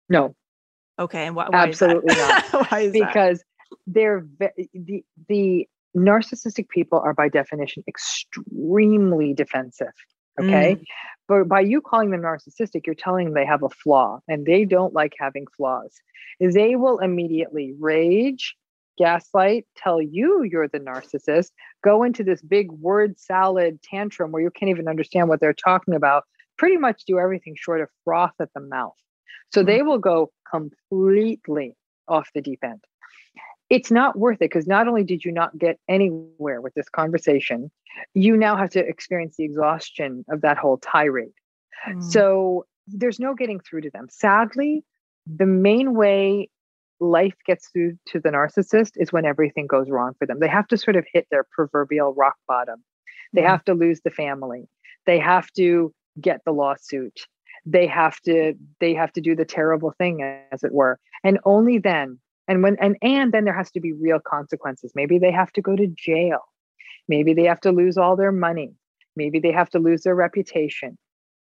No, 0.08 0.34
Okay. 0.98 1.26
And 1.26 1.36
why, 1.36 1.44
why 1.44 1.50
that? 1.50 1.68
Absolutely 1.68 2.14
not. 2.16 2.44
why 2.70 2.80
is 2.80 2.92
that? 2.92 3.06
because 3.08 3.44
they're 3.86 4.26
ve- 4.38 4.68
the 4.74 5.04
the 5.28 5.68
narcissistic 5.96 6.68
people 6.68 7.00
are 7.00 7.14
by 7.14 7.28
definition 7.28 7.82
extremely 7.88 9.32
defensive 9.34 9.92
Mm. 10.40 10.48
okay? 10.48 10.82
But 11.26 11.46
by 11.46 11.60
you 11.60 11.80
calling 11.80 12.10
them 12.10 12.22
narcissistic 12.22 12.86
you're 12.86 12.94
telling 12.94 13.26
them 13.26 13.34
they 13.34 13.46
have 13.46 13.62
a 13.62 13.68
flaw 13.68 14.20
and 14.28 14.46
they 14.46 14.64
don't 14.64 14.94
like 14.94 15.14
having 15.18 15.46
flaws. 15.56 16.00
They 16.40 16.76
will 16.76 16.98
immediately 16.98 17.74
rage 17.78 18.56
gaslight 18.98 19.64
tell 19.76 20.02
you 20.02 20.42
you're 20.42 20.66
the 20.66 20.80
narcissist 20.80 21.50
go 21.84 22.02
into 22.02 22.24
this 22.24 22.42
big 22.42 22.72
word 22.72 23.16
salad 23.16 23.80
tantrum 23.80 24.32
where 24.32 24.42
you 24.42 24.50
can't 24.50 24.70
even 24.70 24.88
understand 24.88 25.28
what 25.28 25.38
they're 25.38 25.52
talking 25.52 25.94
about 25.94 26.24
pretty 26.56 26.76
much 26.76 27.04
do 27.04 27.18
everything 27.18 27.54
short 27.56 27.80
of 27.80 27.88
froth 28.04 28.32
at 28.40 28.52
the 28.54 28.60
mouth. 28.60 28.96
So 29.54 29.62
mm. 29.62 29.66
they 29.66 29.82
will 29.82 29.98
go 29.98 30.32
completely 30.50 31.76
off 32.08 32.28
the 32.34 32.42
deep 32.42 32.58
end 32.64 32.82
it's 33.70 33.90
not 33.90 34.18
worth 34.18 34.36
it 34.36 34.50
because 34.50 34.66
not 34.66 34.88
only 34.88 35.04
did 35.04 35.24
you 35.24 35.32
not 35.32 35.56
get 35.58 35.78
anywhere 35.88 36.60
with 36.60 36.74
this 36.74 36.88
conversation, 36.88 37.70
you 38.14 38.36
now 38.36 38.56
have 38.56 38.70
to 38.70 38.80
experience 38.80 39.36
the 39.36 39.44
exhaustion 39.44 40.24
of 40.30 40.40
that 40.40 40.56
whole 40.56 40.78
tirade. 40.78 41.32
Mm. 41.88 42.02
So 42.02 42.66
there's 42.86 43.20
no 43.20 43.34
getting 43.34 43.60
through 43.60 43.82
to 43.82 43.90
them. 43.90 44.06
Sadly, 44.10 44.84
the 45.26 45.46
main 45.46 45.94
way 45.94 46.48
life 47.00 47.34
gets 47.46 47.68
through 47.68 47.98
to 48.08 48.18
the 48.18 48.30
narcissist 48.30 48.92
is 48.96 49.12
when 49.12 49.24
everything 49.24 49.66
goes 49.66 49.88
wrong 49.90 50.14
for 50.18 50.26
them. 50.26 50.40
They 50.40 50.48
have 50.48 50.66
to 50.68 50.76
sort 50.76 50.96
of 50.96 51.06
hit 51.12 51.26
their 51.30 51.44
proverbial 51.52 52.14
rock 52.14 52.36
bottom. 52.48 52.82
They 53.32 53.42
Mhm. 53.42 53.48
have 53.48 53.64
to 53.64 53.74
lose 53.74 54.00
the 54.00 54.10
family. 54.10 54.68
They 55.06 55.18
have 55.18 55.50
to 55.52 55.94
get 56.20 56.40
the 56.44 56.52
lawsuit. 56.52 57.20
They 57.66 57.86
have 57.86 58.20
to 58.22 58.54
they 58.80 58.94
have 58.94 59.12
to 59.12 59.20
do 59.20 59.36
the 59.36 59.44
terrible 59.44 59.92
thing 59.92 60.22
as 60.50 60.64
it 60.64 60.72
were. 60.72 60.98
And 61.22 61.38
only 61.44 61.78
then 61.78 62.18
and 62.48 62.62
when 62.62 62.76
and 62.80 62.96
and 63.02 63.32
then 63.32 63.44
there 63.44 63.54
has 63.54 63.70
to 63.72 63.80
be 63.80 63.92
real 63.92 64.18
consequences. 64.18 64.92
Maybe 64.94 65.18
they 65.18 65.30
have 65.30 65.52
to 65.52 65.62
go 65.62 65.76
to 65.76 65.86
jail. 65.86 66.40
Maybe 67.06 67.34
they 67.34 67.44
have 67.44 67.60
to 67.60 67.70
lose 67.70 67.96
all 67.96 68.16
their 68.16 68.32
money. 68.32 68.72
Maybe 69.14 69.38
they 69.38 69.52
have 69.52 69.70
to 69.70 69.78
lose 69.78 70.02
their 70.02 70.14
reputation. 70.14 70.98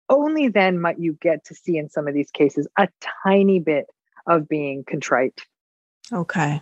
Only 0.09 0.49
then 0.49 0.79
might 0.79 0.99
you 0.99 1.17
get 1.21 1.45
to 1.45 1.55
see 1.55 1.77
in 1.77 1.89
some 1.89 2.07
of 2.07 2.13
these 2.13 2.31
cases 2.31 2.67
a 2.77 2.87
tiny 3.25 3.59
bit 3.59 3.85
of 4.27 4.47
being 4.49 4.83
contrite. 4.83 5.41
Okay. 6.11 6.61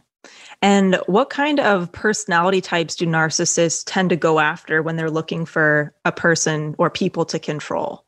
And 0.62 0.96
what 1.08 1.30
kind 1.30 1.60
of 1.60 1.92
personality 1.92 2.62
types 2.62 2.96
do 2.96 3.06
narcissists 3.06 3.84
tend 3.86 4.10
to 4.12 4.16
go 4.16 4.40
after 4.40 4.82
when 4.82 4.96
they're 4.96 5.12
looking 5.12 5.46
for 5.46 5.94
a 6.06 6.12
person 6.14 6.76
or 6.78 6.90
people 6.90 7.26
to 7.26 7.40
control? 7.40 8.06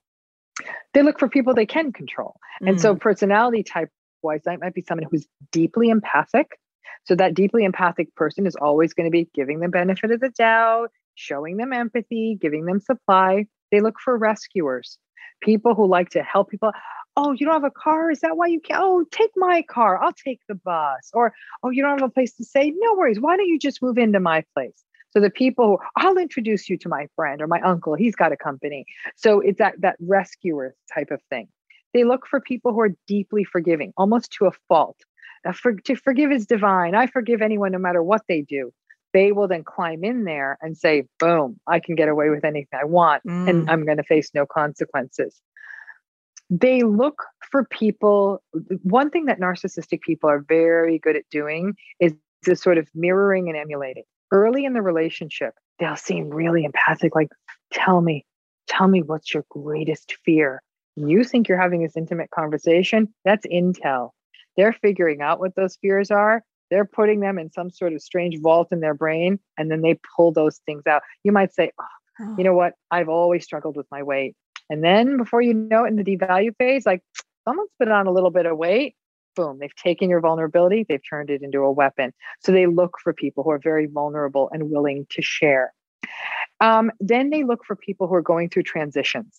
They 0.94 1.02
look 1.04 1.20
for 1.20 1.28
people 1.28 1.54
they 1.54 1.66
can 1.66 1.92
control. 1.92 2.38
And 2.62 2.78
Mm. 2.78 2.82
so 2.82 2.96
personality 2.96 3.64
type 3.64 3.90
wise, 4.26 4.42
that 4.46 4.60
might 4.60 4.74
be 4.74 4.82
someone 4.82 5.08
who's 5.10 5.28
deeply 5.52 5.90
empathic. 5.90 6.60
So 7.06 7.16
that 7.16 7.36
deeply 7.36 7.64
empathic 7.64 8.14
person 8.16 8.48
is 8.48 8.56
always 8.56 8.94
going 8.94 9.06
to 9.06 9.12
be 9.12 9.30
giving 9.34 9.60
them 9.60 9.72
benefit 9.72 10.12
of 10.12 10.20
the 10.20 10.30
doubt, 10.30 10.90
showing 11.14 11.58
them 11.58 11.72
empathy, 11.72 12.38
giving 12.40 12.66
them 12.66 12.80
supply. 12.80 13.46
They 13.72 13.80
look 13.80 14.00
for 14.04 14.18
rescuers, 14.18 14.98
People 15.42 15.76
who 15.76 15.88
like 15.88 16.10
to 16.10 16.24
help 16.24 16.50
people. 16.50 16.72
Oh, 17.18 17.32
you 17.32 17.46
don't 17.46 17.54
have 17.54 17.64
a 17.64 17.72
car? 17.72 18.12
Is 18.12 18.22
that 18.22 18.36
why 18.36 18.48
you 18.48 18.60
can't? 18.60 18.80
Oh, 18.82 19.06
take 19.12 19.32
my 19.36 19.62
car. 19.62 20.02
I'll 20.04 20.14
take 20.14 20.42
the 20.48 20.56
bus. 20.56 21.12
Or, 21.14 21.34
oh, 21.64 21.70
you 21.70 21.82
don't 21.82 22.00
have 22.00 22.10
a 22.10 22.12
place 22.12 22.34
to 22.36 22.44
stay? 22.44 22.74
No 22.76 22.96
worries. 22.96 23.20
Why 23.20 23.38
don't 23.38 23.48
you 23.48 23.60
just 23.60 23.82
move 23.82 23.98
into 23.98 24.20
my 24.20 24.44
place? 24.54 24.84
So 25.12 25.22
the 25.22 25.30
people 25.30 25.68
who 25.68 25.78
I'll 25.96 26.18
introduce 26.18 26.70
you 26.70 26.78
to 26.80 26.90
my 26.90 27.08
friend 27.16 27.42
or 27.42 27.48
my 27.48 27.62
uncle, 27.62 27.96
he's 27.96 28.16
got 28.16 28.34
a 28.34 28.38
company. 28.38 28.86
So 29.16 29.40
it's 29.40 29.60
that 29.60 29.80
that 29.80 29.96
rescuer 30.00 30.76
type 30.94 31.12
of 31.12 31.22
thing. 31.30 31.48
They 31.96 32.04
look 32.04 32.28
for 32.28 32.42
people 32.42 32.74
who 32.74 32.82
are 32.82 32.94
deeply 33.08 33.46
forgiving, 33.46 33.94
almost 33.96 34.34
to 34.34 34.48
a 34.48 34.52
fault. 34.68 34.98
For, 35.54 35.74
to 35.74 35.96
forgive 35.96 36.30
is 36.30 36.46
divine. 36.46 36.94
I 36.94 37.08
forgive 37.08 37.42
anyone 37.42 37.72
no 37.72 37.78
matter 37.78 38.04
what 38.04 38.24
they 38.28 38.42
do. 38.42 38.74
They 39.14 39.32
will 39.32 39.48
then 39.48 39.64
climb 39.64 40.04
in 40.04 40.26
there 40.26 40.58
and 40.62 40.78
say, 40.78 41.06
boom, 41.20 41.58
I 41.68 41.80
can 41.80 41.96
get 41.96 42.10
away 42.10 42.30
with 42.30 42.44
anything 42.44 42.78
I 42.78 42.84
want 42.84 43.24
Mm. 43.24 43.50
and 43.50 43.70
I'm 43.70 43.86
going 43.86 43.96
to 43.96 44.04
face 44.04 44.30
no 44.34 44.46
consequences. 44.46 45.42
They 46.50 46.84
look 46.84 47.24
for 47.50 47.64
people. 47.64 48.44
One 48.84 49.10
thing 49.10 49.28
that 49.28 49.40
narcissistic 49.40 50.02
people 50.02 50.30
are 50.30 50.44
very 50.46 51.00
good 51.00 51.16
at 51.16 51.24
doing 51.32 51.76
is 52.02 52.14
to 52.44 52.58
sort 52.58 52.78
of 52.78 52.90
mirroring 52.94 53.48
and 53.48 53.58
emulating. 53.58 54.04
Early 54.32 54.66
in 54.66 54.74
the 54.74 54.82
relationship, 54.82 55.54
they'll 55.80 55.96
seem 55.96 56.30
really 56.30 56.66
empathic, 56.66 57.16
like, 57.16 57.30
tell 57.72 58.02
me, 58.02 58.26
tell 58.68 58.90
me 58.90 59.02
what's 59.02 59.34
your 59.34 59.46
greatest 59.50 60.18
fear. 60.26 60.62
You 60.96 61.24
think 61.24 61.48
you're 61.48 61.62
having 61.62 61.84
this 61.84 61.98
intimate 61.98 62.32
conversation? 62.32 63.14
That's 63.24 63.46
intel. 63.48 64.12
They're 64.58 64.74
figuring 64.74 65.22
out 65.22 65.40
what 65.40 65.56
those 65.56 65.76
fears 65.76 66.12
are. 66.12 66.44
They're 66.72 66.86
putting 66.86 67.20
them 67.20 67.38
in 67.38 67.52
some 67.52 67.70
sort 67.70 67.94
of 67.94 68.02
strange 68.02 68.40
vault 68.40 68.70
in 68.72 68.80
their 68.80 68.94
brain, 68.94 69.40
and 69.58 69.70
then 69.70 69.82
they 69.82 70.00
pull 70.16 70.32
those 70.32 70.60
things 70.66 70.84
out. 70.88 71.02
You 71.24 71.32
might 71.32 71.54
say, 71.54 71.72
oh, 71.80 72.36
you 72.38 72.44
know 72.44 72.54
what? 72.54 72.74
I've 72.92 73.10
always 73.10 73.44
struggled 73.44 73.76
with 73.76 73.88
my 73.92 74.02
weight. 74.02 74.36
And 74.70 74.84
then 74.84 75.18
before 75.18 75.42
you 75.42 75.54
know 75.54 75.84
it, 75.84 75.90
in 75.90 75.96
the 75.96 76.04
devalue 76.04 76.56
phase, 76.58 76.86
like 76.86 77.02
someone's 77.48 77.70
put 77.78 77.90
on 77.90 78.08
a 78.08 78.12
little 78.12 78.32
bit 78.32 78.46
of 78.46 78.58
weight, 78.58 78.96
boom, 79.36 79.60
they've 79.60 79.76
taken 79.76 80.10
your 80.10 80.22
vulnerability, 80.22 80.86
they've 80.88 81.02
turned 81.08 81.30
it 81.30 81.44
into 81.44 81.60
a 81.60 81.72
weapon. 81.72 82.14
So 82.40 82.52
they 82.52 82.66
look 82.66 82.96
for 83.04 83.14
people 83.14 83.44
who 83.44 83.52
are 83.52 83.60
very 83.60 83.86
vulnerable 83.86 84.50
and 84.52 84.72
willing 84.72 85.06
to 85.12 85.22
share. 85.22 85.74
Um, 86.62 86.92
then 87.00 87.30
they 87.30 87.44
look 87.44 87.66
for 87.66 87.76
people 87.76 88.08
who 88.08 88.16
are 88.16 88.22
going 88.22 88.50
through 88.50 88.64
transitions. 88.64 89.38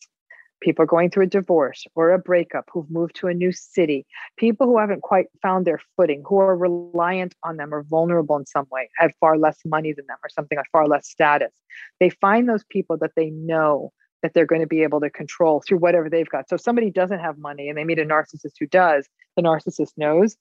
People 0.60 0.86
going 0.86 1.10
through 1.10 1.24
a 1.24 1.28
divorce 1.28 1.86
or 1.94 2.10
a 2.10 2.18
breakup 2.18 2.64
who've 2.72 2.90
moved 2.90 3.14
to 3.16 3.28
a 3.28 3.34
new 3.34 3.52
city, 3.52 4.06
people 4.36 4.66
who 4.66 4.78
haven't 4.78 5.02
quite 5.02 5.26
found 5.42 5.66
their 5.66 5.80
footing, 5.96 6.22
who 6.26 6.38
are 6.38 6.56
reliant 6.56 7.34
on 7.42 7.56
them 7.56 7.74
or 7.74 7.82
vulnerable 7.82 8.36
in 8.36 8.46
some 8.46 8.66
way, 8.70 8.88
have 8.96 9.12
far 9.20 9.38
less 9.38 9.58
money 9.64 9.92
than 9.92 10.06
them 10.06 10.16
or 10.22 10.28
something, 10.30 10.58
or 10.58 10.64
far 10.72 10.88
less 10.88 11.08
status. 11.08 11.52
They 12.00 12.10
find 12.10 12.48
those 12.48 12.64
people 12.64 12.96
that 12.98 13.12
they 13.16 13.30
know 13.30 13.92
that 14.22 14.32
they're 14.34 14.46
going 14.46 14.62
to 14.62 14.66
be 14.66 14.82
able 14.82 15.00
to 15.00 15.10
control 15.10 15.62
through 15.66 15.78
whatever 15.78 16.08
they've 16.08 16.28
got. 16.28 16.48
So 16.48 16.56
if 16.56 16.62
somebody 16.62 16.90
doesn't 16.90 17.20
have 17.20 17.38
money 17.38 17.68
and 17.68 17.76
they 17.76 17.84
meet 17.84 17.98
a 17.98 18.04
narcissist 18.04 18.54
who 18.58 18.66
does, 18.66 19.08
the 19.36 19.42
narcissist 19.42 19.92
knows 19.96 20.36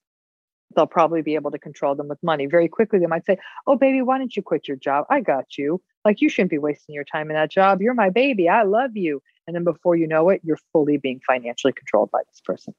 they'll 0.75 0.87
probably 0.87 1.21
be 1.21 1.35
able 1.35 1.51
to 1.51 1.59
control 1.59 1.95
them 1.95 2.07
with 2.07 2.21
money. 2.23 2.45
Very 2.45 2.67
quickly, 2.67 2.99
they 2.99 3.05
might 3.05 3.25
say, 3.25 3.37
Oh, 3.67 3.75
baby, 3.75 4.01
why 4.01 4.17
don't 4.17 4.35
you 4.35 4.41
quit 4.41 4.67
your 4.67 4.77
job? 4.77 5.05
I 5.09 5.21
got 5.21 5.57
you. 5.57 5.81
Like, 6.03 6.21
you 6.21 6.29
shouldn't 6.29 6.51
be 6.51 6.57
wasting 6.57 6.93
your 6.93 7.03
time 7.03 7.29
in 7.29 7.35
that 7.35 7.51
job. 7.51 7.81
You're 7.81 7.93
my 7.93 8.09
baby. 8.09 8.47
I 8.47 8.63
love 8.63 8.95
you. 8.95 9.21
And 9.47 9.55
then 9.55 9.63
before 9.63 9.95
you 9.95 10.07
know 10.07 10.29
it, 10.29 10.41
you're 10.43 10.59
fully 10.71 10.97
being 10.97 11.19
financially 11.25 11.73
controlled 11.73 12.11
by 12.11 12.21
this 12.29 12.41
person. 12.41 12.73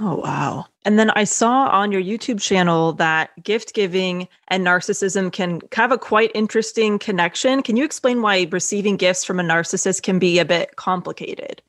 Oh, 0.00 0.16
wow. 0.16 0.66
And 0.84 0.98
then 0.98 1.10
I 1.10 1.24
saw 1.24 1.68
on 1.68 1.92
your 1.92 2.02
YouTube 2.02 2.40
channel 2.40 2.92
that 2.94 3.30
gift 3.42 3.74
giving 3.74 4.26
and 4.48 4.66
narcissism 4.66 5.32
can 5.32 5.60
have 5.72 5.92
a 5.92 5.98
quite 5.98 6.30
interesting 6.34 6.98
connection. 6.98 7.62
Can 7.62 7.76
you 7.76 7.84
explain 7.84 8.22
why 8.22 8.48
receiving 8.50 8.96
gifts 8.96 9.24
from 9.24 9.38
a 9.38 9.42
narcissist 9.42 10.02
can 10.02 10.18
be 10.18 10.38
a 10.38 10.44
bit 10.44 10.76
complicated? 10.76 11.62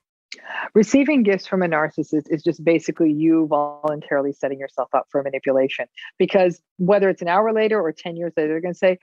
Receiving 0.74 1.24
gifts 1.24 1.48
from 1.48 1.62
a 1.62 1.68
narcissist 1.68 2.26
is 2.30 2.44
just 2.44 2.64
basically 2.64 3.12
you 3.12 3.48
voluntarily 3.48 4.34
setting 4.34 4.60
yourself 4.60 4.89
up 4.94 5.08
for 5.10 5.22
manipulation. 5.24 5.86
Because 6.18 6.62
whether 6.78 7.10
it's 7.10 7.22
an 7.22 7.28
hour 7.28 7.54
later 7.54 7.80
or 7.80 7.91
10 7.91 8.16
years 8.16 8.34
later, 8.36 8.50
they're 8.50 8.62
going 8.62 8.74
to 8.74 8.78
say, 8.78 8.98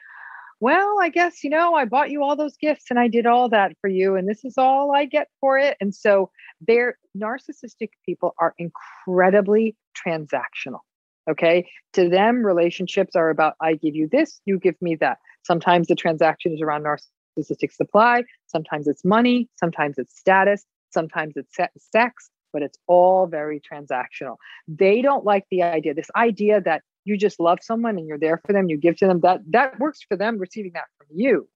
Well, 0.60 0.96
I 1.00 1.08
guess, 1.08 1.42
you 1.44 1.50
know, 1.50 1.74
I 1.74 1.84
bought 1.84 2.10
you 2.10 2.22
all 2.22 2.36
those 2.36 2.56
gifts 2.56 2.86
and 2.90 2.98
I 2.98 3.08
did 3.08 3.26
all 3.26 3.48
that 3.50 3.72
for 3.80 3.88
you, 3.88 4.16
and 4.16 4.28
this 4.28 4.44
is 4.44 4.54
all 4.58 4.94
I 4.94 5.04
get 5.04 5.28
for 5.40 5.58
it. 5.58 5.76
And 5.80 5.94
so 5.94 6.30
they're 6.60 6.98
narcissistic 7.16 7.90
people 8.04 8.34
are 8.38 8.54
incredibly 8.58 9.76
transactional. 10.06 10.80
Okay. 11.28 11.68
To 11.92 12.08
them, 12.08 12.44
relationships 12.44 13.14
are 13.14 13.30
about 13.30 13.54
I 13.60 13.74
give 13.74 13.94
you 13.94 14.08
this, 14.10 14.40
you 14.46 14.58
give 14.58 14.80
me 14.80 14.96
that. 14.96 15.18
Sometimes 15.42 15.86
the 15.86 15.94
transaction 15.94 16.52
is 16.52 16.60
around 16.60 16.84
narcissistic 16.84 17.72
supply, 17.72 18.24
sometimes 18.46 18.88
it's 18.88 19.04
money, 19.04 19.48
sometimes 19.56 19.98
it's 19.98 20.18
status, 20.18 20.64
sometimes 20.92 21.34
it's 21.36 21.56
sex, 21.92 22.30
but 22.52 22.62
it's 22.62 22.78
all 22.86 23.26
very 23.26 23.60
transactional. 23.60 24.36
They 24.68 25.02
don't 25.02 25.24
like 25.24 25.46
the 25.50 25.62
idea, 25.62 25.94
this 25.94 26.10
idea 26.16 26.60
that 26.60 26.82
you 27.04 27.16
just 27.16 27.40
love 27.40 27.58
someone 27.62 27.96
and 27.96 28.06
you're 28.06 28.18
there 28.18 28.40
for 28.44 28.52
them, 28.52 28.68
you 28.68 28.76
give 28.76 28.96
to 28.98 29.06
them, 29.06 29.20
that 29.20 29.40
that 29.50 29.78
works 29.78 30.00
for 30.06 30.16
them 30.16 30.38
receiving 30.38 30.72
that 30.74 30.84
from 30.98 31.06
you, 31.10 31.48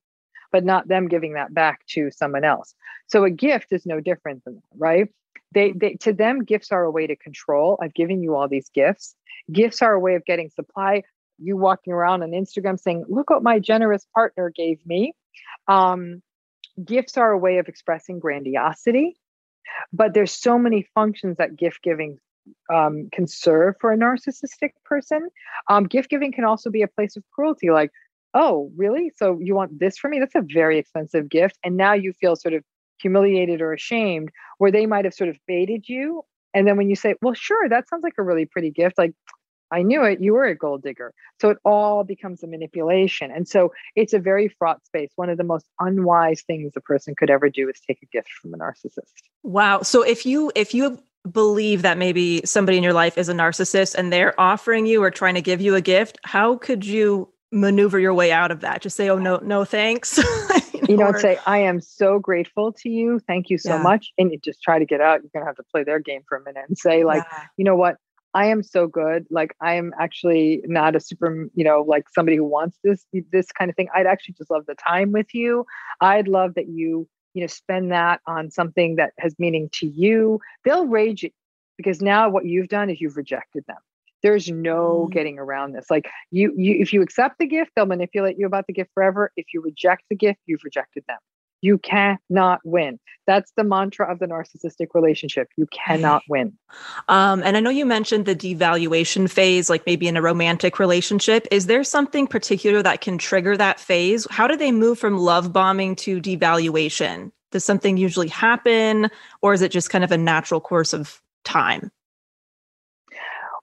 but 0.51 0.63
not 0.63 0.87
them 0.87 1.07
giving 1.07 1.33
that 1.33 1.53
back 1.53 1.85
to 1.87 2.09
someone 2.11 2.43
else. 2.43 2.73
So 3.07 3.23
a 3.23 3.29
gift 3.29 3.67
is 3.71 3.85
no 3.85 3.99
different 3.99 4.43
than 4.43 4.55
that, 4.55 4.77
right? 4.77 5.09
They, 5.53 5.71
they 5.71 5.93
to 6.01 6.13
them 6.13 6.43
gifts 6.43 6.71
are 6.71 6.83
a 6.83 6.91
way 6.91 7.07
to 7.07 7.15
control. 7.15 7.79
I've 7.81 7.93
given 7.93 8.21
you 8.21 8.35
all 8.35 8.47
these 8.47 8.69
gifts. 8.69 9.15
Gifts 9.51 9.81
are 9.81 9.93
a 9.93 9.99
way 9.99 10.15
of 10.15 10.25
getting 10.25 10.49
supply. 10.49 11.03
You 11.37 11.55
walking 11.55 11.93
around 11.93 12.23
on 12.23 12.31
Instagram 12.31 12.79
saying, 12.79 13.05
"Look 13.07 13.29
what 13.29 13.43
my 13.43 13.59
generous 13.59 14.05
partner 14.13 14.51
gave 14.53 14.85
me." 14.85 15.13
Um, 15.67 16.21
gifts 16.83 17.17
are 17.17 17.31
a 17.31 17.37
way 17.37 17.59
of 17.59 17.67
expressing 17.67 18.19
grandiosity, 18.19 19.15
but 19.93 20.13
there's 20.13 20.31
so 20.31 20.57
many 20.57 20.87
functions 20.93 21.37
that 21.37 21.55
gift 21.55 21.81
giving 21.83 22.19
um, 22.73 23.09
can 23.11 23.27
serve 23.27 23.75
for 23.79 23.91
a 23.91 23.97
narcissistic 23.97 24.71
person. 24.83 25.29
Um, 25.69 25.85
gift 25.85 26.09
giving 26.09 26.31
can 26.31 26.43
also 26.43 26.69
be 26.69 26.83
a 26.83 26.87
place 26.87 27.15
of 27.17 27.23
cruelty, 27.31 27.71
like, 27.71 27.91
"Oh, 28.33 28.71
really? 28.75 29.11
So 29.15 29.39
you 29.41 29.55
want 29.55 29.79
this 29.79 29.97
for 29.97 30.09
me? 30.09 30.19
That's 30.19 30.35
a 30.35 30.45
very 30.53 30.77
expensive 30.77 31.29
gift," 31.29 31.57
and 31.63 31.75
now 31.77 31.93
you 31.93 32.13
feel 32.13 32.35
sort 32.35 32.53
of 32.53 32.63
humiliated 33.01 33.61
or 33.61 33.73
ashamed, 33.73 34.29
where 34.57 34.71
they 34.71 34.85
might 34.85 35.05
have 35.05 35.13
sort 35.13 35.29
of 35.29 35.37
baited 35.47 35.87
you. 35.89 36.23
And 36.53 36.65
then 36.65 36.77
when 36.77 36.89
you 36.89 36.95
say, 36.95 37.15
well, 37.21 37.33
sure, 37.33 37.67
that 37.67 37.89
sounds 37.89 38.03
like 38.03 38.13
a 38.17 38.23
really 38.23 38.45
pretty 38.45 38.71
gift, 38.71 38.97
like, 38.97 39.13
I 39.71 39.81
knew 39.81 40.03
it, 40.03 40.19
you 40.21 40.33
were 40.33 40.45
a 40.45 40.55
gold 40.55 40.83
digger. 40.83 41.13
So 41.41 41.49
it 41.49 41.57
all 41.65 42.03
becomes 42.03 42.43
a 42.43 42.47
manipulation. 42.47 43.31
And 43.31 43.47
so 43.47 43.73
it's 43.95 44.13
a 44.13 44.19
very 44.19 44.47
fraught 44.47 44.85
space. 44.85 45.11
One 45.15 45.29
of 45.29 45.37
the 45.37 45.43
most 45.43 45.65
unwise 45.79 46.43
things 46.43 46.73
a 46.75 46.81
person 46.81 47.15
could 47.15 47.29
ever 47.29 47.49
do 47.49 47.69
is 47.69 47.79
take 47.85 47.99
a 48.03 48.05
gift 48.05 48.29
from 48.41 48.53
a 48.53 48.57
narcissist. 48.57 49.11
Wow. 49.43 49.81
So 49.81 50.01
if 50.03 50.25
you 50.25 50.51
if 50.55 50.73
you 50.73 50.99
believe 51.31 51.81
that 51.81 51.97
maybe 51.97 52.41
somebody 52.45 52.77
in 52.77 52.83
your 52.83 52.93
life 52.93 53.17
is 53.17 53.29
a 53.29 53.33
narcissist 53.33 53.95
and 53.95 54.13
they're 54.13 54.39
offering 54.39 54.85
you 54.85 55.01
or 55.03 55.09
trying 55.09 55.33
to 55.35 55.41
give 55.41 55.59
you 55.61 55.75
a 55.75 55.81
gift, 55.81 56.19
how 56.23 56.57
could 56.57 56.85
you 56.85 57.29
maneuver 57.51 57.99
your 57.99 58.13
way 58.13 58.31
out 58.31 58.51
of 58.51 58.61
that? 58.61 58.81
Just 58.81 58.95
say, 58.95 59.09
"Oh 59.09 59.17
no, 59.17 59.37
no 59.37 59.65
thanks." 59.65 60.19
You 60.87 60.97
know, 60.97 61.07
or- 61.07 61.19
say, 61.19 61.39
I 61.47 61.59
am 61.59 61.81
so 61.81 62.19
grateful 62.19 62.71
to 62.73 62.89
you. 62.89 63.17
Thank 63.25 63.49
you 63.49 63.57
so 63.57 63.77
Yeah. 63.77 63.81
much. 63.81 64.13
And 64.19 64.31
you 64.31 64.37
just 64.37 64.61
try 64.61 64.77
to 64.77 64.85
get 64.85 65.01
out. 65.01 65.21
You're 65.23 65.31
going 65.33 65.41
to 65.41 65.47
have 65.47 65.55
to 65.55 65.63
play 65.63 65.83
their 65.83 65.97
game 65.99 66.21
for 66.29 66.37
a 66.37 66.43
minute 66.43 66.65
and 66.67 66.77
say, 66.77 67.03
like, 67.03 67.23
Yeah. 67.31 67.43
you 67.57 67.65
know 67.65 67.75
what? 67.75 67.97
I 68.35 68.47
am 68.47 68.63
so 68.63 68.87
good. 68.87 69.25
Like 69.31 69.55
I 69.61 69.75
am 69.75 69.93
actually 69.99 70.61
not 70.65 70.95
a 70.95 71.01
super, 71.01 71.49
you 71.55 71.63
know, 71.65 71.83
like 71.87 72.09
somebody 72.09 72.37
who 72.37 72.43
wants 72.45 72.77
this 72.83 73.05
this 73.31 73.51
kind 73.53 73.69
of 73.71 73.77
thing. 73.77 73.89
I'd 73.95 74.07
actually 74.07 74.35
just 74.37 74.51
love 74.51 74.65
the 74.67 74.75
time 74.75 75.13
with 75.13 75.33
you. 75.33 75.65
I'd 76.01 76.27
love 76.27 76.55
that 76.55 76.67
you, 76.69 77.07
you 77.33 77.41
know, 77.41 77.47
spend 77.47 77.91
that 77.93 78.21
on 78.27 78.51
something 78.51 78.97
that 78.97 79.13
has 79.19 79.35
meaning 79.39 79.69
to 79.75 79.87
you. 79.87 80.41
They'll 80.65 80.87
rage 80.87 81.23
it 81.23 81.33
because 81.77 82.01
now 82.01 82.29
what 82.29 82.45
you've 82.45 82.69
done 82.69 82.89
is 82.91 83.01
you've 83.01 83.17
rejected 83.17 83.65
them. 83.67 83.77
There's 84.23 84.49
no 84.51 85.09
Mm. 85.09 85.13
getting 85.13 85.39
around 85.39 85.73
this. 85.73 85.89
Like 85.89 86.09
you, 86.31 86.53
you, 86.57 86.77
if 86.81 86.93
you 86.93 87.01
accept 87.01 87.37
the 87.39 87.47
gift, 87.47 87.71
they'll 87.75 87.85
manipulate 87.85 88.37
you 88.39 88.47
about 88.47 88.67
the 88.67 88.73
gift 88.73 88.91
forever. 88.93 89.31
If 89.37 89.47
you 89.53 89.61
reject 89.61 90.03
the 90.09 90.15
gift, 90.17 90.39
you've 90.45 90.63
rejected 90.63 91.05
them. 91.07 91.19
You 91.65 91.79
cannot 91.79 92.59
win. 92.63 92.99
That's 93.27 93.51
the 93.57 93.63
mantra 93.63 94.11
of 94.11 94.19
the 94.19 94.27
narcissistic 94.27 94.87
relationship. 94.93 95.47
You 95.57 95.67
cannot 95.71 96.21
win. 96.29 96.53
Um, 97.07 97.41
and 97.43 97.57
I 97.57 97.59
know 97.59 97.71
you 97.71 97.85
mentioned 97.85 98.25
the 98.25 98.35
devaluation 98.35 99.29
phase, 99.29 99.69
like 99.69 99.85
maybe 99.85 100.07
in 100.07 100.15
a 100.15 100.21
romantic 100.21 100.77
relationship. 100.77 101.47
Is 101.51 101.65
there 101.65 101.83
something 101.83 102.27
particular 102.27 102.83
that 102.83 103.01
can 103.01 103.17
trigger 103.17 103.57
that 103.57 103.79
phase? 103.79 104.27
How 104.29 104.47
do 104.47 104.55
they 104.55 104.71
move 104.71 104.99
from 104.99 105.17
love 105.17 105.51
bombing 105.51 105.95
to 105.97 106.21
devaluation? 106.21 107.31
Does 107.51 107.65
something 107.65 107.97
usually 107.97 108.27
happen, 108.27 109.09
or 109.41 109.53
is 109.53 109.61
it 109.61 109.71
just 109.71 109.89
kind 109.89 110.03
of 110.03 110.11
a 110.11 110.17
natural 110.17 110.59
course 110.59 110.93
of 110.93 111.21
time? 111.43 111.91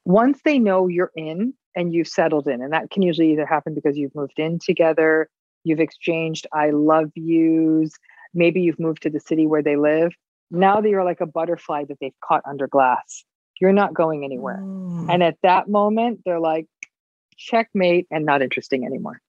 once 0.05 0.41
they 0.45 0.59
know 0.59 0.89
you're 0.89 1.13
in 1.15 1.55
and 1.75 1.93
you've 1.93 2.09
settled 2.09 2.49
in, 2.49 2.61
and 2.61 2.73
that 2.73 2.91
can 2.91 3.03
usually 3.03 3.33
either 3.33 3.47
happen 3.47 3.75
because 3.75 3.97
you've 3.97 4.15
moved 4.15 4.39
in 4.39 4.59
together, 4.59 5.29
you've 5.65 5.81
exchanged 5.81 6.47
I 6.53 6.71
love 6.71 7.11
yous, 7.15 7.93
maybe 8.35 8.61
you've 8.63 8.81
moved 8.81 9.03
to 9.03 9.11
the 9.11 9.21
city 9.21 9.47
where 9.47 9.63
they 9.63 9.77
live. 9.77 10.13
Now 10.51 10.81
that 10.81 10.89
you're 10.89 11.05
like 11.05 11.21
a 11.21 11.27
butterfly 11.27 11.85
that 11.89 11.99
they've 12.01 12.15
caught 12.23 12.43
under 12.47 12.67
glass, 12.67 13.25
you're 13.61 13.73
not 13.73 13.95
going 13.95 14.25
anywhere. 14.25 14.59
Mm. 14.63 15.13
And 15.13 15.23
at 15.23 15.37
that 15.43 15.69
moment, 15.69 16.21
they're 16.25 16.41
like, 16.41 16.67
checkmate 17.37 18.07
and 18.11 18.25
not 18.27 18.43
interesting 18.43 18.85
anymore. 18.85 19.21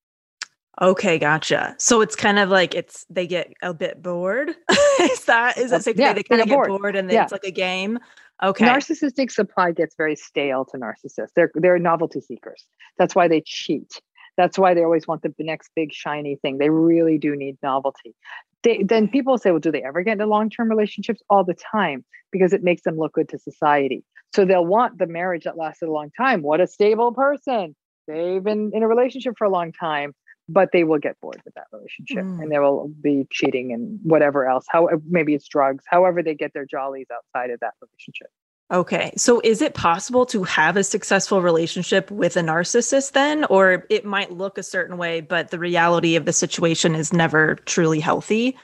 Okay, 0.82 1.20
gotcha. 1.20 1.76
So 1.78 2.02
it's 2.02 2.16
kind 2.16 2.40
of 2.40 2.50
like 2.50 2.74
it's 2.74 3.06
they 3.10 3.28
get 3.28 3.54
a 3.62 3.74
bit 3.74 4.02
bored. 4.02 4.50
is 5.02 5.26
that 5.26 5.58
is 5.58 5.70
that 5.72 5.84
safe 5.84 5.98
Yeah, 5.98 6.14
they 6.14 6.24
kind 6.24 6.42
of 6.42 6.48
get 6.48 6.56
bored. 6.56 6.68
bored 6.70 6.96
and 6.96 7.08
then 7.10 7.16
Yeah. 7.16 7.24
it's 7.24 7.32
like 7.32 7.44
a 7.44 7.52
game? 7.52 8.00
Okay. 8.44 8.66
Narcissistic 8.66 9.32
supply 9.32 9.72
gets 9.72 9.96
very 9.96 10.16
stale 10.16 10.66
to 10.66 10.78
narcissists. 10.78 11.30
They're 11.36 11.52
they're 11.56 11.78
novelty 11.78 12.22
seekers. 12.22 12.66
That's 12.98 13.14
why 13.16 13.28
they 13.28 13.42
cheat. 13.46 14.02
That's 14.38 14.58
why 14.58 14.74
they 14.74 14.84
always 14.84 15.08
want 15.08 15.22
the 15.22 15.34
next 15.40 15.72
big 15.76 15.94
shiny 15.94 16.36
thing. 16.38 16.58
They 16.58 16.70
really 16.70 17.18
do 17.18 17.36
need 17.36 17.58
novelty. 17.62 18.16
They, 18.64 18.82
then 18.82 19.08
people 19.08 19.38
say, 19.38 19.52
well, 19.52 19.60
do 19.60 19.72
they 19.72 19.84
ever 19.84 20.02
get 20.04 20.14
into 20.14 20.26
long-term 20.26 20.70
relationships? 20.70 21.22
All 21.30 21.44
the 21.44 21.54
time, 21.54 22.04
because 22.32 22.54
it 22.54 22.64
makes 22.64 22.84
them 22.84 22.98
look 22.98 23.14
good 23.14 23.30
to 23.30 23.38
society. 23.38 24.04
So 24.34 24.46
they'll 24.46 24.66
want 24.66 24.98
the 24.98 25.06
marriage 25.08 25.44
that 25.44 25.58
lasted 25.58 25.88
a 25.90 25.92
long 25.92 26.12
time. 26.18 26.42
What 26.42 26.62
a 26.62 26.68
stable 26.68 27.12
person. 27.14 27.76
They've 28.08 28.44
been 28.44 28.72
in 28.74 28.82
a 28.82 28.88
relationship 28.88 29.36
for 29.38 29.46
a 29.46 29.50
long 29.50 29.72
time, 29.72 30.14
but 30.50 30.70
they 30.74 30.84
will 30.84 31.00
get 31.00 31.20
bored 31.22 31.42
with 31.46 31.54
that 31.54 31.68
relationship 31.72 32.26
Mm. 32.26 32.42
and 32.42 32.52
they 32.52 32.60
will 32.60 32.88
be 33.02 33.26
cheating 33.32 33.72
and 33.72 34.00
whatever 34.04 34.48
else. 34.48 34.66
How 34.70 34.90
maybe 35.08 35.36
it's 35.36 35.48
drugs, 35.48 35.84
however 35.88 36.24
they 36.24 36.36
get 36.36 36.54
their 36.54 36.66
jollies 36.66 37.08
outside 37.14 37.50
of 37.50 37.60
that 37.60 37.74
relationship. 37.82 38.28
Okay. 38.72 39.14
So 39.18 39.39
is 39.43 39.61
it 39.61 39.74
possible 39.76 40.26
to 40.28 40.43
have 40.43 40.78
a 40.78 40.84
successful 40.84 41.41
relationship 41.41 42.09
with 42.09 42.38
a 42.38 42.41
narcissist 42.41 43.11
then? 43.11 43.45
Or 43.45 43.86
it 43.89 44.05
might 44.05 44.32
look 44.32 44.57
a 44.57 44.64
certain 44.64 44.97
way, 44.97 45.22
but 45.22 45.51
the 45.51 45.59
reality 45.59 46.16
of 46.16 46.26
the 46.26 46.34
situation 46.34 46.95
is 46.95 47.14
never 47.14 47.55
truly 47.66 47.99
healthy? 47.99 48.57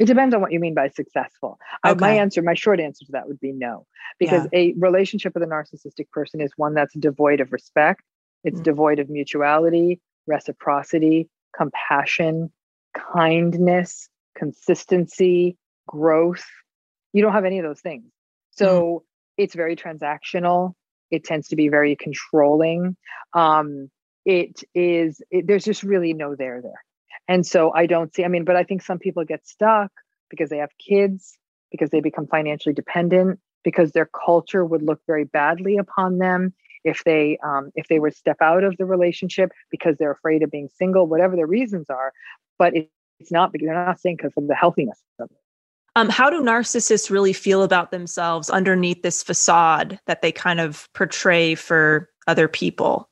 It 0.00 0.06
depends 0.06 0.34
on 0.34 0.40
what 0.40 0.52
you 0.52 0.60
mean 0.60 0.74
by 0.74 0.88
successful. 0.88 1.58
Uh, 1.84 1.94
my 1.94 2.12
answer, 2.12 2.40
my 2.40 2.54
short 2.54 2.80
answer 2.80 3.04
to 3.04 3.12
that 3.12 3.28
would 3.28 3.40
be 3.40 3.52
no, 3.52 3.86
because 4.18 4.48
a 4.52 4.72
relationship 4.74 5.34
with 5.34 5.42
a 5.42 5.46
narcissistic 5.46 6.08
person 6.10 6.40
is 6.40 6.50
one 6.56 6.72
that's 6.72 6.94
devoid 6.94 7.40
of 7.40 7.52
respect. 7.52 8.02
It's 8.44 8.60
Mm. 8.60 8.64
devoid 8.64 8.98
of 9.00 9.10
mutuality, 9.10 10.00
reciprocity, 10.26 11.28
compassion, 11.54 12.50
kindness, 12.94 14.08
consistency, 14.34 15.58
growth. 15.86 16.44
You 17.12 17.22
don't 17.22 17.32
have 17.32 17.44
any 17.44 17.58
of 17.58 17.64
those 17.64 17.80
things. 17.80 18.10
So 18.52 19.04
it's 19.36 19.54
very 19.54 19.76
transactional. 19.76 20.74
It 21.10 21.24
tends 21.24 21.48
to 21.48 21.56
be 21.56 21.68
very 21.68 21.96
controlling. 21.96 22.96
Um, 23.34 23.90
it 24.24 24.62
is, 24.74 25.20
it, 25.30 25.46
there's 25.46 25.64
just 25.64 25.82
really 25.82 26.14
no 26.14 26.34
there 26.36 26.62
there. 26.62 26.84
And 27.28 27.46
so 27.46 27.72
I 27.74 27.86
don't 27.86 28.14
see, 28.14 28.24
I 28.24 28.28
mean, 28.28 28.44
but 28.44 28.56
I 28.56 28.64
think 28.64 28.82
some 28.82 28.98
people 28.98 29.24
get 29.24 29.46
stuck 29.46 29.90
because 30.30 30.50
they 30.50 30.58
have 30.58 30.70
kids, 30.78 31.36
because 31.70 31.90
they 31.90 32.00
become 32.00 32.26
financially 32.26 32.74
dependent, 32.74 33.40
because 33.64 33.92
their 33.92 34.08
culture 34.24 34.64
would 34.64 34.82
look 34.82 35.00
very 35.06 35.24
badly 35.24 35.76
upon 35.76 36.18
them 36.18 36.52
if 36.84 37.04
they 37.04 37.38
um, 37.44 37.70
if 37.74 37.86
they 37.88 38.00
would 38.00 38.14
step 38.14 38.38
out 38.40 38.64
of 38.64 38.76
the 38.76 38.84
relationship 38.84 39.52
because 39.70 39.96
they're 39.98 40.10
afraid 40.12 40.42
of 40.42 40.50
being 40.50 40.68
single, 40.76 41.06
whatever 41.06 41.36
their 41.36 41.46
reasons 41.46 41.88
are. 41.90 42.12
But 42.58 42.74
it, 42.76 42.90
it's 43.20 43.30
not 43.30 43.52
because 43.52 43.66
they're 43.66 43.86
not 43.86 44.00
saying 44.00 44.16
because 44.16 44.32
of 44.36 44.48
the 44.48 44.54
healthiness 44.54 45.00
of 45.20 45.30
it. 45.30 45.41
Um, 45.94 46.08
how 46.08 46.30
do 46.30 46.40
narcissists 46.40 47.10
really 47.10 47.34
feel 47.34 47.62
about 47.62 47.90
themselves 47.90 48.48
underneath 48.48 49.02
this 49.02 49.22
facade 49.22 49.98
that 50.06 50.22
they 50.22 50.32
kind 50.32 50.60
of 50.60 50.88
portray 50.94 51.54
for 51.54 52.08
other 52.26 52.48
people? 52.48 53.10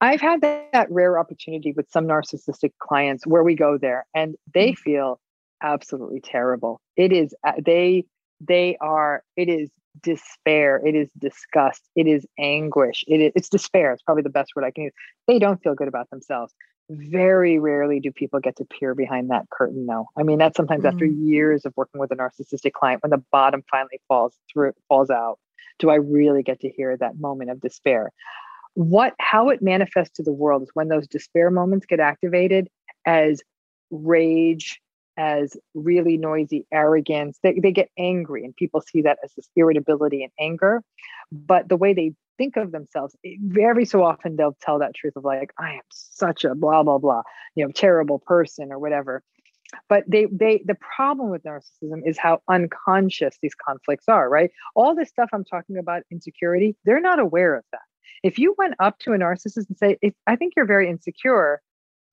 I've 0.00 0.20
had 0.20 0.42
that, 0.42 0.68
that 0.72 0.90
rare 0.90 1.18
opportunity 1.18 1.72
with 1.72 1.90
some 1.90 2.06
narcissistic 2.06 2.72
clients 2.78 3.26
where 3.26 3.42
we 3.42 3.54
go 3.54 3.78
there 3.78 4.06
and 4.14 4.36
they 4.52 4.74
feel 4.74 5.18
absolutely 5.62 6.20
terrible. 6.20 6.80
It 6.96 7.12
is 7.12 7.34
uh, 7.46 7.52
they 7.64 8.04
they 8.40 8.76
are 8.80 9.22
it 9.36 9.48
is 9.48 9.70
despair, 10.02 10.80
it 10.86 10.94
is 10.94 11.10
disgust, 11.18 11.82
it 11.96 12.06
is 12.06 12.26
anguish, 12.38 13.04
it 13.08 13.20
is 13.20 13.32
it's 13.34 13.48
despair. 13.48 13.92
It's 13.92 14.02
probably 14.02 14.22
the 14.22 14.30
best 14.30 14.52
word 14.54 14.64
I 14.64 14.70
can 14.70 14.84
use. 14.84 14.92
They 15.26 15.38
don't 15.38 15.62
feel 15.62 15.74
good 15.74 15.88
about 15.88 16.10
themselves. 16.10 16.54
Very 16.88 17.58
rarely 17.58 17.98
do 17.98 18.12
people 18.12 18.38
get 18.38 18.56
to 18.56 18.64
peer 18.64 18.94
behind 18.94 19.30
that 19.30 19.46
curtain 19.50 19.86
though. 19.86 20.08
I 20.16 20.22
mean 20.22 20.38
that's 20.38 20.56
sometimes 20.56 20.84
after 20.84 21.04
mm. 21.04 21.26
years 21.26 21.64
of 21.64 21.72
working 21.76 22.00
with 22.00 22.12
a 22.12 22.16
narcissistic 22.16 22.72
client 22.72 23.02
when 23.02 23.10
the 23.10 23.22
bottom 23.32 23.62
finally 23.70 24.00
falls 24.08 24.36
through 24.52 24.72
falls 24.88 25.10
out. 25.10 25.38
Do 25.78 25.90
I 25.90 25.96
really 25.96 26.42
get 26.42 26.60
to 26.60 26.70
hear 26.70 26.96
that 26.96 27.18
moment 27.18 27.50
of 27.50 27.60
despair? 27.60 28.12
what 28.76 29.14
how 29.18 29.48
it 29.48 29.62
manifests 29.62 30.14
to 30.16 30.22
the 30.22 30.32
world 30.32 30.62
is 30.62 30.68
when 30.74 30.88
those 30.88 31.08
despair 31.08 31.50
moments 31.50 31.86
get 31.86 31.98
activated 31.98 32.68
as 33.06 33.40
rage 33.90 34.82
as 35.16 35.56
really 35.72 36.18
noisy 36.18 36.66
arrogance 36.70 37.38
they, 37.42 37.58
they 37.58 37.72
get 37.72 37.88
angry 37.98 38.44
and 38.44 38.54
people 38.54 38.82
see 38.82 39.00
that 39.00 39.18
as 39.24 39.32
this 39.32 39.48
irritability 39.56 40.22
and 40.22 40.30
anger 40.38 40.82
but 41.32 41.66
the 41.70 41.76
way 41.76 41.94
they 41.94 42.12
think 42.38 42.56
of 42.56 42.72
themselves 42.72 43.16
it- 43.22 43.38
very 43.42 43.84
so 43.84 44.02
often 44.02 44.36
they'll 44.36 44.56
tell 44.60 44.78
that 44.78 44.94
truth 44.94 45.14
of 45.16 45.24
like 45.24 45.52
i 45.58 45.72
am 45.74 45.80
such 45.90 46.44
a 46.44 46.54
blah 46.54 46.82
blah 46.82 46.98
blah 46.98 47.22
you 47.54 47.64
know 47.64 47.72
terrible 47.72 48.18
person 48.18 48.72
or 48.72 48.78
whatever. 48.78 49.22
But 49.88 50.04
they 50.06 50.26
they 50.30 50.62
the 50.64 50.76
problem 50.96 51.30
with 51.30 51.42
narcissism 51.42 52.02
is 52.06 52.16
how 52.18 52.40
unconscious 52.48 53.36
these 53.42 53.54
conflicts 53.54 54.08
are 54.08 54.28
right? 54.28 54.50
All 54.76 54.94
this 54.94 55.08
stuff 55.08 55.28
i'm 55.32 55.44
talking 55.44 55.76
about 55.78 56.02
insecurity 56.10 56.76
they're 56.84 57.00
not 57.00 57.18
aware 57.18 57.54
of 57.56 57.64
that. 57.72 57.80
If 58.22 58.38
you 58.38 58.54
went 58.58 58.74
up 58.80 58.98
to 59.00 59.12
a 59.12 59.18
narcissist 59.18 59.68
and 59.68 59.76
say 59.78 59.98
i 60.26 60.36
think 60.36 60.54
you're 60.56 60.66
very 60.66 60.88
insecure 60.88 61.60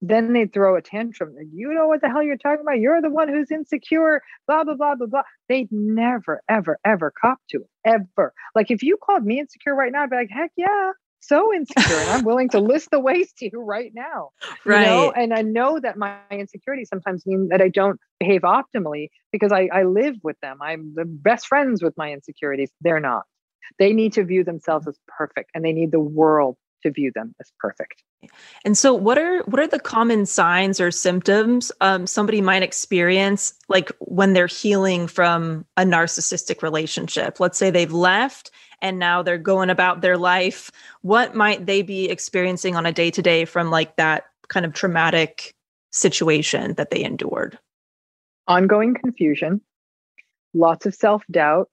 then 0.04 0.34
they'd 0.34 0.54
throw 0.54 0.76
a 0.76 0.82
tantrum. 0.82 1.34
You 1.54 1.74
know 1.74 1.88
what 1.88 2.02
the 2.02 2.10
hell 2.10 2.22
you're 2.22 2.38
talking 2.38 2.62
about? 2.62 2.80
You're 2.80 3.02
the 3.02 3.10
one 3.10 3.30
who's 3.30 3.50
insecure 3.50 4.22
blah 4.48 4.64
blah 4.64 4.76
blah 4.76 4.96
blah 4.96 5.08
blah. 5.08 5.24
They'd 5.50 5.72
never 5.72 6.42
ever 6.50 6.78
ever 6.86 7.12
cop 7.20 7.40
to 7.50 7.62
it 7.62 7.70
ever. 7.86 8.34
Like 8.54 8.70
if 8.70 8.84
you 8.84 8.98
called 8.98 9.26
me 9.26 9.40
insecure 9.40 9.74
right 9.74 9.92
now 9.92 10.04
i'd 10.04 10.10
be 10.10 10.18
like 10.18 10.30
heck 10.30 10.52
yeah 10.58 10.92
so 11.20 11.54
insecure 11.54 11.96
and 11.96 12.10
i'm 12.10 12.24
willing 12.26 12.50
to 12.50 12.60
list 12.60 12.90
the 12.92 13.00
ways 13.00 13.32
to 13.38 13.50
you 13.52 13.62
right 13.62 13.92
now. 13.96 14.30
You 14.66 14.72
know? 14.72 15.08
Right. 15.10 15.24
and 15.24 15.34
i 15.34 15.42
know 15.42 15.80
that 15.80 15.98
my 15.98 16.18
insecurities 16.32 16.90
sometimes 16.90 17.26
mean 17.26 17.48
that 17.50 17.62
i 17.62 17.70
don't 17.70 18.00
behave 18.20 18.42
optimally 18.42 19.08
because 19.32 19.52
I, 19.52 19.68
I 19.74 19.84
live 19.84 20.16
with 20.24 20.38
them. 20.42 20.60
I'm 20.62 20.94
the 20.96 21.06
best 21.06 21.48
friends 21.48 21.84
with 21.84 21.96
my 21.98 22.12
insecurities. 22.14 22.72
They're 22.82 23.00
not. 23.00 23.24
They 23.80 23.92
need 23.92 24.14
to 24.14 24.24
view 24.24 24.44
themselves 24.44 24.88
as 24.88 24.98
perfect 25.08 25.50
and 25.54 25.66
they 25.66 25.74
need 25.74 25.92
the 25.92 26.00
world 26.00 26.56
to 26.84 26.92
view 26.92 27.12
them 27.14 27.34
as 27.40 27.52
perfect 27.60 28.04
And 28.64 28.78
so 28.78 28.94
what 28.94 29.18
are 29.18 29.42
what 29.44 29.60
are 29.60 29.68
the 29.68 29.80
common 29.80 30.26
signs 30.26 30.80
or 30.80 30.92
symptoms 30.92 31.72
um, 31.82 32.08
somebody 32.08 32.42
might 32.42 32.64
experience 32.64 33.54
like 33.68 33.92
when 34.00 34.34
they're 34.34 34.48
healing 34.48 35.08
from 35.08 35.66
a 35.76 35.84
narcissistic 35.84 36.62
relationship? 36.62 37.40
Let's 37.40 37.58
say 37.58 37.70
they've 37.70 37.92
left 37.92 38.52
and 38.82 39.00
now 39.00 39.24
they're 39.24 39.38
going 39.38 39.70
about 39.70 40.02
their 40.02 40.18
life. 40.18 40.72
What 41.02 41.36
might 41.36 41.66
they 41.66 41.82
be 41.82 42.10
experiencing 42.10 42.76
on 42.76 42.86
a 42.86 42.94
day 42.94 43.12
to 43.12 43.22
day 43.22 43.46
from 43.46 43.72
like 43.72 43.96
that 43.98 44.26
kind 44.48 44.66
of 44.66 44.74
traumatic 44.74 45.54
situation 45.92 46.76
that 46.76 46.92
they 46.92 47.04
endured? 47.04 47.58
ongoing 48.48 48.94
confusion 48.94 49.62
lots 50.54 50.86
of 50.86 50.94
self-doubt 50.94 51.70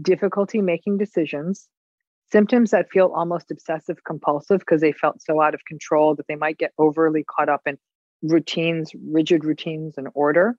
difficulty 0.00 0.60
making 0.60 0.96
decisions 0.96 1.68
symptoms 2.30 2.70
that 2.70 2.90
feel 2.90 3.12
almost 3.14 3.50
obsessive 3.50 4.04
compulsive 4.04 4.60
because 4.60 4.80
they 4.80 4.92
felt 4.92 5.22
so 5.22 5.40
out 5.40 5.54
of 5.54 5.64
control 5.64 6.14
that 6.14 6.26
they 6.28 6.36
might 6.36 6.58
get 6.58 6.72
overly 6.78 7.24
caught 7.24 7.48
up 7.48 7.62
in 7.66 7.78
routines 8.22 8.90
rigid 9.10 9.44
routines 9.44 9.94
and 9.96 10.08
order 10.14 10.56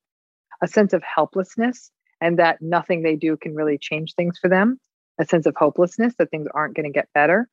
a 0.61 0.67
sense 0.67 0.93
of 0.93 1.03
helplessness 1.03 1.91
and 2.22 2.39
that 2.39 2.61
nothing 2.61 3.01
they 3.01 3.15
do 3.15 3.36
can 3.38 3.53
really 3.53 3.78
change 3.78 4.13
things 4.15 4.38
for 4.38 4.49
them 4.49 4.80
a 5.20 5.26
sense 5.26 5.45
of 5.45 5.55
hopelessness 5.55 6.15
that 6.17 6.32
things 6.32 6.47
aren't 6.53 6.76
going 6.76 6.86
to 6.86 6.97
get 6.97 7.09
better. 7.13 7.47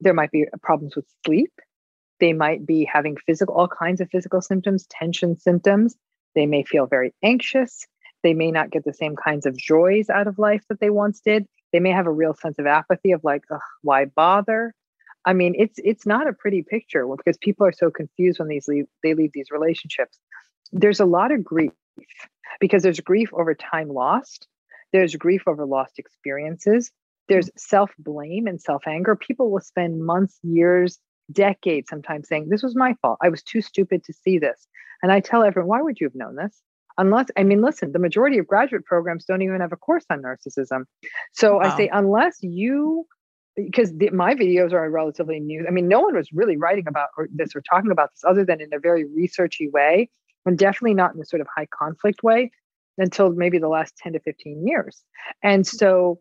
There 0.00 0.14
might 0.14 0.30
be 0.30 0.44
uh, 0.44 0.56
problems 0.62 0.94
with 0.94 1.06
sleep. 1.24 1.52
They 2.20 2.34
might 2.34 2.66
be 2.66 2.84
having 2.84 3.16
physical 3.26 3.54
all 3.54 3.68
kinds 3.68 4.00
of 4.00 4.10
physical 4.10 4.42
symptoms 4.42 4.86
tension 4.88 5.38
symptoms. 5.38 5.96
They 6.34 6.46
may 6.46 6.62
feel 6.62 6.86
very 6.86 7.14
anxious. 7.22 7.86
They 8.22 8.34
may 8.34 8.50
not 8.50 8.70
get 8.70 8.84
the 8.84 8.92
same 8.92 9.16
kinds 9.16 9.46
of 9.46 9.56
joys 9.56 10.10
out 10.10 10.26
of 10.26 10.38
life 10.38 10.62
that 10.68 10.78
they 10.78 10.90
once 10.90 11.20
did 11.20 11.46
they 11.72 11.80
may 11.80 11.90
have 11.90 12.06
a 12.06 12.12
real 12.12 12.34
sense 12.34 12.58
of 12.58 12.66
apathy 12.66 13.12
of 13.12 13.22
like 13.24 13.42
why 13.82 14.04
bother? 14.04 14.74
I 15.24 15.32
mean 15.32 15.54
it's 15.58 15.78
it's 15.84 16.06
not 16.06 16.28
a 16.28 16.32
pretty 16.32 16.62
picture 16.62 17.06
because 17.16 17.36
people 17.38 17.66
are 17.66 17.72
so 17.72 17.90
confused 17.90 18.38
when 18.38 18.48
these 18.48 18.68
leave 18.68 18.86
they 19.02 19.14
leave 19.14 19.32
these 19.32 19.50
relationships. 19.50 20.18
There's 20.72 21.00
a 21.00 21.04
lot 21.04 21.32
of 21.32 21.44
grief 21.44 21.72
because 22.60 22.82
there's 22.82 23.00
grief 23.00 23.30
over 23.32 23.54
time 23.54 23.88
lost 23.88 24.46
there's 24.92 25.14
grief 25.16 25.42
over 25.46 25.66
lost 25.66 25.98
experiences 25.98 26.90
there's 27.28 27.48
self 27.56 27.92
blame 27.98 28.46
and 28.46 28.60
self 28.60 28.86
anger 28.86 29.14
people 29.16 29.50
will 29.50 29.60
spend 29.60 30.04
months 30.04 30.38
years 30.42 30.98
decades 31.32 31.88
sometimes 31.88 32.28
saying 32.28 32.48
this 32.48 32.62
was 32.62 32.74
my 32.74 32.94
fault. 33.00 33.16
I 33.22 33.28
was 33.28 33.42
too 33.42 33.62
stupid 33.62 34.02
to 34.04 34.12
see 34.12 34.38
this. 34.38 34.66
And 35.02 35.12
i 35.12 35.20
tell 35.20 35.42
everyone 35.42 35.68
why 35.68 35.80
would 35.80 36.00
you 36.00 36.06
have 36.06 36.14
known 36.14 36.36
this 36.36 36.60
unless 37.00 37.26
i 37.36 37.42
mean 37.42 37.60
listen 37.62 37.92
the 37.92 37.98
majority 37.98 38.38
of 38.38 38.46
graduate 38.46 38.84
programs 38.84 39.24
don't 39.24 39.42
even 39.42 39.60
have 39.60 39.72
a 39.72 39.76
course 39.76 40.04
on 40.10 40.22
narcissism. 40.22 40.84
So 41.32 41.60
i 41.60 41.76
say 41.76 41.88
unless 41.92 42.36
you 42.42 43.06
because 43.56 43.92
the, 43.96 44.10
my 44.10 44.34
videos 44.34 44.72
are 44.72 44.88
relatively 44.90 45.40
new. 45.40 45.64
I 45.66 45.70
mean 45.70 45.88
no 45.88 46.00
one 46.00 46.14
was 46.14 46.28
really 46.32 46.56
writing 46.56 46.86
about 46.86 47.08
or 47.16 47.28
this 47.34 47.54
or 47.54 47.62
talking 47.62 47.90
about 47.90 48.10
this 48.12 48.22
other 48.26 48.44
than 48.44 48.60
in 48.60 48.72
a 48.72 48.78
very 48.78 49.04
researchy 49.04 49.70
way 49.70 50.08
and 50.46 50.56
definitely 50.56 50.94
not 50.94 51.14
in 51.14 51.20
a 51.20 51.24
sort 51.24 51.40
of 51.40 51.48
high 51.54 51.66
conflict 51.66 52.22
way 52.22 52.50
until 52.98 53.30
maybe 53.30 53.58
the 53.58 53.68
last 53.68 53.96
10 53.98 54.12
to 54.14 54.20
15 54.20 54.66
years. 54.66 55.02
And 55.42 55.66
so 55.66 56.20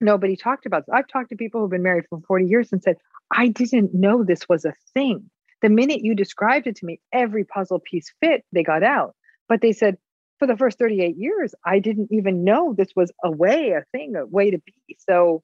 nobody 0.00 0.36
talked 0.36 0.66
about 0.66 0.86
this. 0.86 0.94
I've 0.94 1.08
talked 1.08 1.30
to 1.30 1.36
people 1.36 1.60
who've 1.60 1.70
been 1.70 1.82
married 1.82 2.04
for 2.08 2.20
40 2.26 2.46
years 2.46 2.72
and 2.72 2.82
said 2.82 2.96
i 3.30 3.48
didn't 3.48 3.94
know 3.94 4.24
this 4.24 4.48
was 4.48 4.64
a 4.64 4.74
thing. 4.94 5.30
The 5.60 5.68
minute 5.68 6.04
you 6.04 6.14
described 6.14 6.66
it 6.66 6.76
to 6.76 6.86
me, 6.86 7.00
every 7.12 7.44
puzzle 7.44 7.80
piece 7.80 8.12
fit, 8.20 8.44
they 8.52 8.62
got 8.62 8.82
out. 8.82 9.14
But 9.48 9.60
they 9.60 9.72
said, 9.72 9.96
for 10.38 10.46
the 10.46 10.56
first 10.56 10.78
38 10.78 11.16
years, 11.16 11.54
I 11.64 11.78
didn't 11.78 12.08
even 12.12 12.44
know 12.44 12.74
this 12.76 12.92
was 12.94 13.10
a 13.24 13.30
way, 13.30 13.70
a 13.70 13.84
thing, 13.92 14.14
a 14.16 14.26
way 14.26 14.50
to 14.50 14.58
be. 14.58 14.96
So 15.08 15.42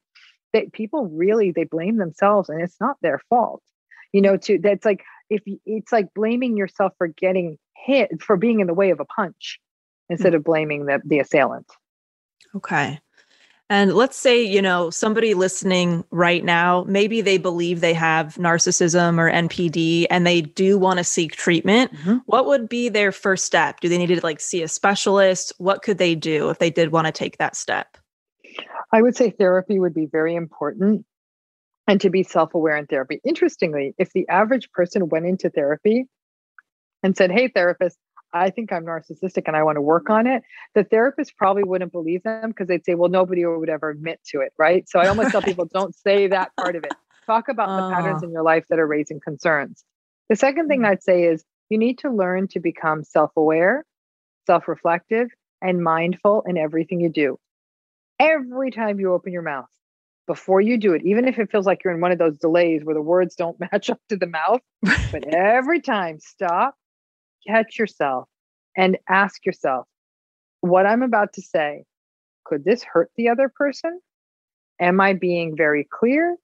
that 0.52 0.72
people 0.72 1.08
really 1.08 1.50
they 1.50 1.64
blame 1.64 1.98
themselves 1.98 2.48
and 2.48 2.62
it's 2.62 2.80
not 2.80 2.96
their 3.02 3.20
fault. 3.28 3.62
You 4.12 4.22
know, 4.22 4.36
to 4.36 4.58
that's 4.58 4.84
like 4.84 5.02
if 5.28 5.42
you, 5.46 5.58
it's 5.66 5.92
like 5.92 6.14
blaming 6.14 6.56
yourself 6.56 6.92
for 6.96 7.08
getting 7.08 7.58
hit 7.76 8.22
for 8.22 8.36
being 8.36 8.60
in 8.60 8.66
the 8.66 8.74
way 8.74 8.90
of 8.90 9.00
a 9.00 9.04
punch 9.04 9.58
instead 10.08 10.32
mm. 10.32 10.36
of 10.36 10.44
blaming 10.44 10.86
the 10.86 11.02
the 11.04 11.18
assailant. 11.18 11.66
Okay. 12.54 13.00
And 13.70 13.94
let's 13.94 14.16
say, 14.16 14.42
you 14.42 14.60
know, 14.60 14.90
somebody 14.90 15.32
listening 15.32 16.04
right 16.10 16.44
now, 16.44 16.84
maybe 16.86 17.22
they 17.22 17.38
believe 17.38 17.80
they 17.80 17.94
have 17.94 18.34
narcissism 18.34 19.18
or 19.18 19.30
NPD 19.30 20.06
and 20.10 20.26
they 20.26 20.42
do 20.42 20.76
want 20.76 20.98
to 20.98 21.04
seek 21.04 21.34
treatment. 21.34 21.90
Mhm. 21.94 22.20
What 22.26 22.46
would 22.46 22.68
be 22.68 22.90
their 22.90 23.10
first 23.10 23.46
step? 23.46 23.80
Do 23.80 23.88
they 23.88 23.96
need 23.96 24.08
to 24.08 24.20
like 24.20 24.40
see 24.40 24.62
a 24.62 24.68
specialist? 24.68 25.52
What 25.56 25.82
could 25.82 25.96
they 25.96 26.14
do 26.14 26.50
if 26.50 26.58
they 26.58 26.70
did 26.70 26.92
want 26.92 27.06
to 27.06 27.12
take 27.12 27.38
that 27.38 27.56
step? 27.56 27.96
I 28.92 29.00
would 29.00 29.16
say 29.16 29.30
therapy 29.30 29.78
would 29.78 29.94
be 29.94 30.06
very 30.06 30.34
important 30.34 31.06
and 31.86 32.00
to 32.02 32.10
be 32.10 32.22
self 32.22 32.54
aware 32.54 32.76
in 32.76 32.86
therapy. 32.86 33.20
Interestingly, 33.24 33.94
if 33.98 34.12
the 34.12 34.28
average 34.28 34.70
person 34.72 35.08
went 35.08 35.26
into 35.26 35.48
therapy 35.48 36.06
and 37.02 37.16
said, 37.16 37.30
Hey, 37.30 37.48
therapist, 37.48 37.98
I 38.34 38.50
think 38.50 38.72
I'm 38.72 38.84
narcissistic 38.84 39.44
and 39.46 39.56
I 39.56 39.62
want 39.62 39.76
to 39.76 39.80
work 39.80 40.10
on 40.10 40.26
it, 40.26 40.42
the 40.74 40.84
therapist 40.84 41.36
probably 41.36 41.62
wouldn't 41.62 41.92
believe 41.92 42.22
them 42.24 42.50
because 42.50 42.68
they'd 42.68 42.84
say, 42.84 42.94
Well, 42.94 43.08
nobody 43.08 43.46
would 43.46 43.70
ever 43.70 43.90
admit 43.90 44.20
to 44.30 44.40
it. 44.40 44.52
Right. 44.58 44.88
So 44.88 44.98
I 44.98 45.08
almost 45.08 45.30
tell 45.30 45.42
people, 45.50 45.66
don't 45.66 45.94
say 45.94 46.26
that 46.26 46.50
part 46.56 46.76
of 46.76 46.84
it. 46.84 46.92
Talk 47.26 47.48
about 47.48 47.68
the 47.68 47.94
patterns 47.94 48.22
Oh. 48.22 48.26
in 48.26 48.32
your 48.32 48.42
life 48.42 48.66
that 48.68 48.78
are 48.78 48.86
raising 48.86 49.20
concerns. 49.20 49.84
The 50.28 50.36
second 50.36 50.68
thing 50.68 50.80
mm. 50.80 50.88
I'd 50.88 51.02
say 51.02 51.24
is 51.24 51.44
you 51.70 51.78
need 51.78 51.98
to 51.98 52.10
learn 52.10 52.48
to 52.48 52.60
become 52.60 53.04
self 53.04 53.30
aware, 53.36 53.84
self 54.46 54.68
reflective, 54.68 55.28
and 55.62 55.82
mindful 55.82 56.42
in 56.46 56.58
everything 56.58 57.00
you 57.00 57.08
do. 57.08 57.38
Every 58.18 58.70
time 58.70 59.00
you 59.00 59.12
open 59.12 59.32
your 59.32 59.42
mouth, 59.42 59.68
before 60.26 60.60
you 60.60 60.78
do 60.78 60.94
it, 60.94 61.02
even 61.04 61.26
if 61.26 61.38
it 61.38 61.50
feels 61.50 61.66
like 61.66 61.84
you're 61.84 61.92
in 61.92 62.00
one 62.00 62.12
of 62.12 62.18
those 62.18 62.38
delays 62.38 62.84
where 62.84 62.94
the 62.94 63.02
words 63.02 63.34
don't 63.34 63.58
match 63.72 63.90
up 63.90 64.00
to 64.08 64.16
the 64.16 64.26
mouth, 64.26 64.60
but 65.12 65.24
every 65.26 65.80
time, 65.80 66.18
stop, 66.20 66.74
catch 67.46 67.78
yourself, 67.78 68.28
and 68.76 68.98
ask 69.08 69.44
yourself, 69.46 69.86
what 70.60 70.86
I'm 70.86 71.02
about 71.02 71.32
to 71.34 71.42
say, 71.42 71.84
could 72.44 72.64
this 72.64 72.82
hurt 72.82 73.10
the 73.16 73.28
other 73.28 73.48
person? 73.54 74.00
Am 74.80 75.00
I 75.00 75.12
being 75.12 75.56
very 75.56 75.86
clear? 75.90 76.36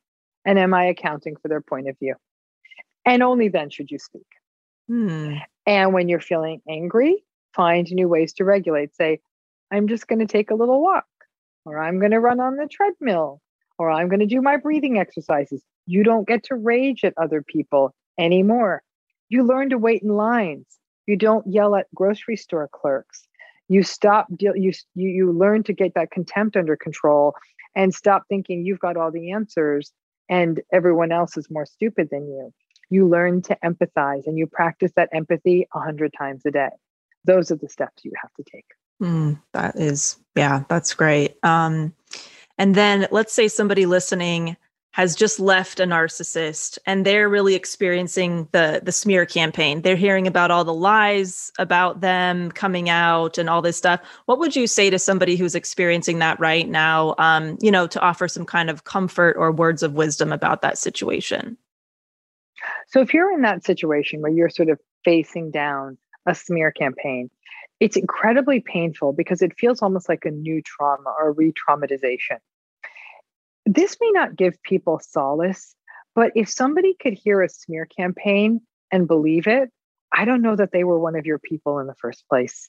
And 0.44 0.59
am 0.59 0.72
I 0.72 0.84
accounting 0.86 1.36
for 1.36 1.48
their 1.48 1.61
point 1.61 1.88
of 1.88 1.98
view? 1.98 2.14
And 3.05 3.22
only 3.22 3.48
then 3.48 3.70
should 3.70 3.90
you 3.90 3.98
speak. 3.98 4.26
Hmm. 4.88 5.34
And 5.66 5.92
when 5.92 6.09
you're 6.09 6.20
feeling 6.20 6.61
angry, 6.68 7.24
find 7.55 7.90
new 7.92 8.09
ways 8.09 8.32
to 8.34 8.44
regulate. 8.44 8.94
Say, 8.94 9.20
I'm 9.70 9.88
just 9.88 10.09
going 10.09 10.18
to 10.20 10.26
take 10.26 10.51
a 10.51 10.55
little 10.55 10.82
walk, 10.82 11.07
or 11.64 11.78
I'm 11.78 11.98
going 11.98 12.11
to 12.12 12.20
run 12.20 12.40
on 12.40 12.57
the 12.57 12.66
treadmill, 12.66 13.40
or 13.78 13.90
I'm 13.90 14.09
going 14.09 14.20
to 14.20 14.26
do 14.26 14.40
my 14.40 14.57
breathing 14.57 14.98
exercises. 14.98 15.62
You 15.86 16.03
don't 16.03 16.26
get 16.26 16.44
to 16.44 16.55
rage 16.55 17.05
at 17.05 17.14
other 17.16 17.42
people 17.42 17.94
anymore. 18.18 18.82
You 19.28 19.44
learn 19.44 19.70
to 19.70 19.78
wait 19.78 20.03
in 20.03 20.09
lines. 20.09 20.66
You 21.07 21.16
don't 21.16 21.46
yell 21.46 21.74
at 21.74 21.86
grocery 21.94 22.36
store 22.36 22.68
clerks. 22.72 23.26
You 23.68 23.82
stop 23.82 24.26
you 24.38 24.53
you 24.57 24.72
you 24.94 25.32
learn 25.32 25.62
to 25.64 25.72
get 25.72 25.94
that 25.94 26.11
contempt 26.11 26.57
under 26.57 26.76
control 26.76 27.34
and 27.74 27.94
stop 27.94 28.24
thinking 28.28 28.64
you've 28.64 28.80
got 28.80 28.96
all 28.96 29.11
the 29.11 29.30
answers 29.32 29.92
and 30.28 30.61
everyone 30.72 31.12
else 31.12 31.36
is 31.36 31.51
more 31.51 31.66
stupid 31.66 32.09
than 32.11 32.26
you. 32.26 32.53
You 32.88 33.09
learn 33.09 33.42
to 33.42 33.57
empathize 33.64 34.26
and 34.26 34.36
you 34.36 34.46
practice 34.46 34.92
that 34.96 35.09
empathy 35.12 35.68
a 35.74 35.80
hundred 35.80 36.12
times 36.16 36.42
a 36.46 36.51
day. 36.51 36.70
Those 37.24 37.51
are 37.51 37.57
the 37.57 37.68
steps 37.68 38.05
you 38.05 38.12
have 38.20 38.32
to 38.34 38.44
take. 38.51 38.66
Hmm, 39.01 39.34
that 39.53 39.76
is, 39.76 40.18
yeah, 40.34 40.64
that's 40.68 40.94
great. 40.94 41.36
Um, 41.42 41.94
and 42.59 42.74
then 42.74 43.07
let's 43.11 43.32
say 43.32 43.48
somebody 43.48 43.86
listening 43.86 44.57
has 44.93 45.14
just 45.14 45.38
left 45.38 45.78
a 45.78 45.84
narcissist 45.84 46.78
and 46.84 47.07
they're 47.07 47.28
really 47.28 47.55
experiencing 47.55 48.49
the 48.53 48.80
the 48.82 48.93
smear 48.93 49.24
campaign. 49.24 49.82
They're 49.82 49.97
hearing 49.97 50.26
about 50.26 50.51
all 50.51 50.64
the 50.64 50.74
lies 50.74 51.53
about 51.59 52.01
them 52.01 52.51
coming 52.51 52.88
out 52.88 53.38
and 53.38 53.49
all 53.49 53.62
this 53.62 53.76
stuff. 53.76 54.01
What 54.26 54.38
would 54.38 54.57
you 54.57 54.66
say 54.66 54.91
to 54.91 54.99
somebody 54.99 55.36
who's 55.36 55.55
experiencing 55.55 56.18
that 56.18 56.41
right 56.41 56.68
now? 56.68 57.14
Um, 57.18 57.57
you 57.61 57.70
know, 57.70 57.86
to 57.86 58.01
offer 58.01 58.26
some 58.26 58.45
kind 58.45 58.68
of 58.68 58.84
comfort 58.84 59.36
or 59.38 59.53
words 59.53 59.82
of 59.82 59.95
wisdom 59.95 60.32
about 60.32 60.62
that 60.62 60.76
situation. 60.76 61.57
So 62.88 63.01
if 63.01 63.14
you're 63.14 63.32
in 63.32 63.43
that 63.43 63.64
situation 63.64 64.20
where 64.20 64.32
you're 64.32 64.51
sort 64.51 64.68
of 64.68 64.80
facing 65.05 65.51
down 65.51 65.99
a 66.26 66.34
smear 66.34 66.72
campaign, 66.72 67.30
it's 67.78 67.97
incredibly 67.97 68.61
painful 68.61 69.12
because 69.12 69.41
it 69.41 69.59
feels 69.59 69.80
almost 69.80 70.09
like 70.09 70.24
a 70.24 70.30
new 70.30 70.61
trauma 70.62 71.14
or 71.18 71.32
re-traumatization. 71.32 72.38
This 73.72 73.96
may 74.00 74.10
not 74.10 74.34
give 74.36 74.60
people 74.64 74.98
solace, 74.98 75.76
but 76.16 76.32
if 76.34 76.48
somebody 76.50 76.96
could 77.00 77.12
hear 77.14 77.40
a 77.40 77.48
smear 77.48 77.86
campaign 77.86 78.60
and 78.90 79.06
believe 79.06 79.46
it, 79.46 79.70
I 80.12 80.24
don't 80.24 80.42
know 80.42 80.56
that 80.56 80.72
they 80.72 80.82
were 80.82 80.98
one 80.98 81.14
of 81.14 81.24
your 81.24 81.38
people 81.38 81.78
in 81.78 81.86
the 81.86 81.94
first 81.94 82.24
place. 82.28 82.68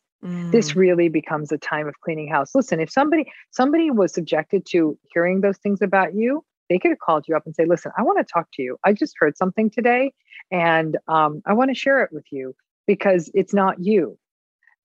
This 0.51 0.75
Mm, 0.75 0.75
really 0.75 1.09
becomes 1.09 1.51
a 1.51 1.57
time 1.57 1.87
of 1.87 1.99
cleaning 2.01 2.27
house. 2.27 2.53
Listen, 2.53 2.79
if 2.79 2.91
somebody 2.91 3.25
somebody 3.49 3.89
was 3.89 4.13
subjected 4.13 4.65
to 4.67 4.97
hearing 5.11 5.41
those 5.41 5.57
things 5.57 5.81
about 5.81 6.13
you, 6.13 6.45
they 6.69 6.77
could 6.77 6.91
have 6.91 6.99
called 6.99 7.25
you 7.27 7.35
up 7.35 7.47
and 7.47 7.55
say, 7.55 7.65
"Listen, 7.65 7.91
I 7.97 8.03
want 8.03 8.19
to 8.19 8.31
talk 8.31 8.49
to 8.53 8.61
you. 8.61 8.77
I 8.83 8.93
just 8.93 9.15
heard 9.17 9.37
something 9.37 9.71
today, 9.71 10.13
and 10.51 10.97
um, 11.07 11.41
I 11.47 11.53
want 11.53 11.71
to 11.71 11.75
share 11.75 12.03
it 12.03 12.11
with 12.13 12.25
you 12.31 12.55
because 12.85 13.31
it's 13.33 13.55
not 13.55 13.83
you." 13.83 14.19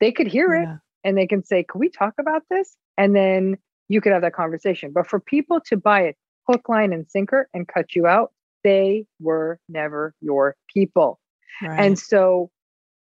They 0.00 0.12
could 0.12 0.28
hear 0.28 0.54
it 0.54 0.70
and 1.04 1.16
they 1.18 1.26
can 1.26 1.44
say, 1.44 1.64
"Can 1.64 1.80
we 1.80 1.90
talk 1.90 2.14
about 2.18 2.42
this?" 2.50 2.76
And 2.96 3.14
then 3.14 3.58
you 3.88 4.00
could 4.00 4.12
have 4.12 4.22
that 4.22 4.34
conversation. 4.34 4.92
But 4.92 5.06
for 5.06 5.20
people 5.20 5.60
to 5.66 5.76
buy 5.76 6.02
it 6.02 6.16
hook, 6.46 6.68
line, 6.68 6.92
and 6.92 7.08
sinker 7.08 7.48
and 7.54 7.66
cut 7.66 7.94
you 7.94 8.06
out, 8.06 8.32
they 8.64 9.06
were 9.20 9.58
never 9.68 10.14
your 10.20 10.56
people. 10.72 11.20
Right. 11.62 11.84
And 11.84 11.98
so 11.98 12.50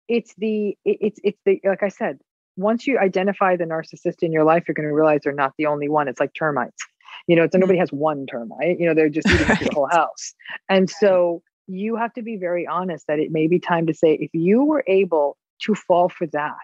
it's 0.08 0.34
the 0.36 0.76
it's 0.84 1.18
it's 1.22 1.40
the 1.46 1.60
like 1.64 1.82
I 1.82 1.88
said, 1.88 2.18
once 2.56 2.86
you 2.86 2.98
identify 2.98 3.56
the 3.56 3.64
narcissist 3.64 4.22
in 4.22 4.32
your 4.32 4.44
life, 4.44 4.64
you're 4.66 4.74
going 4.74 4.88
to 4.88 4.94
realize 4.94 5.20
they're 5.24 5.32
not 5.32 5.52
the 5.58 5.66
only 5.66 5.88
one. 5.88 6.08
It's 6.08 6.20
like 6.20 6.34
termites. 6.34 6.84
You 7.26 7.36
know, 7.36 7.44
it's 7.44 7.54
Mm. 7.54 7.60
nobody 7.60 7.78
has 7.78 7.92
one 7.92 8.26
termite. 8.26 8.78
You 8.80 8.86
know, 8.86 8.94
they're 8.94 9.08
just 9.08 9.28
eating 9.28 9.46
through 9.46 9.66
the 9.66 9.72
whole 9.74 9.88
house. 9.88 10.34
And 10.68 10.90
so 10.90 11.42
you 11.68 11.96
have 11.96 12.12
to 12.14 12.22
be 12.22 12.36
very 12.36 12.66
honest 12.66 13.06
that 13.06 13.18
it 13.18 13.30
may 13.30 13.46
be 13.46 13.58
time 13.58 13.86
to 13.86 13.94
say, 13.94 14.14
if 14.14 14.30
you 14.32 14.64
were 14.64 14.84
able 14.86 15.36
to 15.62 15.74
fall 15.74 16.08
for 16.08 16.26
that, 16.28 16.56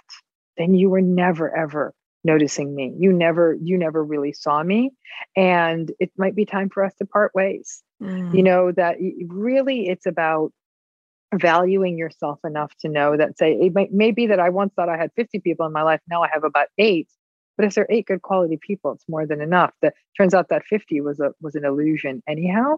then 0.57 0.75
you 0.75 0.91
were 0.91 1.01
never 1.01 1.57
ever 1.57 1.95
noticing 2.25 2.75
me. 2.75 2.95
You 2.99 3.13
never 3.13 3.57
you 3.63 3.79
never 3.79 4.05
really 4.05 4.33
saw 4.33 4.63
me, 4.63 4.93
and 5.37 5.91
it 5.99 6.11
might 6.17 6.35
be 6.35 6.45
time 6.45 6.69
for 6.71 6.85
us 6.85 6.95
to 6.97 7.07
part 7.07 7.33
ways 7.35 7.83
Mm, 8.03 8.33
you 8.33 8.43
know 8.43 8.71
that 8.73 8.97
really 9.27 9.89
it's 9.89 10.07
about 10.07 10.53
valuing 11.35 11.99
yourself 11.99 12.39
enough 12.45 12.73
to 12.81 12.89
know 12.89 13.17
that 13.17 13.37
say 13.37 13.53
it 13.53 13.75
may, 13.75 13.89
may 13.93 14.13
be 14.13 14.27
that 14.27 14.41
i 14.41 14.49
once 14.49 14.73
thought 14.75 14.89
i 14.89 14.97
had 14.97 15.11
50 15.17 15.41
people 15.41 15.67
in 15.67 15.73
my 15.73 15.83
life 15.83 16.01
now 16.09 16.23
i 16.23 16.29
have 16.33 16.45
about 16.45 16.69
eight 16.79 17.09
but 17.59 17.67
if 17.67 17.75
they're 17.75 17.87
eight 17.91 18.07
good 18.07 18.23
quality 18.23 18.57
people 18.57 18.93
it's 18.93 19.05
more 19.09 19.27
than 19.27 19.43
enough. 19.43 19.75
That 19.83 19.95
turns 20.17 20.33
out 20.33 20.49
that 20.49 20.65
50 20.65 21.03
was 21.03 21.21
a 21.21 21.33
was 21.43 21.55
an 21.55 21.67
illusion. 21.67 22.23
Anyhow 22.27 22.77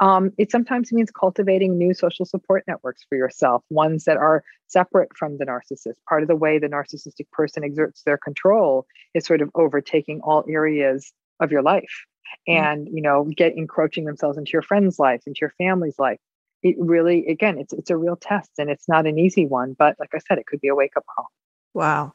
um, 0.00 0.32
it 0.38 0.50
sometimes 0.50 0.92
means 0.92 1.12
cultivating 1.12 1.78
new 1.78 1.94
social 1.94 2.26
support 2.26 2.64
networks 2.66 3.04
for 3.08 3.16
yourself 3.16 3.62
ones 3.70 4.04
that 4.04 4.16
are 4.16 4.42
separate 4.66 5.10
from 5.16 5.38
the 5.38 5.46
narcissist. 5.46 5.98
Part 6.08 6.22
of 6.22 6.28
the 6.28 6.34
way 6.36 6.58
the 6.58 6.68
narcissistic 6.68 7.30
person 7.30 7.62
exerts 7.62 8.02
their 8.02 8.18
control 8.18 8.86
is 9.14 9.24
sort 9.24 9.42
of 9.42 9.50
overtaking 9.54 10.20
all 10.22 10.44
areas 10.48 11.12
of 11.38 11.52
your 11.52 11.62
life 11.62 12.04
Mm. 12.48 12.54
and 12.58 12.88
you 12.88 13.02
know 13.02 13.24
get 13.36 13.56
encroaching 13.56 14.04
themselves 14.04 14.38
into 14.38 14.52
your 14.52 14.62
friend's 14.62 14.98
life 14.98 15.22
into 15.26 15.38
your 15.40 15.52
family's 15.58 15.98
life. 15.98 16.18
It 16.62 16.76
really 16.78 17.26
again 17.26 17.58
it's 17.58 17.72
it's 17.72 17.90
a 17.90 17.96
real 17.96 18.16
test 18.16 18.50
and 18.58 18.70
it's 18.70 18.88
not 18.88 19.06
an 19.06 19.18
easy 19.18 19.46
one 19.46 19.74
but 19.78 19.96
like 20.00 20.10
i 20.14 20.18
said 20.18 20.38
it 20.38 20.46
could 20.46 20.60
be 20.60 20.68
a 20.68 20.74
wake 20.74 20.96
up 20.96 21.04
call 21.14 21.28
Wow. 21.74 22.12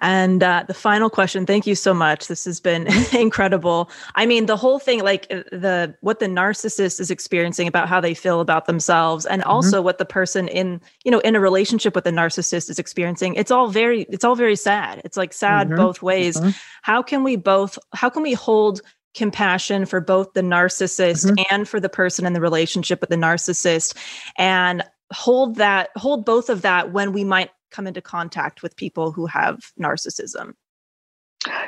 And 0.00 0.42
uh, 0.42 0.64
the 0.66 0.74
final 0.74 1.08
question, 1.08 1.46
thank 1.46 1.66
you 1.66 1.74
so 1.74 1.94
much. 1.94 2.26
This 2.26 2.44
has 2.44 2.60
been 2.60 2.84
Mm-hmm. 2.84 3.16
incredible. 3.26 3.90
I 4.14 4.26
mean, 4.26 4.46
the 4.46 4.56
whole 4.56 4.78
thing, 4.78 5.02
like 5.02 5.26
uh, 5.30 5.42
the 5.52 5.94
what 6.00 6.18
the 6.18 6.26
narcissist 6.26 7.00
is 7.00 7.10
experiencing 7.10 7.68
about 7.68 7.88
how 7.88 8.00
they 8.00 8.12
feel 8.12 8.40
about 8.40 8.66
themselves, 8.66 9.24
and 9.24 9.40
Mm-hmm. 9.40 9.50
also 9.50 9.80
what 9.80 9.98
the 9.98 10.04
person 10.04 10.48
in 10.48 10.80
you 11.04 11.10
know 11.10 11.20
in 11.20 11.36
a 11.36 11.40
relationship 11.40 11.94
with 11.94 12.04
the 12.04 12.10
narcissist 12.10 12.68
is 12.68 12.78
experiencing. 12.78 13.34
It's 13.36 13.50
all 13.50 13.68
very, 13.68 14.02
it's 14.10 14.24
all 14.24 14.34
very 14.36 14.56
sad. 14.56 15.00
It's 15.04 15.16
like 15.16 15.32
sad 15.32 15.68
Mhm. 15.70 15.76
both 15.76 16.02
ways. 16.02 16.38
Mhm. 16.38 16.54
How 16.82 17.00
can 17.02 17.22
we 17.22 17.36
both? 17.36 17.78
How 17.94 18.10
can 18.10 18.22
we 18.22 18.34
hold 18.34 18.80
compassion 19.14 19.86
for 19.86 20.00
both 20.00 20.32
the 20.34 20.42
narcissist 20.42 21.24
Mm-hmm. 21.24 21.54
and 21.54 21.68
for 21.68 21.78
the 21.78 21.88
person 21.88 22.26
in 22.26 22.32
the 22.32 22.40
relationship 22.40 23.00
with 23.00 23.10
the 23.10 23.16
narcissist, 23.16 23.94
and 24.36 24.82
hold 25.12 25.56
that 25.56 25.90
hold 25.96 26.24
both 26.26 26.50
of 26.50 26.62
that 26.62 26.90
when 26.92 27.12
we 27.12 27.22
might 27.22 27.50
come 27.74 27.86
into 27.86 28.00
contact 28.00 28.62
with 28.62 28.76
people 28.76 29.12
who 29.12 29.26
have 29.26 29.72
narcissism. 29.80 30.54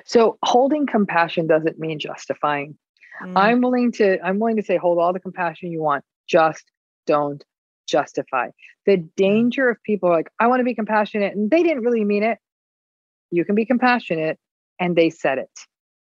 so 0.04 0.38
holding 0.42 0.86
compassion 0.86 1.46
doesn't 1.46 1.78
mean 1.78 1.98
justifying 1.98 2.76
Mm, 3.22 3.32
i'm 3.34 3.60
willing 3.62 3.92
to 3.92 4.18
i'm 4.22 4.38
willing 4.38 4.56
to 4.56 4.62
say 4.62 4.76
hold 4.76 4.98
all 4.98 5.14
the 5.14 5.20
compassion 5.20 5.72
you 5.72 5.82
want 5.82 6.04
just 6.28 6.70
don't 7.06 7.42
justify. 7.86 8.50
The 8.84 8.98
danger 9.16 9.68
of 9.68 9.82
people 9.82 10.10
like, 10.10 10.28
I 10.38 10.46
want 10.48 10.60
to 10.60 10.64
be 10.64 10.74
compassionate, 10.74 11.34
and 11.34 11.50
they 11.50 11.62
didn't 11.62 11.82
really 11.82 12.04
mean 12.04 12.22
it. 12.22 12.38
You 13.30 13.44
can 13.44 13.54
be 13.54 13.64
compassionate, 13.64 14.38
and 14.78 14.94
they 14.94 15.10
said 15.10 15.38
it. 15.38 15.50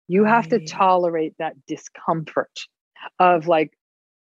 You 0.08 0.26
have 0.26 0.50
to 0.50 0.66
tolerate 0.66 1.36
that 1.40 1.54
discomfort 1.68 2.52
of 3.18 3.48
like, 3.48 3.72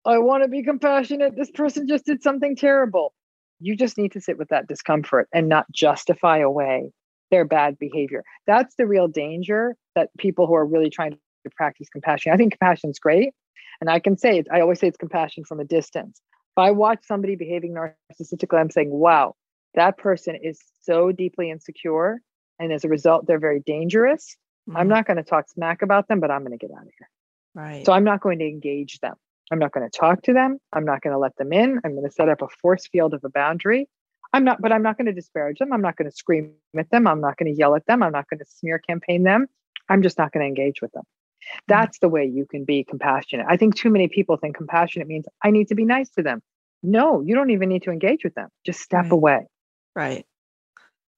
I 0.05 0.17
want 0.19 0.43
to 0.43 0.49
be 0.49 0.63
compassionate. 0.63 1.35
This 1.35 1.51
person 1.51 1.87
just 1.87 2.05
did 2.05 2.23
something 2.23 2.55
terrible. 2.55 3.13
You 3.61 3.75
just 3.75 3.97
need 3.97 4.11
to 4.13 4.21
sit 4.21 4.37
with 4.37 4.49
that 4.49 4.67
discomfort 4.67 5.29
and 5.33 5.47
not 5.47 5.71
justify 5.71 6.39
away 6.39 6.91
their 7.29 7.45
bad 7.45 7.77
behavior. 7.79 8.23
That's 8.47 8.75
the 8.75 8.87
real 8.87 9.07
danger 9.07 9.75
that 9.95 10.09
people 10.17 10.47
who 10.47 10.55
are 10.55 10.65
really 10.65 10.89
trying 10.89 11.11
to 11.11 11.19
practice 11.55 11.87
compassion. 11.89 12.33
I 12.33 12.37
think 12.37 12.53
compassion 12.53 12.89
is 12.89 12.99
great. 12.99 13.33
And 13.79 13.89
I 13.89 13.99
can 13.99 14.17
say 14.17 14.43
I 14.51 14.61
always 14.61 14.79
say 14.79 14.87
it's 14.87 14.97
compassion 14.97 15.43
from 15.45 15.59
a 15.59 15.63
distance. 15.63 16.21
If 16.57 16.61
I 16.61 16.71
watch 16.71 16.99
somebody 17.05 17.35
behaving 17.35 17.73
narcissistically, 17.73 18.59
I'm 18.59 18.69
saying, 18.69 18.89
wow, 18.89 19.35
that 19.75 19.97
person 19.97 20.35
is 20.35 20.59
so 20.81 21.11
deeply 21.11 21.49
insecure. 21.49 22.19
And 22.59 22.73
as 22.73 22.83
a 22.83 22.89
result, 22.89 23.25
they're 23.27 23.39
very 23.39 23.61
dangerous. 23.61 24.35
I'm 24.75 24.87
Mhm. 24.87 24.89
not 24.89 25.05
going 25.07 25.17
to 25.17 25.23
talk 25.23 25.49
smack 25.49 25.81
about 25.81 26.07
them, 26.07 26.19
but 26.19 26.29
I'm 26.31 26.43
going 26.43 26.57
to 26.57 26.57
get 26.57 26.71
out 26.75 26.83
of 26.85 26.91
here. 26.97 27.09
right. 27.55 27.85
So 27.85 27.93
I'm 27.93 28.03
not 28.03 28.21
going 28.21 28.39
to 28.39 28.47
engage 28.47 28.99
them. 28.99 29.15
I'm 29.51 29.59
not 29.59 29.73
going 29.73 29.89
to 29.89 29.97
talk 29.97 30.23
to 30.23 30.33
them. 30.33 30.57
I'm 30.73 30.85
not 30.85 31.01
going 31.01 31.11
to 31.13 31.19
let 31.19 31.35
them 31.37 31.51
in. 31.53 31.79
I'm 31.83 31.91
going 31.91 32.07
to 32.07 32.11
set 32.11 32.29
up 32.29 32.41
a 32.41 32.47
force 32.61 32.87
field 32.87 33.13
of 33.13 33.23
a 33.23 33.29
boundary. 33.29 33.87
I'm 34.33 34.45
not, 34.45 34.61
but 34.61 34.71
I'm 34.71 34.81
not 34.81 34.97
going 34.97 35.07
to 35.07 35.13
disparage 35.13 35.59
them. 35.59 35.73
I'm 35.73 35.81
not 35.81 35.97
going 35.97 36.09
to 36.09 36.15
scream 36.15 36.53
at 36.77 36.89
them. 36.89 37.05
I'm 37.05 37.19
not 37.19 37.37
going 37.37 37.53
to 37.53 37.57
yell 37.57 37.75
at 37.75 37.85
them. 37.85 38.01
I'm 38.01 38.13
not 38.13 38.29
going 38.29 38.39
to 38.39 38.45
smear 38.45 38.79
campaign 38.79 39.23
them. 39.23 39.47
I'm 39.89 40.01
just 40.01 40.17
not 40.17 40.31
going 40.31 40.43
to 40.43 40.47
engage 40.47 40.81
with 40.81 40.91
them. 40.93 41.03
Mm. 41.03 41.47
That's 41.67 41.99
the 41.99 42.07
way 42.07 42.25
you 42.25 42.45
can 42.45 42.63
be 42.63 42.85
compassionate. 42.85 43.45
I 43.49 43.57
think 43.57 43.75
too 43.75 43.89
many 43.89 44.07
people 44.07 44.37
think 44.37 44.55
compassionate 44.55 45.07
means 45.07 45.25
I 45.43 45.51
need 45.51 45.67
to 45.67 45.75
be 45.75 45.83
nice 45.83 46.09
to 46.11 46.23
them. 46.23 46.41
No, 46.81 47.21
you 47.21 47.35
don't 47.35 47.49
even 47.49 47.67
need 47.67 47.83
to 47.83 47.91
engage 47.91 48.23
with 48.23 48.35
them. 48.35 48.49
Just 48.65 48.79
step 48.79 49.03
Right. 49.03 49.11
away. 49.11 49.47
Right. 49.95 50.25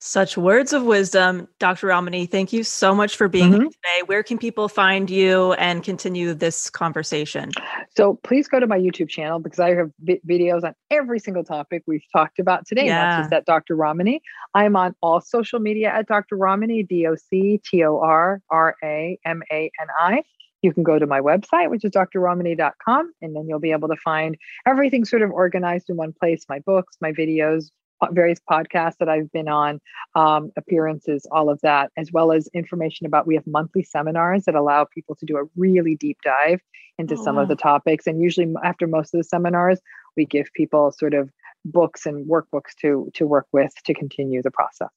Such 0.05 0.35
words 0.37 0.73
of 0.73 0.83
wisdom, 0.83 1.47
Dr. 1.59 1.87
Ramani. 1.87 2.25
Thank 2.25 2.51
you 2.51 2.65
so 2.65 2.93
much 2.93 3.15
for 3.15 3.29
being 3.29 3.53
here 3.53 3.61
Mhm. 3.61 3.71
today. 3.71 4.01
Where 4.05 4.21
can 4.21 4.37
people 4.37 4.67
find 4.67 5.09
you 5.09 5.53
and 5.53 5.81
continue 5.81 6.33
this 6.33 6.69
conversation? 6.69 7.51
So 7.95 8.15
please 8.21 8.49
go 8.49 8.59
to 8.59 8.67
my 8.67 8.77
YouTube 8.77 9.07
channel 9.07 9.39
because 9.39 9.61
I 9.61 9.73
have 9.75 9.91
vi- 10.03 10.19
videos 10.27 10.65
on 10.65 10.75
every 10.91 11.19
single 11.19 11.45
topic 11.45 11.83
we've 11.87 12.03
talked 12.11 12.37
about 12.37 12.65
today. 12.67 12.89
Not 12.89 13.19
just 13.19 13.31
Yeah. 13.31 13.37
at 13.37 13.45
Dr. 13.45 13.77
Ramani. 13.77 14.21
I'm 14.53 14.75
on 14.75 14.93
all 15.01 15.21
social 15.21 15.59
media 15.61 15.87
at 15.87 16.05
Dr. 16.07 16.35
Ramani, 16.35 16.83
D 16.83 17.07
O 17.07 17.15
C 17.15 17.61
T 17.63 17.81
O 17.85 17.97
R 18.01 18.41
R 18.49 18.75
A 18.83 19.17
M 19.23 19.41
A 19.53 19.71
N 19.79 19.87
I. 19.97 20.23
You 20.61 20.73
can 20.73 20.83
go 20.83 20.99
to 20.99 21.07
my 21.07 21.21
website, 21.21 21.69
which 21.69 21.85
is 21.85 21.91
drramani.com, 21.91 23.13
and 23.21 23.33
then 23.33 23.47
you'll 23.47 23.59
be 23.59 23.71
able 23.71 23.87
to 23.87 23.97
find 23.97 24.35
everything 24.65 25.05
sort 25.05 25.21
of 25.21 25.31
organized 25.31 25.89
in 25.89 25.95
one 25.95 26.11
place 26.11 26.43
my 26.49 26.59
books, 26.59 26.97
my 26.99 27.13
videos, 27.13 27.69
various 28.11 28.39
podcasts 28.49 28.97
that 28.99 29.09
I've 29.09 29.31
been 29.31 29.47
on, 29.47 29.79
um, 30.15 30.51
appearances, 30.57 31.25
all 31.31 31.49
of 31.49 31.61
that, 31.61 31.91
as 31.97 32.11
well 32.11 32.31
as 32.31 32.47
information 32.53 33.05
about 33.05 33.27
we 33.27 33.35
have 33.35 33.47
monthly 33.47 33.83
seminars 33.83 34.45
that 34.45 34.55
allow 34.55 34.85
people 34.85 35.15
to 35.15 35.25
do 35.25 35.37
a 35.37 35.43
really 35.55 35.95
deep 35.95 36.17
dive 36.23 36.59
into 36.97 37.15
Oh, 37.15 37.23
some 37.23 37.37
of 37.37 37.47
the 37.47 37.55
topics. 37.55 38.07
And 38.07 38.21
usually, 38.21 38.53
after 38.63 38.87
most 38.87 39.13
of 39.13 39.19
the 39.19 39.23
seminars, 39.23 39.79
we 40.15 40.25
give 40.25 40.47
people 40.53 40.91
sort 40.91 41.13
of 41.13 41.29
books 41.65 42.05
and 42.05 42.27
workbooks 42.27 42.75
to 42.81 43.09
to 43.13 43.25
work 43.25 43.47
with 43.51 43.73
to 43.85 43.93
continue 43.93 44.41
the 44.41 44.51
process. 44.51 44.89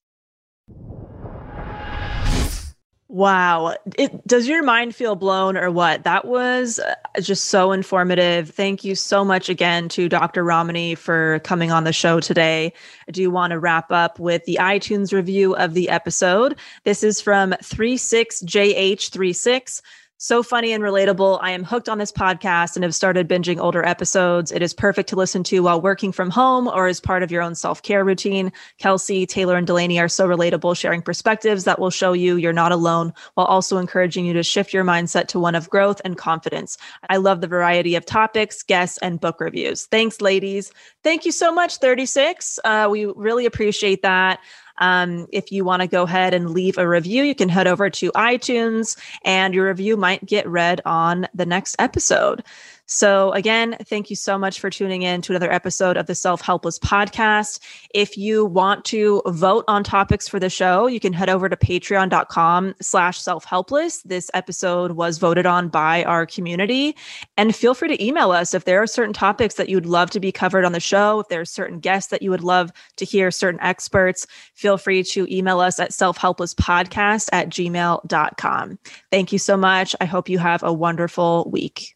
Wow. 3.08 3.76
It, 3.96 4.26
does 4.26 4.48
your 4.48 4.64
mind 4.64 4.96
feel 4.96 5.14
blown 5.14 5.56
or 5.56 5.70
what? 5.70 6.02
That 6.02 6.24
was 6.24 6.80
uh, 6.80 6.96
just 7.20 7.44
so 7.46 7.70
informative. 7.70 8.50
Thank 8.50 8.82
you 8.82 8.96
so 8.96 9.24
much 9.24 9.48
again 9.48 9.88
to 9.90 10.08
Dr. 10.08 10.42
Ramani 10.42 10.96
for 10.96 11.38
coming 11.40 11.70
on 11.70 11.84
the 11.84 11.92
show 11.92 12.18
today. 12.18 12.72
I 13.08 13.12
do 13.12 13.30
want 13.30 13.52
to 13.52 13.60
wrap 13.60 13.92
up 13.92 14.18
with 14.18 14.44
the 14.44 14.58
iTunes 14.60 15.12
review 15.12 15.54
of 15.54 15.74
the 15.74 15.88
episode. 15.88 16.58
This 16.82 17.04
is 17.04 17.20
from 17.20 17.52
36JH36. 17.62 19.82
So 20.18 20.42
funny 20.42 20.72
and 20.72 20.82
relatable. 20.82 21.38
I 21.42 21.50
am 21.50 21.62
hooked 21.62 21.90
on 21.90 21.98
this 21.98 22.10
podcast 22.10 22.74
and 22.74 22.82
have 22.84 22.94
started 22.94 23.28
binging 23.28 23.60
older 23.60 23.84
episodes. 23.84 24.50
It 24.50 24.62
is 24.62 24.72
perfect 24.72 25.10
to 25.10 25.16
listen 25.16 25.42
to 25.44 25.60
while 25.60 25.82
working 25.82 26.10
from 26.10 26.30
home 26.30 26.68
or 26.68 26.86
as 26.86 27.00
part 27.00 27.22
of 27.22 27.30
your 27.30 27.42
own 27.42 27.54
self 27.54 27.82
care 27.82 28.02
routine. 28.02 28.50
Kelsey, 28.78 29.26
Taylor, 29.26 29.56
and 29.56 29.68
Delanie 29.68 30.00
are 30.00 30.08
so 30.08 30.26
relatable, 30.26 30.74
sharing 30.74 31.02
perspectives 31.02 31.64
that 31.64 31.78
will 31.78 31.90
show 31.90 32.14
you 32.14 32.36
you're 32.36 32.54
not 32.54 32.72
alone 32.72 33.12
while 33.34 33.46
also 33.46 33.76
encouraging 33.76 34.24
you 34.24 34.32
to 34.32 34.42
shift 34.42 34.72
your 34.72 34.84
mindset 34.84 35.26
to 35.28 35.38
one 35.38 35.54
of 35.54 35.68
growth 35.68 36.00
and 36.02 36.16
confidence. 36.16 36.78
I 37.10 37.18
love 37.18 37.42
the 37.42 37.46
variety 37.46 37.94
of 37.94 38.06
topics, 38.06 38.62
guests, 38.62 38.96
and 39.02 39.20
book 39.20 39.38
reviews. 39.38 39.84
Thanks, 39.84 40.22
ladies. 40.22 40.72
Thank 41.04 41.26
you 41.26 41.32
so 41.32 41.52
much, 41.52 41.76
36. 41.76 42.58
Uh, 42.64 42.88
we 42.90 43.04
really 43.04 43.44
appreciate 43.44 44.00
that. 44.00 44.40
Um, 44.78 45.26
if 45.32 45.52
you 45.52 45.64
want 45.64 45.82
to 45.82 45.88
go 45.88 46.02
ahead 46.02 46.34
and 46.34 46.50
leave 46.50 46.78
a 46.78 46.88
review, 46.88 47.22
you 47.22 47.34
can 47.34 47.48
head 47.48 47.66
over 47.66 47.90
to 47.90 48.12
iTunes 48.12 48.96
and 49.24 49.54
your 49.54 49.66
review 49.66 49.96
might 49.96 50.24
get 50.24 50.48
read 50.48 50.80
on 50.84 51.26
the 51.34 51.46
next 51.46 51.76
episode. 51.78 52.42
So, 52.86 53.32
again, 53.32 53.76
thank 53.84 54.10
you 54.10 54.16
so 54.16 54.38
much 54.38 54.60
for 54.60 54.70
tuning 54.70 55.02
in 55.02 55.20
to 55.22 55.32
another 55.32 55.52
episode 55.52 55.96
of 55.96 56.06
the 56.06 56.14
Self 56.14 56.40
Helpless 56.40 56.78
podcast. 56.78 57.58
If 57.92 58.16
you 58.16 58.44
want 58.44 58.84
to 58.86 59.22
vote 59.26 59.64
on 59.66 59.82
topics 59.82 60.28
for 60.28 60.38
the 60.38 60.48
show, 60.48 60.86
you 60.86 61.00
can 61.00 61.12
head 61.12 61.28
over 61.28 61.48
to 61.48 61.56
patreon.com 61.56 62.74
slash 62.80 63.20
self-helpless. 63.20 64.02
This 64.02 64.30
episode 64.34 64.92
was 64.92 65.18
voted 65.18 65.46
on 65.46 65.68
by 65.68 66.04
our 66.04 66.26
community. 66.26 66.96
And 67.36 67.56
feel 67.56 67.74
free 67.74 67.88
to 67.88 68.04
email 68.04 68.30
us 68.30 68.54
if 68.54 68.64
there 68.64 68.80
are 68.80 68.86
certain 68.86 69.12
topics 69.12 69.56
that 69.56 69.68
you'd 69.68 69.86
love 69.86 70.10
to 70.10 70.20
be 70.20 70.30
covered 70.30 70.64
on 70.64 70.72
the 70.72 70.80
show, 70.80 71.20
if 71.20 71.28
there 71.28 71.40
are 71.40 71.44
certain 71.44 71.80
guests 71.80 72.10
that 72.10 72.22
you 72.22 72.30
would 72.30 72.44
love 72.44 72.70
to 72.96 73.04
hear, 73.04 73.32
certain 73.32 73.60
experts, 73.60 74.28
feel 74.54 74.78
free 74.78 75.02
to 75.02 75.26
email 75.34 75.58
us 75.58 75.80
at 75.80 75.90
selfhelplesspodcast 75.90 77.30
at 77.32 77.48
gmail.com. 77.48 78.78
Thank 79.10 79.32
you 79.32 79.38
so 79.38 79.56
much. 79.56 79.96
I 80.00 80.04
hope 80.04 80.28
you 80.28 80.38
have 80.38 80.62
a 80.62 80.72
wonderful 80.72 81.48
week. 81.50 81.95